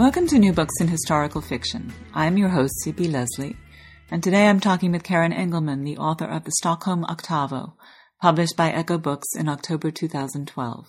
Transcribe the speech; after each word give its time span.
Welcome 0.00 0.26
to 0.28 0.38
New 0.38 0.54
Books 0.54 0.80
in 0.80 0.88
Historical 0.88 1.42
Fiction. 1.42 1.92
I'm 2.14 2.38
your 2.38 2.48
host, 2.48 2.72
C.P. 2.84 3.08
Lesley, 3.08 3.54
and 4.10 4.22
today 4.22 4.46
I'm 4.46 4.58
talking 4.58 4.92
with 4.92 5.02
Karen 5.02 5.30
Engelmann, 5.30 5.84
the 5.84 5.98
author 5.98 6.24
of 6.24 6.44
The 6.44 6.52
Stockholm 6.52 7.04
Octavo, 7.04 7.76
published 8.18 8.56
by 8.56 8.72
Ecco 8.72 8.96
Books 8.96 9.28
in 9.36 9.46
October 9.46 9.90
2012. 9.90 10.86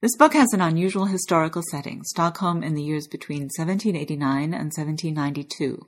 This 0.00 0.16
book 0.16 0.32
has 0.32 0.52
an 0.52 0.60
unusual 0.60 1.04
historical 1.04 1.62
setting, 1.70 2.02
Stockholm 2.02 2.64
in 2.64 2.74
the 2.74 2.82
years 2.82 3.06
between 3.06 3.50
1789 3.56 4.52
and 4.52 4.72
1792, 4.76 5.86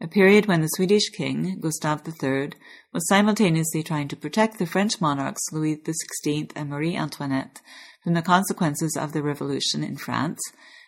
a 0.00 0.08
period 0.08 0.46
when 0.46 0.62
the 0.62 0.68
Swedish 0.74 1.10
king, 1.10 1.60
Gustav 1.60 2.02
III, 2.04 2.54
was 2.92 3.06
simultaneously 3.06 3.84
trying 3.84 4.08
to 4.08 4.16
protect 4.16 4.58
the 4.58 4.66
French 4.66 5.00
monarchs 5.00 5.46
Louis 5.52 5.76
XVI 5.76 6.50
and 6.56 6.70
Marie 6.70 6.96
Antoinette 6.96 7.60
from 8.02 8.14
the 8.14 8.20
consequences 8.20 8.96
of 9.00 9.12
the 9.12 9.22
revolution 9.22 9.84
in 9.84 9.96
France 9.96 10.40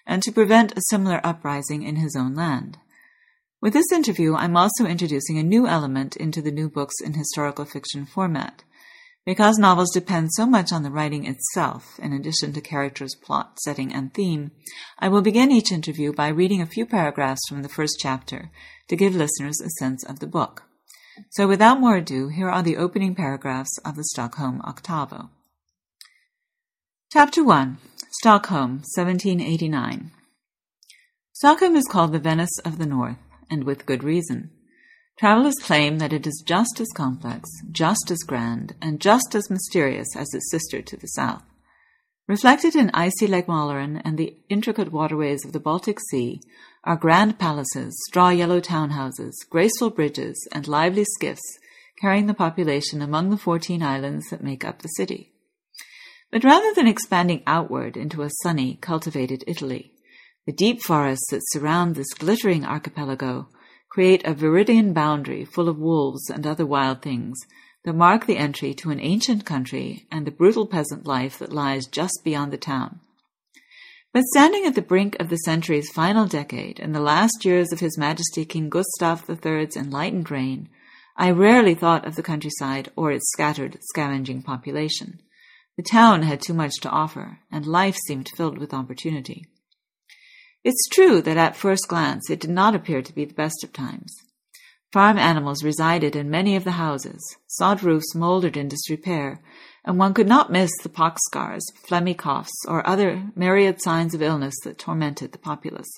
and 0.06 0.22
to 0.22 0.32
prevent 0.32 0.76
a 0.76 0.82
similar 0.88 1.20
uprising 1.24 1.82
in 1.82 1.96
his 1.96 2.16
own 2.16 2.34
land. 2.34 2.78
With 3.60 3.72
this 3.72 3.90
interview, 3.92 4.34
I'm 4.34 4.56
also 4.56 4.86
introducing 4.86 5.38
a 5.38 5.42
new 5.42 5.66
element 5.66 6.16
into 6.16 6.40
the 6.40 6.52
new 6.52 6.68
books 6.68 6.94
in 7.02 7.14
historical 7.14 7.64
fiction 7.64 8.06
format. 8.06 8.62
Because 9.24 9.58
novels 9.58 9.90
depend 9.92 10.32
so 10.32 10.46
much 10.46 10.72
on 10.72 10.84
the 10.84 10.90
writing 10.90 11.26
itself, 11.26 11.98
in 11.98 12.12
addition 12.12 12.52
to 12.52 12.60
characters, 12.60 13.16
plot, 13.16 13.58
setting, 13.58 13.92
and 13.92 14.14
theme, 14.14 14.52
I 15.00 15.08
will 15.08 15.20
begin 15.20 15.50
each 15.50 15.72
interview 15.72 16.12
by 16.12 16.28
reading 16.28 16.62
a 16.62 16.66
few 16.66 16.86
paragraphs 16.86 17.40
from 17.48 17.62
the 17.62 17.68
first 17.68 17.96
chapter 17.98 18.50
to 18.88 18.94
give 18.94 19.16
listeners 19.16 19.60
a 19.60 19.70
sense 19.80 20.04
of 20.04 20.20
the 20.20 20.28
book. 20.28 20.62
So 21.30 21.48
without 21.48 21.80
more 21.80 21.96
ado, 21.96 22.28
here 22.28 22.48
are 22.48 22.62
the 22.62 22.76
opening 22.76 23.16
paragraphs 23.16 23.78
of 23.84 23.96
the 23.96 24.04
Stockholm 24.04 24.60
Octavo. 24.62 25.30
Chapter 27.12 27.44
1 27.44 27.78
Stockholm, 28.18 28.82
1789. 28.96 30.10
Stockholm 31.34 31.76
is 31.76 31.86
called 31.88 32.10
the 32.10 32.18
Venice 32.18 32.58
of 32.64 32.78
the 32.78 32.84
North, 32.84 33.18
and 33.48 33.62
with 33.62 33.86
good 33.86 34.02
reason. 34.02 34.50
Travelers 35.16 35.54
claim 35.62 35.98
that 35.98 36.12
it 36.12 36.26
is 36.26 36.42
just 36.44 36.80
as 36.80 36.88
complex, 36.96 37.48
just 37.70 38.10
as 38.10 38.24
grand, 38.26 38.74
and 38.82 39.00
just 39.00 39.36
as 39.36 39.48
mysterious 39.48 40.08
as 40.16 40.34
its 40.34 40.50
sister 40.50 40.82
to 40.82 40.96
the 40.96 41.06
south. 41.06 41.44
Reflected 42.26 42.74
in 42.74 42.90
icy 42.92 43.28
Lake 43.28 43.46
Mälaren 43.46 44.02
and 44.04 44.18
the 44.18 44.36
intricate 44.48 44.90
waterways 44.90 45.44
of 45.44 45.52
the 45.52 45.60
Baltic 45.60 46.00
Sea 46.10 46.40
are 46.82 46.96
grand 46.96 47.38
palaces, 47.38 47.96
straw 48.08 48.30
yellow 48.30 48.60
townhouses, 48.60 49.34
graceful 49.48 49.90
bridges, 49.90 50.48
and 50.50 50.66
lively 50.66 51.04
skiffs 51.04 51.56
carrying 52.00 52.26
the 52.26 52.34
population 52.34 53.00
among 53.00 53.30
the 53.30 53.38
fourteen 53.38 53.80
islands 53.80 54.28
that 54.30 54.42
make 54.42 54.64
up 54.64 54.82
the 54.82 54.88
city. 54.88 55.35
But 56.30 56.44
rather 56.44 56.74
than 56.74 56.86
expanding 56.86 57.42
outward 57.46 57.96
into 57.96 58.22
a 58.22 58.30
sunny, 58.42 58.78
cultivated 58.80 59.44
Italy, 59.46 59.92
the 60.46 60.52
deep 60.52 60.82
forests 60.82 61.30
that 61.30 61.42
surround 61.48 61.94
this 61.94 62.12
glittering 62.14 62.64
archipelago 62.64 63.48
create 63.88 64.26
a 64.26 64.34
viridian 64.34 64.92
boundary 64.92 65.44
full 65.44 65.68
of 65.68 65.78
wolves 65.78 66.28
and 66.28 66.46
other 66.46 66.66
wild 66.66 67.02
things 67.02 67.38
that 67.84 67.94
mark 67.94 68.26
the 68.26 68.36
entry 68.36 68.74
to 68.74 68.90
an 68.90 69.00
ancient 69.00 69.46
country 69.46 70.06
and 70.10 70.26
the 70.26 70.30
brutal 70.30 70.66
peasant 70.66 71.06
life 71.06 71.38
that 71.38 71.52
lies 71.52 71.86
just 71.86 72.20
beyond 72.24 72.52
the 72.52 72.58
town. 72.58 73.00
But 74.12 74.24
standing 74.24 74.64
at 74.66 74.74
the 74.74 74.82
brink 74.82 75.16
of 75.20 75.28
the 75.28 75.36
century's 75.36 75.92
final 75.92 76.26
decade 76.26 76.80
and 76.80 76.94
the 76.94 77.00
last 77.00 77.44
years 77.44 77.72
of 77.72 77.80
His 77.80 77.96
Majesty 77.98 78.44
King 78.44 78.68
Gustav 78.68 79.28
III's 79.28 79.76
enlightened 79.76 80.30
reign, 80.30 80.68
I 81.16 81.30
rarely 81.30 81.74
thought 81.74 82.06
of 82.06 82.16
the 82.16 82.22
countryside 82.22 82.90
or 82.96 83.12
its 83.12 83.30
scattered, 83.30 83.78
scavenging 83.82 84.42
population. 84.42 85.20
The 85.76 85.82
town 85.82 86.22
had 86.22 86.40
too 86.40 86.54
much 86.54 86.74
to 86.80 86.90
offer, 86.90 87.40
and 87.52 87.66
life 87.66 87.96
seemed 88.06 88.30
filled 88.36 88.58
with 88.58 88.72
opportunity. 88.72 89.46
It's 90.64 90.88
true 90.88 91.20
that 91.22 91.36
at 91.36 91.54
first 91.54 91.86
glance 91.86 92.30
it 92.30 92.40
did 92.40 92.50
not 92.50 92.74
appear 92.74 93.02
to 93.02 93.14
be 93.14 93.24
the 93.24 93.34
best 93.34 93.62
of 93.62 93.72
times. 93.72 94.14
Farm 94.92 95.18
animals 95.18 95.62
resided 95.62 96.16
in 96.16 96.30
many 96.30 96.56
of 96.56 96.64
the 96.64 96.72
houses, 96.72 97.20
sod 97.46 97.82
roofs 97.82 98.14
mouldered 98.14 98.56
in 98.56 98.68
disrepair, 98.68 99.42
and 99.84 99.98
one 99.98 100.14
could 100.14 100.26
not 100.26 100.50
miss 100.50 100.70
the 100.82 100.88
pox 100.88 101.20
scars, 101.26 101.64
phlegmy 101.86 102.16
coughs, 102.16 102.52
or 102.66 102.86
other 102.86 103.30
myriad 103.36 103.82
signs 103.82 104.14
of 104.14 104.22
illness 104.22 104.54
that 104.64 104.78
tormented 104.78 105.32
the 105.32 105.38
populace. 105.38 105.90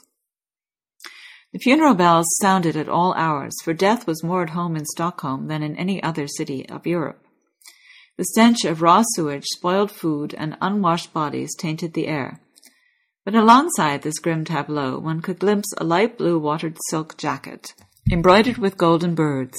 The 1.53 1.61
funeral 1.61 1.95
bells 1.95 2.27
sounded 2.43 2.77
at 2.77 2.89
all 2.89 3.15
hours, 3.15 3.55
for 3.63 3.73
death 3.73 4.07
was 4.07 4.25
more 4.25 4.43
at 4.43 4.51
home 4.51 4.77
in 4.77 4.85
Stockholm 4.85 5.47
than 5.47 5.63
in 5.63 5.77
any 5.77 6.03
other 6.03 6.27
city 6.27 6.69
of 6.69 6.87
Europe. 6.87 7.25
The 8.19 8.25
stench 8.25 8.65
of 8.65 8.83
raw 8.83 9.05
sewage, 9.15 9.45
spoiled 9.45 9.93
food, 9.93 10.35
and 10.37 10.59
unwashed 10.61 11.13
bodies 11.13 11.55
tainted 11.57 11.95
the 11.95 12.09
air. 12.09 12.41
But 13.25 13.37
alongside 13.37 14.03
this 14.03 14.19
grim 14.19 14.45
tableau, 14.45 14.99
one 14.99 15.23
could 15.23 15.39
glimpse 15.39 15.73
a 15.77 15.85
light 15.85 16.19
blue 16.19 16.37
watered 16.37 16.77
silk 16.89 17.17
jacket, 17.17 17.75
embroidered 18.11 18.59
with 18.59 18.77
golden 18.77 19.15
birds, 19.15 19.57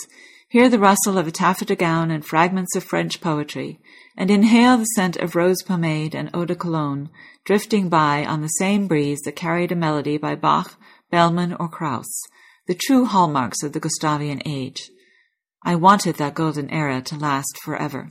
hear 0.50 0.68
the 0.68 0.78
rustle 0.78 1.18
of 1.18 1.26
a 1.26 1.32
taffeta 1.32 1.74
gown 1.74 2.12
and 2.12 2.26
fragments 2.26 2.76
of 2.76 2.84
French 2.84 3.22
poetry, 3.22 3.80
and 4.18 4.30
inhale 4.30 4.78
the 4.78 4.84
scent 4.84 5.16
of 5.16 5.38
rose 5.38 5.64
pomade 5.64 6.14
and 6.14 6.30
eau 6.34 6.44
de 6.44 6.56
cologne 6.56 7.10
drifting 7.46 7.88
by 7.88 8.26
on 8.26 8.42
the 8.42 8.48
same 8.48 8.88
breeze 8.88 9.22
that 9.22 9.38
carried 9.38 9.72
a 9.72 9.76
melody 9.76 10.18
by 10.18 10.36
Bach, 10.36 10.78
Bellman, 11.10 11.54
or 11.54 11.70
Kraus, 11.70 12.12
the 12.68 12.76
true 12.76 13.06
hallmarks 13.06 13.64
of 13.64 13.72
the 13.72 13.80
Gustavian 13.80 14.42
age. 14.46 14.92
I 15.64 15.76
wanted 15.76 16.16
that 16.16 16.36
golden 16.36 16.70
era 16.70 17.02
to 17.04 17.16
last 17.16 17.58
forever. 17.64 18.10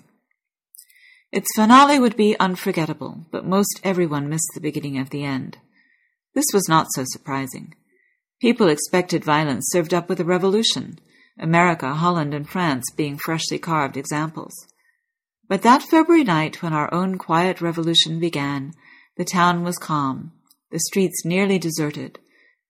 Its 1.30 1.48
finale 1.54 1.98
would 1.98 2.16
be 2.16 2.38
unforgettable, 2.40 3.26
but 3.30 3.44
most 3.44 3.80
everyone 3.84 4.28
missed 4.28 4.50
the 4.54 4.60
beginning 4.60 4.98
of 4.98 5.10
the 5.10 5.24
end. 5.24 5.58
This 6.34 6.46
was 6.54 6.68
not 6.68 6.86
so 6.94 7.04
surprising. 7.06 7.74
People 8.40 8.68
expected 8.68 9.24
violence 9.24 9.66
served 9.70 9.92
up 9.92 10.08
with 10.08 10.20
a 10.20 10.24
revolution, 10.24 10.98
America, 11.38 11.94
Holland, 11.94 12.32
and 12.32 12.48
France 12.48 12.84
being 12.96 13.18
freshly 13.18 13.58
carved 13.58 13.96
examples. 13.96 14.54
But 15.48 15.62
that 15.62 15.82
February 15.82 16.24
night 16.24 16.62
when 16.62 16.72
our 16.72 16.92
own 16.92 17.18
quiet 17.18 17.60
revolution 17.60 18.20
began, 18.20 18.72
the 19.16 19.24
town 19.24 19.64
was 19.64 19.76
calm, 19.76 20.32
the 20.70 20.78
streets 20.78 21.24
nearly 21.24 21.58
deserted, 21.58 22.18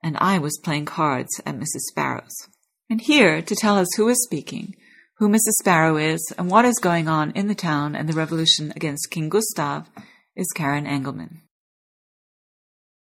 and 0.03 0.17
I 0.21 0.39
was 0.39 0.61
playing 0.63 0.87
cards 0.87 1.41
at 1.45 1.57
Mrs. 1.57 1.87
Sparrow's. 1.91 2.49
And 2.91 3.01
here, 3.01 3.43
to 3.43 3.55
tell 3.55 3.77
us 3.77 3.89
who 3.97 4.09
is 4.09 4.23
speaking, 4.25 4.75
who 5.19 5.29
Mrs. 5.29 5.59
Sparrow 5.59 5.97
is, 5.97 6.33
and 6.39 6.49
what 6.49 6.65
is 6.65 6.79
going 6.79 7.09
on 7.09 7.33
in 7.33 7.49
the 7.49 7.55
town 7.55 7.97
and 7.97 8.09
the 8.09 8.13
revolution 8.13 8.73
against 8.77 9.11
King 9.11 9.29
Gustav, 9.29 9.91
is 10.37 10.47
Karen 10.55 10.87
Engelmann. 10.87 11.43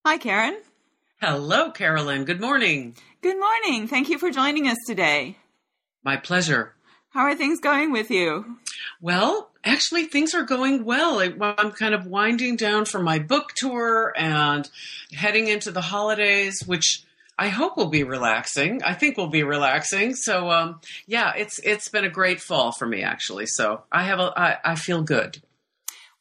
Hi, 0.05 0.19
Karen. 0.19 0.59
Hello, 1.21 1.71
Carolyn. 1.71 2.25
Good 2.25 2.41
morning. 2.41 2.97
Good 3.23 3.39
morning. 3.39 3.87
Thank 3.87 4.09
you 4.09 4.19
for 4.19 4.31
joining 4.31 4.67
us 4.67 4.79
today. 4.89 5.37
My 6.03 6.17
pleasure. 6.17 6.75
How 7.11 7.23
are 7.23 7.37
things 7.37 7.61
going 7.61 7.93
with 7.93 8.11
you? 8.11 8.57
Well, 9.01 9.51
actually, 9.65 10.07
things 10.07 10.35
are 10.35 10.43
going 10.43 10.85
well. 10.85 11.21
I'm 11.21 11.71
kind 11.71 11.95
of 11.95 12.07
winding 12.07 12.57
down 12.57 12.87
for 12.87 13.01
my 13.01 13.21
book 13.21 13.53
tour 13.55 14.13
and 14.17 14.69
heading 15.13 15.47
into 15.47 15.71
the 15.71 15.81
holidays, 15.81 16.61
which 16.67 17.05
I 17.41 17.49
hope 17.49 17.79
we'll 17.79 17.89
be 17.89 18.05
relaxing. 18.05 18.83
I 18.85 18.93
think 18.93 19.17
we'll 19.17 19.29
be 19.29 19.45
relaxing. 19.45 20.15
So 20.15 20.51
um, 20.51 20.81
yeah, 21.07 21.33
it's 21.35 21.59
it's 21.61 21.89
been 21.89 22.05
a 22.05 22.11
great 22.11 22.39
fall 22.39 22.71
for 22.71 22.87
me 22.87 23.03
actually. 23.03 23.47
So 23.47 23.83
I 23.91 24.05
have 24.05 24.21
a 24.21 24.33
I, 24.37 24.73
I 24.73 24.75
feel 24.75 25.03
good. 25.03 25.43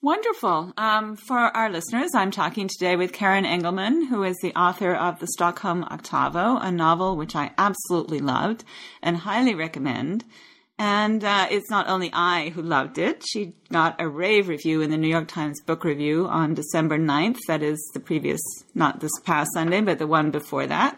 Wonderful. 0.01 0.71
Um, 0.77 1.17
for 1.17 1.37
our 1.37 1.69
listeners, 1.69 2.11
I'm 2.15 2.31
talking 2.31 2.69
today 2.69 2.95
with 2.95 3.11
Karen 3.11 3.43
Engelmann, 3.43 4.07
who 4.07 4.23
is 4.23 4.37
the 4.41 4.55
author 4.57 4.95
of 4.95 5.19
The 5.19 5.27
Stockholm 5.27 5.83
Octavo, 5.83 6.55
a 6.55 6.71
novel 6.71 7.17
which 7.17 7.35
I 7.35 7.51
absolutely 7.57 8.19
loved 8.19 8.63
and 9.03 9.17
highly 9.17 9.55
recommend. 9.55 10.23
And 10.81 11.25
uh, 11.25 11.47
it's 11.51 11.69
not 11.69 11.89
only 11.89 12.09
I 12.13 12.51
who 12.51 12.61
loved 12.61 12.97
it. 12.97 13.21
She 13.29 13.53
got 13.69 13.99
a 13.99 14.07
rave 14.07 14.47
review 14.47 14.79
in 14.79 14.91
the 14.91 14.97
New 14.97 15.09
York 15.09 15.27
Times 15.27 15.59
Book 15.59 15.83
Review 15.83 16.25
on 16.25 16.53
December 16.53 16.97
9th. 16.97 17.37
That 17.49 17.61
is 17.61 17.77
the 17.93 17.99
previous, 17.99 18.39
not 18.73 19.01
this 19.01 19.11
past 19.25 19.49
Sunday, 19.53 19.81
but 19.81 19.99
the 19.99 20.07
one 20.07 20.31
before 20.31 20.65
that. 20.67 20.97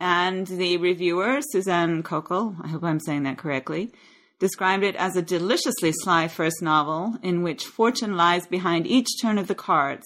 And 0.00 0.48
the 0.48 0.78
reviewer, 0.78 1.38
Susann 1.54 2.02
Cokal, 2.02 2.56
I 2.60 2.66
hope 2.66 2.82
I'm 2.82 2.98
saying 2.98 3.22
that 3.22 3.38
correctly, 3.38 3.92
described 4.40 4.82
it 4.82 4.96
as 4.96 5.14
a 5.14 5.22
deliciously 5.22 5.92
sly 5.92 6.26
first 6.26 6.60
novel 6.60 7.16
in 7.22 7.44
which 7.44 7.64
fortune 7.64 8.16
lies 8.16 8.48
behind 8.48 8.88
each 8.88 9.22
turn 9.22 9.38
of 9.38 9.46
the 9.46 9.54
cards. 9.54 10.04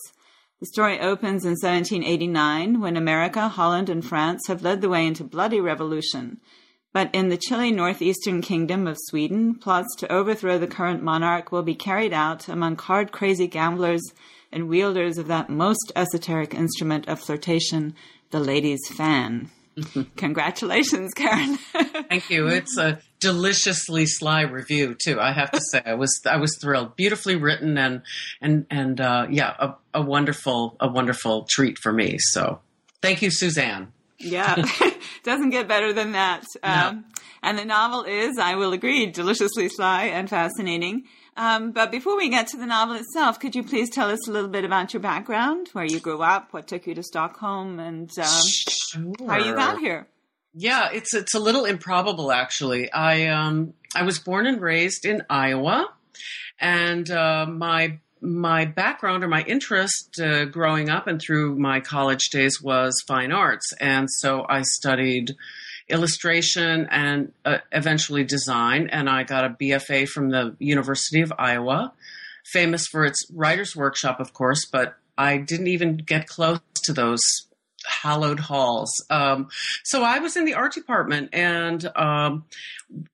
The 0.61 0.67
story 0.67 1.01
opens 1.01 1.47
in 1.47 1.53
1789 1.53 2.79
when 2.79 2.99
America, 2.99 3.49
Holland, 3.49 3.89
and 3.89 4.05
France 4.05 4.43
have 4.49 4.61
led 4.61 4.83
the 4.83 4.91
way 4.91 5.07
into 5.07 5.25
bloody 5.25 5.63
revolution 5.63 6.43
but 6.93 7.15
in 7.15 7.29
the 7.29 7.37
chilly 7.37 7.71
northeastern 7.71 8.41
kingdom 8.41 8.87
of 8.87 8.97
Sweden, 9.07 9.55
plots 9.55 9.95
to 9.97 10.13
overthrow 10.13 10.59
the 10.59 10.67
current 10.67 11.03
monarch 11.03 11.53
will 11.53 11.63
be 11.63 11.75
carried 11.75 12.13
out 12.13 12.49
among 12.49 12.77
card 12.77 13.13
crazy 13.13 13.47
gamblers 13.47 14.03
and 14.51 14.69
wielders 14.69 15.19
of 15.19 15.27
that 15.27 15.51
most 15.51 15.93
esoteric 15.95 16.55
instrument 16.55 17.07
of 17.09 17.21
flirtation, 17.21 17.95
the 18.31 18.41
ladies' 18.41 18.89
fan. 18.89 19.51
Congratulations, 20.17 21.13
Karen. 21.15 21.57
Thank 22.09 22.31
you. 22.31 22.49
It's 22.49 22.77
a 22.79 22.99
deliciously 23.21 24.07
sly 24.07 24.43
review 24.43 24.95
too. 24.95 25.21
I 25.21 25.33
have 25.33 25.51
to 25.53 25.61
say, 25.71 25.83
I 25.85 25.95
was 25.95 26.21
I 26.27 26.39
was 26.39 26.59
thrilled. 26.61 26.97
Beautifully 26.97 27.37
written 27.37 27.79
and 27.79 28.03
and 28.41 28.67
and 28.71 29.01
uh, 29.01 29.27
yeah, 29.31 29.55
a, 29.59 29.75
a 29.95 30.03
wonderful 30.03 30.77
a 30.81 30.89
wonderful 30.89 31.47
treat 31.49 31.79
for 31.79 31.93
me. 31.93 32.17
So 32.19 32.61
Thank 33.01 33.23
you, 33.23 33.31
Susann. 33.31 33.89
Yeah, 34.19 34.65
doesn't 35.25 35.51
get 35.51 35.69
better 35.69 35.93
than 35.93 36.13
that. 36.13 36.45
No. 36.63 36.71
Um, 36.71 37.05
and 37.43 37.59
the 37.59 37.65
novel 37.65 38.05
is, 38.05 38.39
I 38.39 38.57
will 38.57 38.73
agree, 38.73 39.07
deliciously 39.07 39.69
sly 39.69 40.05
and 40.05 40.29
fascinating. 40.29 41.05
Um, 41.37 41.71
but 41.71 41.93
before 41.93 42.17
we 42.17 42.29
get 42.29 42.49
to 42.49 42.57
the 42.57 42.67
novel 42.67 42.97
itself, 42.97 43.39
could 43.39 43.55
you 43.55 43.63
please 43.63 43.91
tell 43.91 44.11
us 44.11 44.27
a 44.27 44.33
little 44.33 44.51
bit 44.51 44.65
about 44.65 44.93
your 44.93 45.01
background, 45.01 45.69
where 45.73 45.85
you 45.85 46.01
grew 46.01 46.21
up, 46.21 46.53
what 46.53 46.67
took 46.67 46.87
you 46.87 46.95
to 46.97 47.03
Stockholm, 47.05 47.79
and 47.79 48.11
um, 48.19 48.43
sure. 48.47 49.13
how 49.29 49.39
you 49.39 49.55
got 49.55 49.79
here? 49.79 50.09
Yeah, 50.53 50.89
it's 50.93 51.15
it's 51.15 51.35
a 51.35 51.39
little 51.39 51.65
improbable 51.65 52.33
actually. 52.33 52.91
I 52.91 53.27
um 53.27 53.75
I 53.95 54.03
was 54.03 54.19
born 54.19 54.47
and 54.47 54.61
raised 54.61 55.05
in 55.05 55.23
Iowa, 55.31 55.89
and 56.59 57.09
uh, 57.09 57.47
my 57.47 58.01
my 58.21 58.65
background 58.65 59.25
or 59.25 59.29
my 59.29 59.43
interest 59.43 60.21
uh, 60.21 60.45
growing 60.47 60.89
up 60.89 61.07
and 61.07 61.21
through 61.21 61.57
my 61.57 61.81
college 61.81 62.31
days 62.31 62.61
was 62.63 63.03
fine 63.07 63.33
arts, 63.33 63.73
and 63.81 64.11
so 64.11 64.45
I 64.49 64.63
studied 64.63 65.37
illustration 65.89 66.87
and 66.91 67.33
uh, 67.45 67.59
eventually 67.73 68.25
design. 68.25 68.89
And 68.91 69.09
I 69.09 69.25
got 69.25 69.45
a 69.45 69.51
BFA 69.51 70.09
from 70.09 70.31
the 70.31 70.55
University 70.59 71.21
of 71.21 71.33
Iowa, 71.39 71.93
famous 72.45 72.87
for 72.87 73.05
its 73.05 73.27
writers' 73.33 73.75
workshop, 73.75 74.21
of 74.21 74.33
course, 74.33 74.67
but 74.67 74.97
I 75.17 75.39
didn't 75.39 75.69
even 75.69 75.97
get 75.97 76.29
close 76.29 76.61
to 76.85 76.93
those 76.93 77.21
hallowed 77.89 78.41
halls. 78.41 79.05
Um, 79.11 79.49
so 79.85 80.03
I 80.03 80.19
was 80.19 80.37
in 80.37 80.45
the 80.45 80.55
art 80.55 80.73
department 80.73 81.31
and 81.33 81.85
um, 81.97 82.45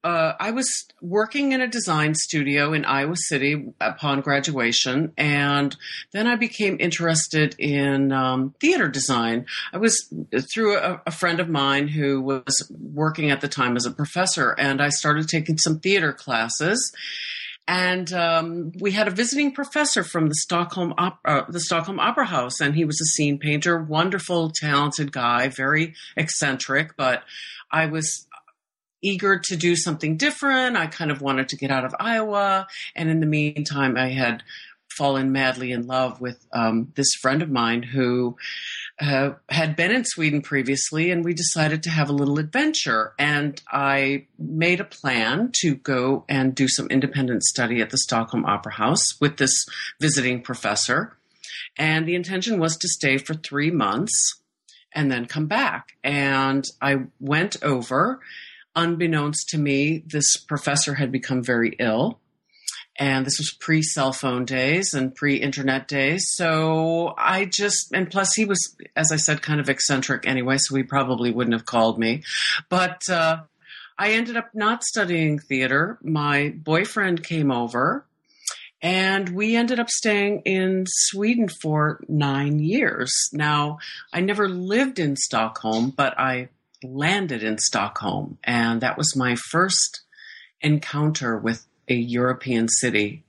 uh, 0.02 0.34
I 0.38 0.50
was 0.52 0.86
working 1.00 1.52
in 1.52 1.60
a 1.60 1.66
design 1.66 2.14
studio 2.14 2.72
in 2.72 2.84
Iowa 2.84 3.16
City 3.16 3.72
upon 3.80 4.20
graduation. 4.20 5.12
And 5.16 5.76
then 6.12 6.26
I 6.26 6.36
became 6.36 6.76
interested 6.78 7.56
in 7.58 8.12
um, 8.12 8.54
theater 8.60 8.88
design. 8.88 9.46
I 9.72 9.78
was 9.78 10.12
through 10.52 10.76
a, 10.76 11.02
a 11.06 11.10
friend 11.10 11.40
of 11.40 11.48
mine 11.48 11.88
who 11.88 12.20
was 12.20 12.70
working 12.70 13.30
at 13.30 13.40
the 13.40 13.48
time 13.48 13.76
as 13.76 13.86
a 13.86 13.90
professor, 13.90 14.52
and 14.52 14.80
I 14.80 14.90
started 14.90 15.28
taking 15.28 15.58
some 15.58 15.80
theater 15.80 16.12
classes 16.12 16.92
and 17.66 18.12
um, 18.12 18.72
we 18.78 18.92
had 18.92 19.08
a 19.08 19.10
visiting 19.10 19.52
professor 19.52 20.04
from 20.04 20.28
the 20.28 20.34
Stockholm 20.34 20.92
Opera, 20.98 21.42
uh, 21.42 21.50
the 21.50 21.60
Stockholm 21.60 21.98
Opera 21.98 22.26
House, 22.26 22.60
and 22.60 22.74
he 22.74 22.84
was 22.84 23.00
a 23.00 23.06
scene 23.06 23.38
painter, 23.38 23.82
wonderful, 23.82 24.50
talented 24.50 25.12
guy, 25.12 25.48
very 25.48 25.94
eccentric. 26.16 26.96
But 26.96 27.22
I 27.70 27.86
was 27.86 28.26
eager 29.02 29.38
to 29.38 29.56
do 29.56 29.76
something 29.76 30.16
different. 30.16 30.76
I 30.76 30.86
kind 30.86 31.10
of 31.10 31.22
wanted 31.22 31.48
to 31.50 31.56
get 31.56 31.70
out 31.70 31.84
of 31.84 31.94
Iowa, 31.98 32.66
and 32.94 33.08
in 33.08 33.20
the 33.20 33.26
meantime, 33.26 33.96
I 33.96 34.08
had 34.08 34.42
fallen 34.96 35.32
madly 35.32 35.72
in 35.72 35.86
love 35.86 36.20
with 36.20 36.44
um, 36.52 36.92
this 36.96 37.12
friend 37.20 37.42
of 37.42 37.50
mine 37.50 37.82
who 37.82 38.36
uh, 39.00 39.30
had 39.48 39.76
been 39.76 39.90
in 39.90 40.04
Sweden 40.04 40.40
previously, 40.40 41.10
and 41.10 41.24
we 41.24 41.34
decided 41.34 41.82
to 41.82 41.90
have 41.90 42.08
a 42.08 42.12
little 42.12 42.38
adventure. 42.38 43.12
And 43.18 43.60
I 43.70 44.26
made 44.38 44.80
a 44.80 44.84
plan 44.84 45.50
to 45.60 45.74
go 45.74 46.24
and 46.28 46.54
do 46.54 46.68
some 46.68 46.86
independent 46.88 47.42
study 47.42 47.80
at 47.80 47.90
the 47.90 47.98
Stockholm 47.98 48.44
Opera 48.44 48.74
House 48.74 49.20
with 49.20 49.36
this 49.36 49.64
visiting 50.00 50.42
professor. 50.42 51.16
And 51.76 52.06
the 52.06 52.14
intention 52.14 52.60
was 52.60 52.76
to 52.76 52.88
stay 52.88 53.18
for 53.18 53.34
three 53.34 53.70
months 53.70 54.40
and 54.94 55.10
then 55.10 55.26
come 55.26 55.46
back. 55.46 55.96
And 56.04 56.64
I 56.80 57.06
went 57.18 57.56
over. 57.62 58.20
Unbeknownst 58.76 59.48
to 59.50 59.58
me, 59.58 60.02
this 60.06 60.36
professor 60.36 60.94
had 60.94 61.12
become 61.12 61.42
very 61.42 61.76
ill 61.78 62.20
and 62.96 63.26
this 63.26 63.38
was 63.38 63.56
pre 63.58 63.82
cell 63.82 64.12
phone 64.12 64.44
days 64.44 64.94
and 64.94 65.14
pre 65.14 65.36
internet 65.36 65.88
days. 65.88 66.26
So 66.34 67.14
I 67.18 67.46
just, 67.46 67.92
and 67.92 68.10
plus 68.10 68.34
he 68.34 68.44
was, 68.44 68.76
as 68.96 69.10
I 69.12 69.16
said, 69.16 69.42
kind 69.42 69.60
of 69.60 69.68
eccentric 69.68 70.26
anyway, 70.26 70.58
so 70.58 70.74
he 70.76 70.82
probably 70.82 71.30
wouldn't 71.30 71.54
have 71.54 71.66
called 71.66 71.98
me. 71.98 72.22
But 72.68 73.02
uh, 73.08 73.42
I 73.98 74.12
ended 74.12 74.36
up 74.36 74.50
not 74.54 74.84
studying 74.84 75.38
theater. 75.38 75.98
My 76.02 76.50
boyfriend 76.56 77.24
came 77.24 77.50
over 77.50 78.04
and 78.84 79.30
we 79.30 79.56
ended 79.56 79.80
up 79.80 79.88
staying 79.88 80.42
in 80.44 80.84
Sweden 80.86 81.48
for 81.48 82.04
nine 82.06 82.58
years. 82.58 83.10
Now, 83.32 83.78
I 84.12 84.20
never 84.20 84.48
lived 84.48 84.98
in 84.98 85.16
Stockholm, 85.16 85.90
but 85.90 86.18
I 86.18 86.48
landed 86.82 87.42
in 87.42 87.56
Stockholm, 87.56 88.36
and 88.44 88.82
that 88.82 88.98
was 88.98 89.16
my 89.16 89.36
first 89.50 90.02
encounter 90.60 91.38
with 91.38 91.64
a 91.88 91.94
European 91.94 92.68
city 92.68 93.24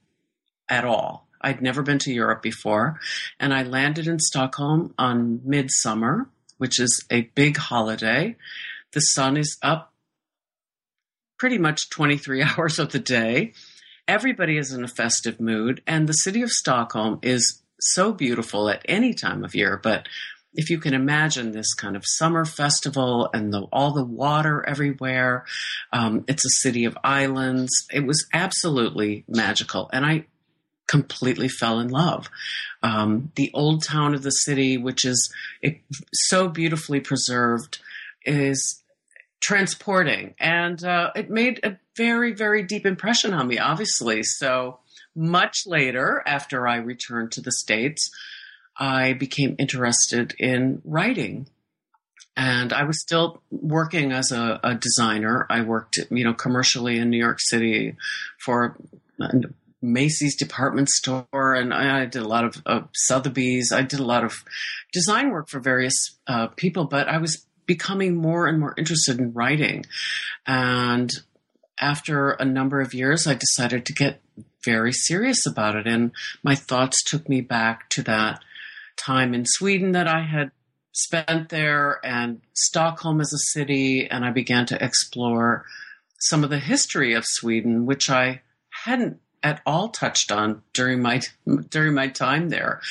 at 0.69 0.85
all. 0.85 1.27
I'd 1.41 1.61
never 1.61 1.83
been 1.83 1.99
to 1.99 2.11
Europe 2.11 2.41
before, 2.41 2.99
and 3.39 3.53
I 3.53 3.63
landed 3.63 4.07
in 4.07 4.19
Stockholm 4.19 4.93
on 4.97 5.41
midsummer, 5.43 6.27
which 6.57 6.79
is 6.79 7.05
a 7.11 7.21
big 7.35 7.57
holiday. 7.57 8.35
The 8.93 9.01
sun 9.01 9.37
is 9.37 9.57
up 9.61 9.93
pretty 11.37 11.57
much 11.57 11.89
23 11.89 12.41
hours 12.57 12.79
of 12.79 12.91
the 12.91 12.99
day. 12.99 13.53
Everybody 14.07 14.57
is 14.57 14.71
in 14.71 14.83
a 14.83 14.87
festive 14.87 15.39
mood, 15.39 15.81
and 15.85 16.07
the 16.07 16.13
city 16.13 16.41
of 16.41 16.49
Stockholm 16.49 17.19
is 17.21 17.61
so 17.79 18.13
beautiful 18.13 18.69
at 18.69 18.85
any 18.85 19.13
time 19.13 19.43
of 19.43 19.53
year, 19.53 19.79
but 19.81 20.07
if 20.55 20.69
you 20.69 20.79
can 20.79 20.93
imagine 20.93 21.51
this 21.51 21.73
kind 21.73 21.95
of 21.95 22.03
summer 22.05 22.45
festival 22.45 23.29
and 23.33 23.53
the, 23.53 23.61
all 23.71 23.93
the 23.93 24.03
water 24.05 24.67
everywhere, 24.67 25.45
um, 25.91 26.23
it's 26.27 26.45
a 26.45 26.61
city 26.61 26.85
of 26.85 26.97
islands. 27.03 27.71
It 27.91 28.05
was 28.05 28.25
absolutely 28.33 29.23
magical, 29.27 29.89
and 29.91 30.05
I 30.05 30.25
completely 30.87 31.47
fell 31.47 31.79
in 31.79 31.89
love. 31.89 32.29
Um, 32.83 33.31
the 33.35 33.51
old 33.53 33.83
town 33.83 34.13
of 34.13 34.23
the 34.23 34.29
city, 34.29 34.77
which 34.77 35.05
is 35.05 35.33
it, 35.61 35.81
so 36.13 36.47
beautifully 36.47 36.99
preserved, 36.99 37.79
is 38.25 38.83
transporting, 39.41 40.35
and 40.39 40.83
uh, 40.83 41.11
it 41.15 41.29
made 41.29 41.59
a 41.63 41.77
very, 41.95 42.33
very 42.33 42.63
deep 42.63 42.85
impression 42.85 43.33
on 43.33 43.47
me. 43.47 43.57
Obviously, 43.57 44.23
so 44.23 44.79
much 45.15 45.65
later, 45.65 46.21
after 46.25 46.67
I 46.67 46.77
returned 46.77 47.31
to 47.33 47.41
the 47.41 47.51
states. 47.51 48.09
I 48.77 49.13
became 49.13 49.55
interested 49.57 50.35
in 50.39 50.81
writing. 50.83 51.47
And 52.37 52.73
I 52.73 52.83
was 52.83 52.99
still 53.01 53.41
working 53.49 54.11
as 54.11 54.31
a, 54.31 54.59
a 54.61 54.75
designer. 54.75 55.47
I 55.49 55.61
worked, 55.61 55.97
you 56.11 56.25
know, 56.25 56.33
commercially 56.33 56.97
in 56.97 57.09
New 57.09 57.17
York 57.17 57.39
City 57.39 57.95
for 58.43 58.75
Macy's 59.81 60.35
department 60.35 60.89
store, 60.89 61.53
and 61.53 61.73
I, 61.73 62.05
did 62.05 62.21
a 62.21 62.27
lot 62.27 62.43
of 62.43 62.61
uh, 62.65 62.81
Sotheby's. 62.93 63.71
I 63.71 63.83
did 63.83 63.99
a 63.99 64.05
lot 64.05 64.23
of 64.23 64.43
design 64.91 65.29
work 65.29 65.47
for 65.49 65.59
various 65.59 66.17
uh, 66.27 66.47
people, 66.47 66.85
but 66.85 67.07
I 67.07 67.17
was 67.19 67.45
becoming 67.65 68.15
more 68.15 68.47
and 68.47 68.59
more 68.59 68.73
interested 68.77 69.19
in 69.19 69.33
writing. 69.33 69.85
And 70.45 71.11
after 71.79 72.31
a 72.31 72.45
number 72.45 72.81
of 72.81 72.93
years, 72.93 73.27
I 73.27 73.35
decided 73.35 73.85
to 73.85 73.93
get 73.93 74.21
very 74.63 74.91
serious 74.91 75.45
about 75.45 75.75
it, 75.75 75.87
and 75.87 76.11
my 76.43 76.55
thoughts 76.55 77.03
took 77.03 77.29
me 77.29 77.41
back 77.41 77.89
to 77.91 78.03
that 78.03 78.41
time 78.97 79.33
in 79.33 79.45
Sweden 79.45 79.91
that 79.93 80.07
I 80.07 80.21
had 80.21 80.51
spent 80.91 81.49
there 81.49 81.99
and 82.05 82.41
Stockholm 82.53 83.19
as 83.19 83.31
a 83.33 83.51
city, 83.53 84.07
and 84.09 84.23
I 84.23 84.31
began 84.31 84.65
to 84.67 84.83
explore 84.83 85.65
some 86.19 86.43
of 86.43 86.49
the 86.49 86.59
history 86.59 87.13
of 87.13 87.25
Sweden, 87.25 87.85
which 87.85 88.09
I 88.09 88.41
hadn't 88.83 89.19
at 89.43 89.61
all 89.65 89.89
touched 89.89 90.31
on 90.31 90.63
during 90.73 91.01
my 91.01 91.21
during 91.69 91.93
my 91.93 92.07
time 92.07 92.49
there, 92.49 92.81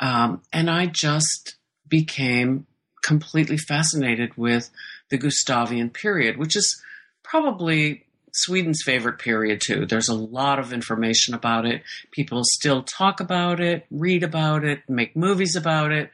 um, 0.00 0.42
and 0.52 0.70
I 0.70 0.86
just 0.86 1.56
became 1.88 2.66
completely 3.02 3.56
fascinated 3.56 4.36
with 4.36 4.70
the 5.10 5.18
Gustavian 5.18 5.90
period, 5.90 6.36
which 6.36 6.56
is 6.56 6.82
probably 7.22 8.06
Sweden's 8.32 8.82
favorite 8.82 9.18
period 9.18 9.60
too. 9.64 9.86
There's 9.86 10.08
a 10.08 10.14
lot 10.14 10.58
of 10.58 10.72
information 10.72 11.34
about 11.34 11.66
it. 11.66 11.82
People 12.10 12.42
still 12.44 12.82
talk 12.82 13.20
about 13.20 13.60
it, 13.60 13.86
read 13.90 14.22
about 14.22 14.64
it, 14.64 14.82
make 14.88 15.16
movies 15.16 15.56
about 15.56 15.92
it. 15.92 16.10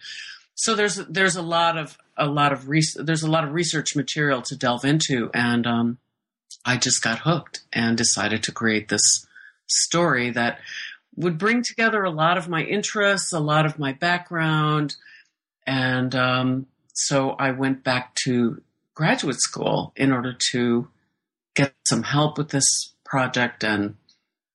So 0.55 0.75
there's 0.75 0.97
there's 0.97 1.37
a 1.37 1.43
lot 1.43 1.77
of 1.77 1.99
a 2.17 2.27
lot 2.27 2.53
of 2.53 2.69
res- 2.69 2.97
there's 2.99 3.23
a 3.23 3.31
lot 3.31 3.45
of 3.45 3.53
research 3.53 3.97
material 3.97 4.43
to 4.43 4.57
delve 4.57 4.85
into, 4.85 5.31
and 5.35 5.67
um, 5.67 5.99
I 6.65 6.77
just 6.77 7.03
got 7.03 7.21
hooked 7.21 7.63
and 7.73 7.97
decided 7.97 8.43
to 8.45 8.53
create 8.53 8.89
this 8.89 9.27
story 9.67 10.31
that 10.31 10.61
would 11.17 11.39
bring 11.39 11.63
together 11.63 12.03
a 12.05 12.11
lot 12.11 12.39
of 12.39 12.49
my 12.49 12.63
interests, 12.63 13.33
a 13.33 13.41
lot 13.41 13.67
of 13.67 13.79
my 13.79 13.93
background, 13.93 14.95
and 15.67 16.15
um, 16.15 16.67
so 16.93 17.31
I 17.31 17.51
went 17.51 17.83
back 17.83 18.15
to 18.27 18.63
graduate 18.95 19.41
school 19.41 19.93
in 19.97 20.13
order 20.13 20.37
to 20.53 20.89
get 21.55 21.75
some 21.89 22.03
help 22.03 22.39
with 22.39 22.51
this 22.51 22.95
project 23.05 23.65
and 23.65 23.97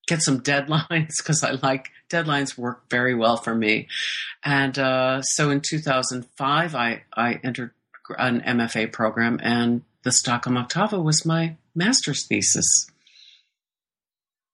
get 0.08 0.22
some 0.22 0.42
deadlines 0.52 1.14
because 1.18 1.44
I 1.44 1.52
like 1.62 1.90
deadlines 2.10 2.58
work 2.58 2.90
very 2.90 3.16
well 3.16 3.38
for 3.38 3.56
me. 3.56 3.88
And 4.44 4.78
uh, 4.78 5.22
so 5.22 5.50
in 5.50 5.62
2005, 5.62 6.76
I, 6.76 7.04
I 7.16 7.40
entered 7.44 7.72
an 8.18 8.42
MFA 8.42 8.92
program, 8.92 9.40
and 9.44 9.84
the 10.04 10.12
Stockholm 10.12 10.58
Octavo 10.58 11.00
was 11.02 11.26
my 11.26 11.58
master's 11.76 12.26
thesis. 12.26 12.88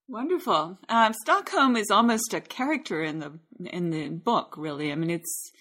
Wonderful. 0.07 0.77
Um, 0.89 1.13
Stockholm 1.13 1.75
is 1.75 1.89
almost 1.89 2.33
a 2.33 2.41
character 2.41 3.01
in 3.03 3.19
the 3.19 3.39
in 3.65 3.89
the 3.89 4.09
book, 4.09 4.55
really. 4.57 4.91
I 4.91 4.95
mean, 4.95 5.09
it's 5.09 5.51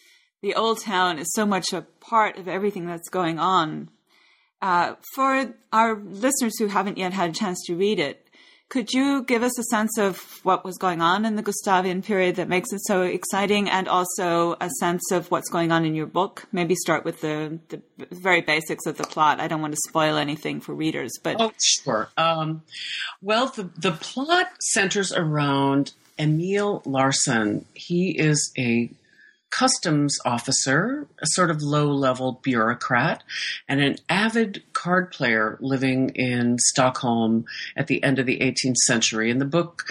the 0.42 0.54
old 0.54 0.82
town 0.82 1.18
is 1.18 1.32
so 1.32 1.46
much 1.46 1.72
a 1.72 1.82
part 2.00 2.36
of 2.36 2.48
everything 2.48 2.86
that's 2.86 3.08
going 3.08 3.38
on. 3.38 3.88
Uh, 4.64 4.94
for 5.14 5.52
our 5.74 5.96
listeners 5.96 6.58
who 6.58 6.68
haven't 6.68 6.96
yet 6.96 7.12
had 7.12 7.28
a 7.28 7.32
chance 7.34 7.62
to 7.66 7.76
read 7.76 7.98
it, 7.98 8.26
could 8.70 8.90
you 8.94 9.22
give 9.22 9.42
us 9.42 9.58
a 9.58 9.62
sense 9.64 9.98
of 9.98 10.40
what 10.42 10.64
was 10.64 10.78
going 10.78 11.02
on 11.02 11.26
in 11.26 11.36
the 11.36 11.42
Gustavian 11.42 12.02
period 12.02 12.36
that 12.36 12.48
makes 12.48 12.72
it 12.72 12.80
so 12.86 13.02
exciting 13.02 13.68
and 13.68 13.86
also 13.88 14.56
a 14.62 14.70
sense 14.80 15.12
of 15.12 15.30
what's 15.30 15.50
going 15.50 15.70
on 15.70 15.84
in 15.84 15.94
your 15.94 16.06
book? 16.06 16.46
Maybe 16.50 16.74
start 16.76 17.04
with 17.04 17.20
the, 17.20 17.58
the 17.68 17.82
very 18.10 18.40
basics 18.40 18.86
of 18.86 18.96
the 18.96 19.04
plot. 19.04 19.38
I 19.38 19.48
don't 19.48 19.60
want 19.60 19.74
to 19.74 19.80
spoil 19.86 20.16
anything 20.16 20.62
for 20.62 20.74
readers, 20.74 21.12
but. 21.22 21.36
Oh, 21.38 21.52
sure. 21.62 22.08
Um, 22.16 22.62
well, 23.20 23.48
the, 23.48 23.64
the 23.76 23.92
plot 23.92 24.46
centers 24.62 25.12
around 25.12 25.92
Emil 26.18 26.80
Larsson. 26.86 27.66
He 27.74 28.18
is 28.18 28.50
a 28.56 28.90
customs 29.58 30.16
officer, 30.24 31.06
a 31.22 31.26
sort 31.26 31.50
of 31.50 31.62
low 31.62 31.86
level 31.86 32.40
bureaucrat, 32.42 33.22
and 33.68 33.80
an 33.80 33.96
avid 34.08 34.62
card 34.72 35.12
player 35.12 35.58
living 35.60 36.10
in 36.10 36.58
Stockholm 36.58 37.44
at 37.76 37.86
the 37.86 38.02
end 38.02 38.18
of 38.18 38.26
the 38.26 38.38
18th 38.38 38.76
century. 38.86 39.30
And 39.30 39.40
the 39.40 39.46
book, 39.46 39.84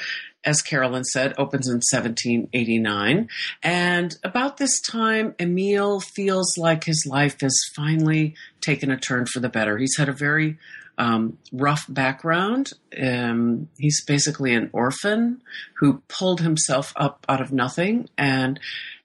as 0.43 0.62
Carolyn 0.62 1.05
said, 1.05 1.34
opens 1.38 1.67
in 1.67 1.75
1789. 1.75 3.29
And 3.62 4.17
about 4.24 4.58
this 4.58 4.82
time, 4.82 5.34
Emil 5.39 6.01
feels 6.01 6.58
like 6.58 6.84
his 6.84 7.05
life 7.10 7.39
has 7.41 7.58
finally 7.75 8.36
taken 8.60 8.91
a 8.91 9.00
turn 9.00 9.25
for 9.25 9.39
the 9.39 9.50
better. 9.50 9.77
He's 9.77 9.98
had 9.98 10.10
a 10.10 10.13
very 10.13 10.58
um, 10.98 11.38
rough 11.51 11.86
background. 11.89 12.74
Um, 13.01 13.70
he's 13.77 14.03
basically 14.05 14.53
an 14.53 14.70
orphan 14.74 15.41
who 15.77 16.03
pulled 16.08 16.41
himself 16.41 16.93
up 16.96 17.25
out 17.27 17.41
of 17.41 17.51
nothing 17.51 18.10
and 18.17 18.60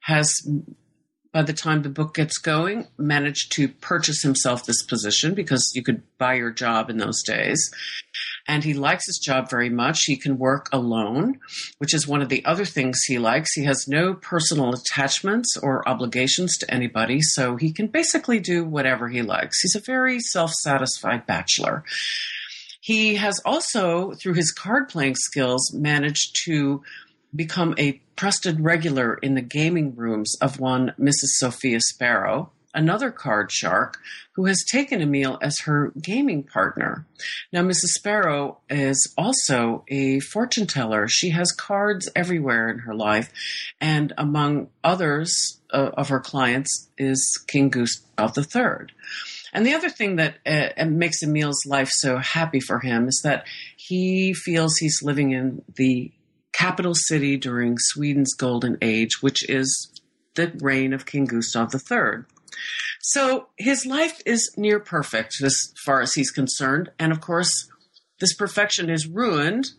has 0.09 0.33
by 1.33 1.43
the 1.43 1.53
time 1.53 1.83
the 1.83 1.91
book 1.91 2.15
gets 2.15 2.39
going, 2.39 2.89
managed 2.97 3.53
to 3.53 3.69
purchase 3.69 4.23
himself 4.23 4.65
this 4.65 4.83
position 4.83 5.35
because 5.35 5.71
you 5.75 5.83
could 5.83 6.03
buy 6.17 6.35
your 6.35 6.51
job 6.51 6.89
in 6.89 6.97
those 6.97 7.23
days. 7.23 7.71
And 8.49 8.65
he 8.65 8.73
likes 8.73 9.05
his 9.07 9.19
job 9.19 9.51
very 9.51 9.69
much. 9.69 10.05
He 10.05 10.17
can 10.17 10.39
work 10.39 10.71
alone, 10.73 11.39
which 11.77 11.93
is 11.93 12.09
one 12.09 12.23
of 12.23 12.31
the 12.31 12.43
other 12.47 12.65
things 12.65 13.03
he 13.07 13.19
likes. 13.19 13.53
He 13.53 13.65
has 13.65 13.87
no 13.87 14.15
personal 14.15 14.73
attachments 14.73 15.55
or 15.63 15.87
obligations 15.87 16.57
to 16.59 16.75
anybody, 16.75 17.21
so 17.21 17.57
he 17.57 17.73
can 17.75 17.89
basically 17.89 18.41
do 18.41 18.65
whatever 18.65 19.09
he 19.09 19.21
likes. 19.21 19.61
He's 19.61 19.77
a 19.77 19.81
very 19.81 20.21
self 20.21 20.51
satisfied 20.53 21.27
bachelor. 21.27 21.85
He 22.81 23.17
has 23.17 23.39
also, 23.45 24.13
through 24.15 24.35
his 24.35 24.51
card 24.51 24.89
playing 24.89 25.17
skills, 25.17 25.75
managed 25.75 26.37
to 26.47 26.83
become 27.35 27.75
a 27.79 28.01
trusted 28.19 28.61
regular 28.61 29.15
in 29.15 29.35
the 29.35 29.41
gaming 29.41 29.95
rooms 29.95 30.35
of 30.41 30.59
one 30.59 30.93
Mrs. 30.99 31.39
Sophia 31.39 31.79
Sparrow, 31.81 32.51
another 32.75 33.13
card 33.13 33.53
shark, 33.53 33.99
who 34.33 34.47
has 34.47 34.65
taken 34.71 35.01
Emil 35.01 35.39
as 35.41 35.61
her 35.61 35.93
gaming 36.03 36.43
partner. 36.43 37.07
Now, 37.53 37.63
Mrs. 37.63 37.95
Sparrow 37.97 38.59
is 38.69 39.15
also 39.17 39.85
a 39.87 40.19
fortune 40.19 40.67
teller. 40.67 41.07
She 41.07 41.31
has 41.31 41.53
cards 41.53 42.09
everywhere 42.17 42.69
in 42.69 42.81
her 42.81 42.95
life, 42.95 43.33
and 43.81 44.13
among 44.19 44.71
others 44.83 45.61
uh, 45.73 45.91
of 45.97 46.09
her 46.09 46.21
clients 46.21 46.89
is 46.99 47.45
King 47.47 47.69
Gustav 47.69 48.37
III. 48.37 48.89
And 49.53 49.65
the 49.65 49.75
other 49.75 49.89
thing 49.91 50.17
that 50.17 50.39
uh, 50.45 50.85
makes 50.87 51.23
Emil's 51.23 51.65
life 51.67 51.89
so 51.91 52.19
happy 52.19 52.61
for 52.61 52.81
him 52.81 53.09
is 53.09 53.21
that 53.23 53.47
he 53.77 54.35
feels 54.35 54.77
he's 54.77 55.03
living 55.03 55.31
in 55.31 55.63
the 55.77 56.13
capital 56.59 56.95
city 56.95 57.37
during 57.37 57.77
Sweden's 57.79 58.35
golden 58.35 58.77
age, 58.83 59.23
which 59.23 59.49
is 59.49 59.91
the 60.35 60.53
reign 60.61 60.93
of 60.93 61.07
King 61.07 61.27
Gustav 61.27 61.75
III. 61.75 62.25
So 63.01 63.49
his 63.57 63.87
life 63.87 64.21
is 64.27 64.53
near 64.57 64.81
perfect 64.81 65.41
as 65.43 65.73
far 65.85 66.01
as 66.01 66.15
he's 66.15 66.31
concerned. 66.31 66.91
And 66.99 67.13
of 67.13 67.21
course, 67.21 67.69
this 68.21 68.35
perfection 68.35 68.91
is 68.91 69.07
ruined 69.07 69.71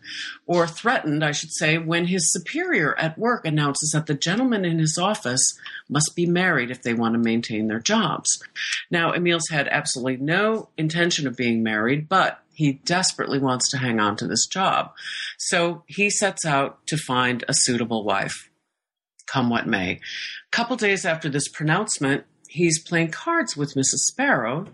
or 0.46 0.66
threatened, 0.66 1.22
I 1.22 1.32
should 1.32 1.52
say, 1.52 1.76
when 1.76 2.06
his 2.06 2.32
superior 2.32 2.98
at 2.98 3.18
work 3.18 3.44
announces 3.44 3.90
that 3.90 4.06
the 4.06 4.14
gentlemen 4.14 4.64
in 4.64 4.78
his 4.78 4.96
office 4.96 5.58
must 5.90 6.16
be 6.16 6.24
married 6.24 6.70
if 6.70 6.82
they 6.82 6.94
want 6.94 7.14
to 7.14 7.18
maintain 7.18 7.68
their 7.68 7.80
jobs. 7.80 8.42
Now, 8.90 9.12
Emil's 9.12 9.48
had 9.50 9.68
absolutely 9.68 10.16
no 10.16 10.70
intention 10.78 11.26
of 11.26 11.36
being 11.36 11.62
married, 11.62 12.08
but 12.08 12.42
he 12.60 12.74
desperately 12.84 13.38
wants 13.38 13.70
to 13.70 13.78
hang 13.78 13.98
on 13.98 14.16
to 14.16 14.26
this 14.26 14.46
job. 14.46 14.92
So 15.38 15.82
he 15.86 16.10
sets 16.10 16.44
out 16.44 16.86
to 16.88 16.98
find 16.98 17.42
a 17.48 17.54
suitable 17.54 18.04
wife, 18.04 18.50
come 19.26 19.48
what 19.48 19.66
may. 19.66 19.92
A 19.92 19.98
couple 20.50 20.76
days 20.76 21.06
after 21.06 21.30
this 21.30 21.48
pronouncement, 21.48 22.24
he's 22.50 22.78
playing 22.86 23.12
cards 23.12 23.56
with 23.56 23.72
Mrs. 23.76 24.04
Sparrow, 24.10 24.66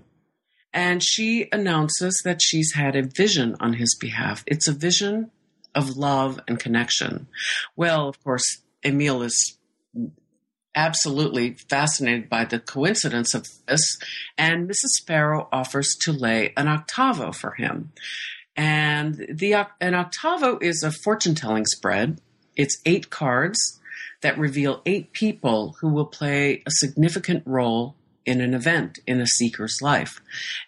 and 0.72 1.00
she 1.00 1.48
announces 1.52 2.20
that 2.24 2.42
she's 2.42 2.74
had 2.74 2.96
a 2.96 3.06
vision 3.06 3.54
on 3.60 3.74
his 3.74 3.96
behalf. 4.00 4.42
It's 4.48 4.66
a 4.66 4.72
vision 4.72 5.30
of 5.72 5.96
love 5.96 6.40
and 6.48 6.58
connection. 6.58 7.28
Well, 7.76 8.08
of 8.08 8.20
course, 8.24 8.62
Emil 8.84 9.22
is 9.22 9.58
absolutely 10.76 11.56
fascinated 11.68 12.28
by 12.28 12.44
the 12.44 12.60
coincidence 12.60 13.34
of 13.34 13.46
this, 13.66 13.98
and 14.38 14.68
Mrs. 14.68 14.92
Sparrow 14.98 15.48
offers 15.50 15.96
to 16.02 16.12
lay 16.12 16.52
an 16.56 16.68
octavo 16.68 17.32
for 17.32 17.52
him. 17.52 17.92
And 18.54 19.26
the 19.28 19.66
an 19.80 19.94
octavo 19.94 20.58
is 20.60 20.82
a 20.82 20.92
fortune 20.92 21.34
telling 21.34 21.66
spread. 21.66 22.20
It's 22.54 22.80
eight 22.86 23.10
cards 23.10 23.80
that 24.22 24.38
reveal 24.38 24.82
eight 24.86 25.12
people 25.12 25.76
who 25.80 25.88
will 25.88 26.06
play 26.06 26.62
a 26.66 26.70
significant 26.70 27.42
role 27.46 27.96
in 28.24 28.40
an 28.40 28.54
event 28.54 28.98
in 29.06 29.20
a 29.20 29.26
seeker's 29.26 29.78
life. 29.80 30.20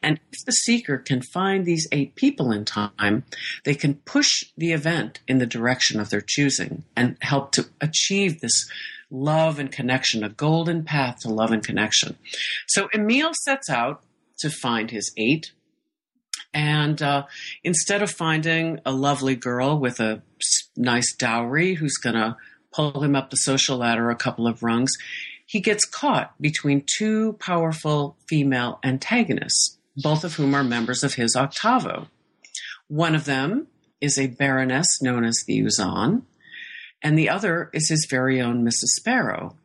And 0.03 0.21
if 0.33 0.45
the 0.45 0.53
seeker 0.53 0.97
can 0.97 1.23
find 1.23 1.65
these 1.65 1.89
eight 1.91 2.15
people 2.15 2.53
in 2.53 2.65
time, 2.65 3.25
they 3.65 3.75
can 3.75 3.95
push 3.95 4.45
the 4.57 4.73
event 4.73 5.21
in 5.27 5.39
the 5.39 5.47
direction 5.47 5.99
of 5.99 6.11
their 6.11 6.23
choosing 6.25 6.85
and 6.95 7.17
help 7.21 7.53
to 7.53 7.67
achieve 7.81 8.41
this 8.41 8.71
love 9.11 9.59
and 9.59 9.73
connection, 9.73 10.23
a 10.23 10.29
golden 10.29 10.85
path 10.85 11.21
to 11.21 11.29
love 11.29 11.51
and 11.51 11.65
connection. 11.65 12.17
So 12.67 12.89
Emil 12.95 13.33
sets 13.45 13.71
out 13.71 14.03
to 14.39 14.51
find 14.51 14.91
his 14.91 15.13
eight. 15.17 15.53
And 16.55 17.01
uh, 17.03 17.27
instead 17.63 18.03
of 18.03 18.11
finding 18.11 18.81
a 18.87 18.93
lovely 18.93 19.37
girl 19.37 19.79
with 19.79 20.01
a 20.01 20.23
nice 20.77 21.15
dowry 21.15 21.75
who's 21.75 21.97
going 21.97 22.17
to 22.17 22.37
pull 22.73 23.03
him 23.03 23.17
up 23.17 23.31
the 23.31 23.37
social 23.37 23.79
ladder 23.79 24.11
a 24.11 24.17
couple 24.17 24.47
of 24.47 24.63
rungs, 24.63 24.93
he 25.47 25.61
gets 25.61 25.87
caught 25.87 26.35
between 26.41 26.85
two 26.87 27.35
powerful 27.35 28.17
female 28.29 28.79
antagonists, 28.85 29.79
both 29.97 30.25
of 30.25 30.35
whom 30.35 30.55
are 30.55 30.65
members 30.65 31.03
of 31.03 31.15
his 31.15 31.35
octavo. 31.35 32.09
One 32.89 33.15
of 33.15 33.25
them 33.25 33.67
is 34.01 34.19
a 34.19 34.29
baroness 34.29 35.01
known 35.03 35.25
as 35.25 35.43
the 35.47 35.61
Uzanne, 35.61 36.23
and 37.03 37.19
the 37.19 37.29
other 37.29 37.71
is 37.73 37.89
his 37.89 38.07
very 38.09 38.41
own 38.41 38.65
Mrs. 38.65 38.95
Sparrow. 38.97 39.57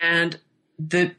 And 0.00 0.38
the 0.78 1.14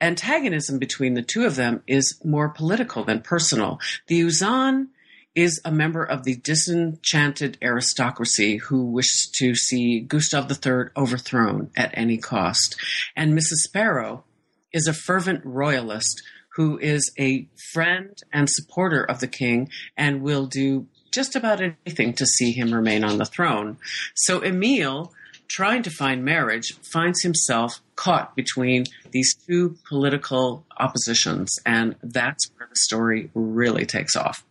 antagonism 0.00 0.78
between 0.78 1.14
the 1.14 1.22
two 1.22 1.44
of 1.44 1.56
them 1.56 1.82
is 1.86 2.20
more 2.24 2.48
political 2.48 3.04
than 3.04 3.22
personal. 3.22 3.80
The 4.08 4.20
Uzanne 4.20 4.88
is 5.34 5.60
a 5.64 5.70
member 5.70 6.02
of 6.02 6.24
the 6.24 6.36
disenchanted 6.36 7.58
aristocracy 7.62 8.56
who 8.56 8.84
wishes 8.86 9.30
to 9.34 9.54
see 9.54 10.00
Gustav 10.00 10.50
III 10.50 10.90
overthrown 10.96 11.70
at 11.76 11.90
any 11.92 12.16
cost. 12.16 12.76
And 13.14 13.34
Mrs. 13.34 13.62
Sparrow 13.64 14.24
is 14.72 14.86
a 14.86 14.94
fervent 14.94 15.44
royalist 15.44 16.22
who 16.56 16.78
is 16.78 17.12
a 17.18 17.46
friend 17.72 18.18
and 18.32 18.48
supporter 18.48 19.04
of 19.04 19.20
the 19.20 19.26
king 19.26 19.68
and 19.96 20.22
will 20.22 20.46
do 20.46 20.86
just 21.16 21.34
about 21.34 21.62
anything 21.62 22.12
to 22.12 22.26
see 22.26 22.52
him 22.52 22.72
remain 22.72 23.02
on 23.02 23.16
the 23.16 23.24
throne. 23.24 23.78
So 24.14 24.44
Emil, 24.44 25.12
trying 25.48 25.82
to 25.84 25.90
find 25.90 26.22
marriage, 26.22 26.74
finds 26.92 27.22
himself 27.22 27.80
caught 27.96 28.36
between 28.36 28.84
these 29.12 29.34
two 29.34 29.78
political 29.88 30.66
oppositions, 30.78 31.58
and 31.64 31.96
that's 32.02 32.50
where 32.56 32.68
the 32.68 32.76
story 32.76 33.30
really 33.34 33.86
takes 33.86 34.14
off. 34.14 34.44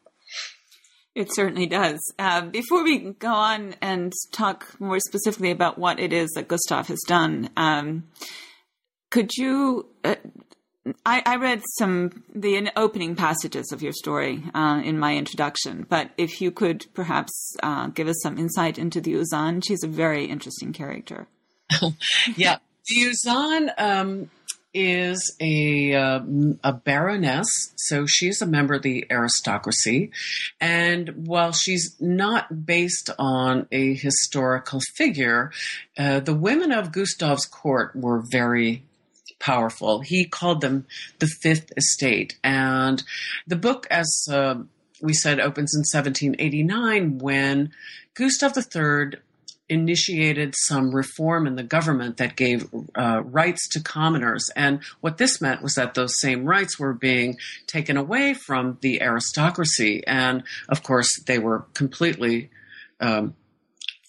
It 1.13 1.33
certainly 1.33 1.67
does. 1.67 1.99
Uh, 2.17 2.41
before 2.41 2.83
we 2.83 3.11
go 3.11 3.31
on 3.31 3.75
and 3.79 4.11
talk 4.33 4.75
more 4.79 4.99
specifically 4.99 5.51
about 5.51 5.77
what 5.77 5.99
it 5.99 6.11
is 6.11 6.31
that 6.31 6.47
Gustav 6.47 6.87
has 6.87 6.99
done, 7.07 7.51
um, 7.55 8.05
could 9.11 9.31
you 9.37 9.85
uh, 10.03 10.15
I, 11.05 11.23
I, 11.25 11.35
read 11.37 11.63
some 11.79 12.23
the 12.33 12.69
opening 12.75 13.15
passages 13.15 13.71
of 13.71 13.81
your 13.81 13.91
story 13.91 14.43
uh, 14.53 14.81
in 14.83 14.99
my 14.99 15.15
introduction, 15.15 15.85
but 15.89 16.11
if 16.15 16.41
you 16.41 16.51
could 16.51 16.85
perhaps 16.93 17.55
uh, 17.63 17.87
give 17.87 18.07
us 18.07 18.21
some 18.21 18.37
insight 18.37 18.77
into 18.77 19.01
the 19.01 19.13
Uzanne, 19.13 19.63
she's 19.65 19.83
a 19.83 19.87
very 19.87 20.25
interesting 20.25 20.73
character. 20.73 21.27
yeah, 22.35 22.57
the 22.87 22.95
Uzanne 22.95 23.73
um, 23.79 24.29
is 24.75 25.35
a 25.41 25.95
uh, 25.95 26.19
a 26.63 26.73
baroness, 26.73 27.47
so 27.77 28.05
she's 28.05 28.43
a 28.43 28.45
member 28.45 28.75
of 28.75 28.83
the 28.83 29.07
aristocracy, 29.09 30.11
and 30.61 31.25
while 31.25 31.51
she's 31.51 31.95
not 31.99 32.67
based 32.67 33.09
on 33.17 33.65
a 33.71 33.95
historical 33.95 34.81
figure, 34.95 35.51
uh, 35.97 36.19
the 36.19 36.35
women 36.35 36.71
of 36.71 36.91
Gustav's 36.91 37.47
court 37.47 37.95
were 37.95 38.21
very 38.29 38.83
powerful. 39.39 39.99
He 39.99 40.25
called 40.25 40.61
them 40.61 40.85
the 41.19 41.27
Fifth 41.27 41.71
Estate. 41.77 42.37
And 42.43 43.03
the 43.47 43.55
book, 43.55 43.87
as 43.89 44.27
uh, 44.31 44.55
we 45.01 45.13
said, 45.13 45.39
opens 45.39 45.73
in 45.75 45.79
1789 45.79 47.19
when 47.19 47.71
Gustav 48.13 48.53
III 48.57 49.19
initiated 49.67 50.53
some 50.55 50.93
reform 50.93 51.47
in 51.47 51.55
the 51.55 51.63
government 51.63 52.17
that 52.17 52.35
gave 52.35 52.69
uh, 52.95 53.21
rights 53.23 53.67
to 53.69 53.81
commoners. 53.81 54.49
And 54.55 54.81
what 55.01 55.17
this 55.17 55.41
meant 55.41 55.63
was 55.63 55.73
that 55.73 55.95
those 55.95 56.19
same 56.19 56.45
rights 56.45 56.77
were 56.77 56.93
being 56.93 57.37
taken 57.65 57.97
away 57.97 58.35
from 58.35 58.77
the 58.81 59.01
aristocracy. 59.01 60.05
And 60.05 60.43
of 60.69 60.83
course, 60.83 61.09
they 61.25 61.39
were 61.39 61.65
completely. 61.73 62.49
Um, 62.99 63.35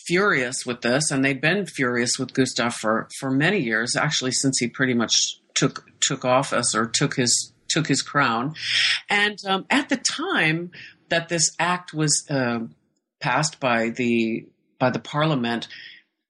furious 0.07 0.65
with 0.65 0.81
this, 0.83 1.11
and 1.11 1.25
they've 1.25 1.41
been 1.41 1.67
furious 1.67 2.19
with 2.19 2.33
Gustav 2.33 2.75
for, 2.75 3.09
for 3.19 3.31
many 3.31 3.59
years, 3.59 3.97
actually 3.97 4.33
since 4.33 4.59
he 4.59 4.69
pretty 4.69 4.95
much 4.95 5.41
took 5.55 5.87
took 6.01 6.25
office 6.25 6.75
or 6.75 6.87
took 6.87 7.17
his 7.17 7.53
took 7.69 7.87
his 7.89 8.03
crown. 8.03 8.55
And 9.11 9.39
um, 9.47 9.67
at 9.71 9.89
the 9.89 9.97
time 9.97 10.71
that 11.09 11.29
this 11.29 11.51
act 11.59 11.93
was 11.93 12.25
uh, 12.31 12.61
passed 13.21 13.61
by 13.61 13.91
the 13.91 14.47
by 14.79 14.91
the 14.91 14.99
parliament, 14.99 15.69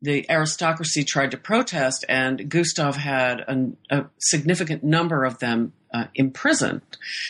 the 0.01 0.25
aristocracy 0.31 1.05
tried 1.05 1.33
to 1.33 1.37
protest, 1.37 2.05
and 2.09 2.49
Gustav 2.49 2.97
had 2.97 3.43
an, 3.49 3.77
a 3.91 4.05
significant 4.19 4.85
number 4.85 5.25
of 5.25 5.39
them 5.39 5.73
uh, 5.93 6.05
imprisoned. 6.15 6.83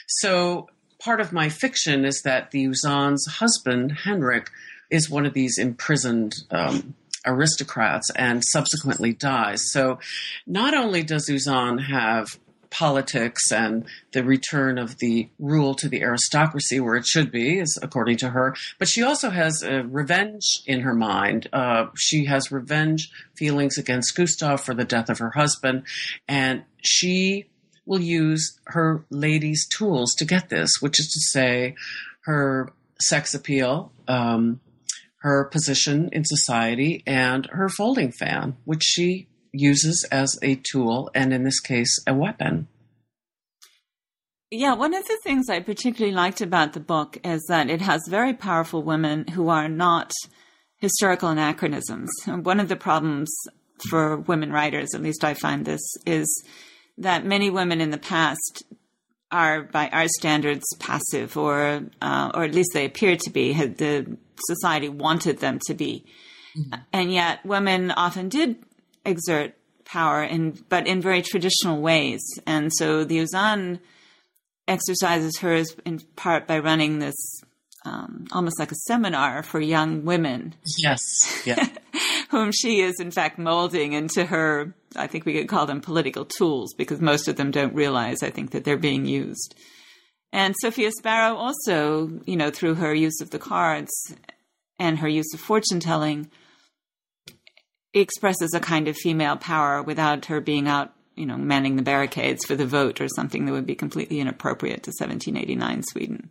So 0.07 0.69
part 0.99 1.21
of 1.21 1.33
my 1.33 1.49
fiction 1.49 2.05
is 2.05 2.23
that 2.23 2.51
the 2.51 2.67
Uzanne's 2.67 3.27
husband, 3.27 3.93
Henrik, 4.05 4.51
is 4.91 5.11
one 5.11 5.27
of 5.27 5.35
these 5.35 5.59
imprisoned 5.59 6.35
um, 6.51 6.95
aristocrats 7.27 8.11
and 8.17 8.43
subsequently 8.45 9.13
dies. 9.13 9.71
So 9.73 9.99
not 10.47 10.75
only 10.75 11.03
does 11.03 11.29
Uzanne 11.29 11.85
have 11.87 12.39
politics 12.71 13.51
and 13.53 13.85
the 14.13 14.23
return 14.23 14.77
of 14.79 14.99
the 14.99 15.29
rule 15.39 15.75
to 15.75 15.89
the 15.89 16.03
aristocracy 16.03 16.81
where 16.81 16.97
it 16.97 17.07
should 17.07 17.31
be, 17.31 17.59
is 17.59 17.79
according 17.81 18.19
to 18.19 18.31
her. 18.31 18.55
But 18.79 18.89
she 18.89 19.03
also 19.03 19.31
has 19.31 19.63
uh, 19.63 19.85
revenge 19.85 20.63
in 20.67 20.81
her 20.81 20.95
mind. 20.95 21.49
Uh, 21.53 21.87
she 21.97 22.27
has 22.27 22.53
revenge 22.53 23.11
feelings 23.35 23.79
against 23.79 24.17
Gustav 24.17 24.61
for 24.61 24.75
the 24.75 24.85
death 24.85 25.09
of 25.09 25.19
her 25.19 25.31
husband, 25.31 25.85
and 26.29 26.65
she 26.83 27.47
will 27.87 28.01
use 28.01 28.59
her 28.67 29.05
lady's 29.11 29.67
tools 29.69 30.15
to 30.19 30.25
get 30.25 30.49
this, 30.49 30.71
which 30.81 30.99
is 30.99 31.07
to 31.07 31.21
say, 31.21 31.77
her 32.23 32.73
sex 33.01 33.33
appeal. 33.35 33.93
Um, 34.09 34.61
her 35.27 35.45
position 35.45 36.09
in 36.13 36.25
society 36.25 37.03
and 37.05 37.47
her 37.51 37.69
folding 37.69 38.13
fan, 38.13 38.57
which 38.65 38.85
she 38.85 39.27
uses 39.53 40.07
as 40.13 40.39
a 40.41 40.55
tool 40.55 41.11
and, 41.17 41.33
in 41.33 41.43
this 41.43 41.59
case, 41.59 41.99
a 42.07 42.15
weapon. 42.15 42.69
Yeah, 44.53 44.75
one 44.75 44.95
of 44.95 45.05
the 45.05 45.19
things 45.25 45.51
I 45.51 45.59
particularly 45.59 46.15
liked 46.15 46.41
about 46.41 46.75
the 46.75 46.81
book 46.81 47.19
is 47.25 47.45
that 47.49 47.69
it 47.69 47.81
has 47.81 48.03
very 48.09 48.35
powerful 48.35 48.85
women 48.85 49.27
who 49.27 49.49
are 49.49 49.69
not 49.69 50.13
historical 50.77 51.29
anachronisms. 51.29 52.11
And 52.27 52.47
one 52.47 52.61
of 52.61 52.69
the 52.69 52.77
problems 52.77 53.35
for 53.91 54.19
women 54.19 54.53
writers, 54.53 54.95
at 54.95 55.03
least 55.03 55.25
I 55.25 55.35
find 55.35 55.65
this, 55.65 55.83
is 56.07 56.45
that 56.99 57.27
many 57.27 57.51
women 57.51 57.81
in 57.81 57.91
the 57.91 57.99
past 57.99 58.63
are, 59.31 59.63
by 59.63 59.89
our 59.89 60.09
standards, 60.09 60.65
passive, 60.79 61.37
or 61.37 61.83
uh, 62.01 62.31
or 62.35 62.45
at 62.45 62.55
least 62.55 62.71
they 62.75 62.85
appear 62.85 63.17
to 63.17 63.31
be. 63.31 63.53
The 63.53 64.17
society 64.47 64.89
wanted 64.89 65.39
them 65.39 65.59
to 65.67 65.75
be, 65.75 66.05
mm-hmm. 66.57 66.81
and 66.93 67.13
yet 67.13 67.45
women 67.45 67.91
often 67.91 68.29
did 68.29 68.57
exert 69.05 69.55
power, 69.85 70.23
in 70.23 70.63
but 70.69 70.87
in 70.87 71.01
very 71.01 71.23
traditional 71.23 71.81
ways. 71.81 72.23
And 72.47 72.73
so 72.75 73.05
the 73.05 73.19
Uzanne 73.19 73.81
exercises 74.69 75.39
hers 75.39 75.75
in 75.85 76.01
part 76.17 76.47
by 76.47 76.59
running 76.59 76.99
this 76.99 77.15
um, 77.87 78.27
almost 78.33 78.59
like 78.59 78.73
a 78.73 78.77
seminar 78.87 79.43
for 79.43 79.61
young 79.61 80.05
women. 80.05 80.55
Yes, 80.79 81.01
yeah. 81.47 81.69
whom 82.31 82.53
she 82.53 82.81
is 82.81 83.01
in 83.01 83.11
fact 83.11 83.39
molding 83.39 83.93
into 83.93 84.25
her. 84.25 84.75
I 84.95 85.07
think 85.07 85.25
we 85.25 85.35
could 85.35 85.49
call 85.49 85.67
them 85.67 85.81
political 85.81 86.25
tools 86.25 86.75
because 86.75 87.01
most 87.01 87.29
of 87.29 87.37
them 87.37 87.51
don't 87.51 87.75
realize. 87.75 88.23
I 88.23 88.31
think 88.31 88.51
that 88.51 88.65
they're 88.65 88.77
being 88.77 89.07
used. 89.07 89.55
And 90.33 90.55
Sophia 90.61 90.91
Sparrow 90.91 91.37
also, 91.37 92.11
you 92.27 92.37
know, 92.37 92.51
through 92.51 92.75
her 92.75 92.95
use 92.95 93.21
of 93.21 93.31
the 93.31 93.39
cards 93.39 93.91
and 94.79 94.99
her 94.99 95.09
use 95.09 95.33
of 95.33 95.41
fortune 95.41 95.81
telling, 95.81 96.31
expresses 97.95 98.53
a 98.55 98.61
kind 98.61 98.89
of 98.89 98.97
female 98.97 99.37
power 99.37 99.83
without 99.83 100.27
her 100.27 100.41
being 100.41 100.69
out, 100.69 100.93
you 101.15 101.25
know, 101.25 101.37
manning 101.37 101.77
the 101.77 101.83
barricades 101.83 102.45
for 102.45 102.55
the 102.55 102.67
vote 102.67 103.01
or 103.01 103.09
something 103.09 103.47
that 103.47 103.53
would 103.53 103.67
be 103.67 103.75
completely 103.75 104.21
inappropriate 104.21 104.83
to 104.83 104.91
1789 104.91 105.83
Sweden. 105.85 106.31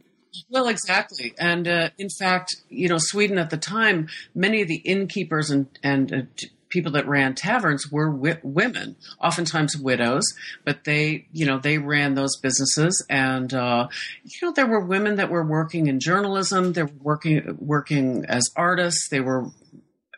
Well, 0.49 0.67
exactly. 0.67 1.33
And 1.37 1.67
uh, 1.67 1.89
in 1.97 2.09
fact, 2.09 2.55
you 2.69 2.89
know, 2.89 2.97
Sweden 2.97 3.37
at 3.37 3.49
the 3.49 3.57
time, 3.57 4.07
many 4.33 4.61
of 4.61 4.67
the 4.67 4.75
innkeepers 4.75 5.49
and, 5.49 5.67
and 5.83 6.13
uh, 6.13 6.21
people 6.69 6.91
that 6.93 7.07
ran 7.07 7.35
taverns 7.35 7.91
were 7.91 8.09
wi- 8.09 8.39
women, 8.43 8.95
oftentimes 9.21 9.77
widows, 9.77 10.25
but 10.63 10.83
they, 10.83 11.27
you 11.31 11.45
know, 11.45 11.57
they 11.57 11.77
ran 11.77 12.15
those 12.15 12.37
businesses. 12.37 13.05
And, 13.09 13.53
uh, 13.53 13.87
you 14.23 14.37
know, 14.41 14.51
there 14.53 14.67
were 14.67 14.85
women 14.85 15.15
that 15.15 15.29
were 15.29 15.45
working 15.45 15.87
in 15.87 15.99
journalism, 15.99 16.73
they 16.73 16.83
were 16.83 16.91
working, 17.01 17.57
working 17.59 18.25
as 18.27 18.49
artists, 18.55 19.09
they 19.09 19.21
were 19.21 19.45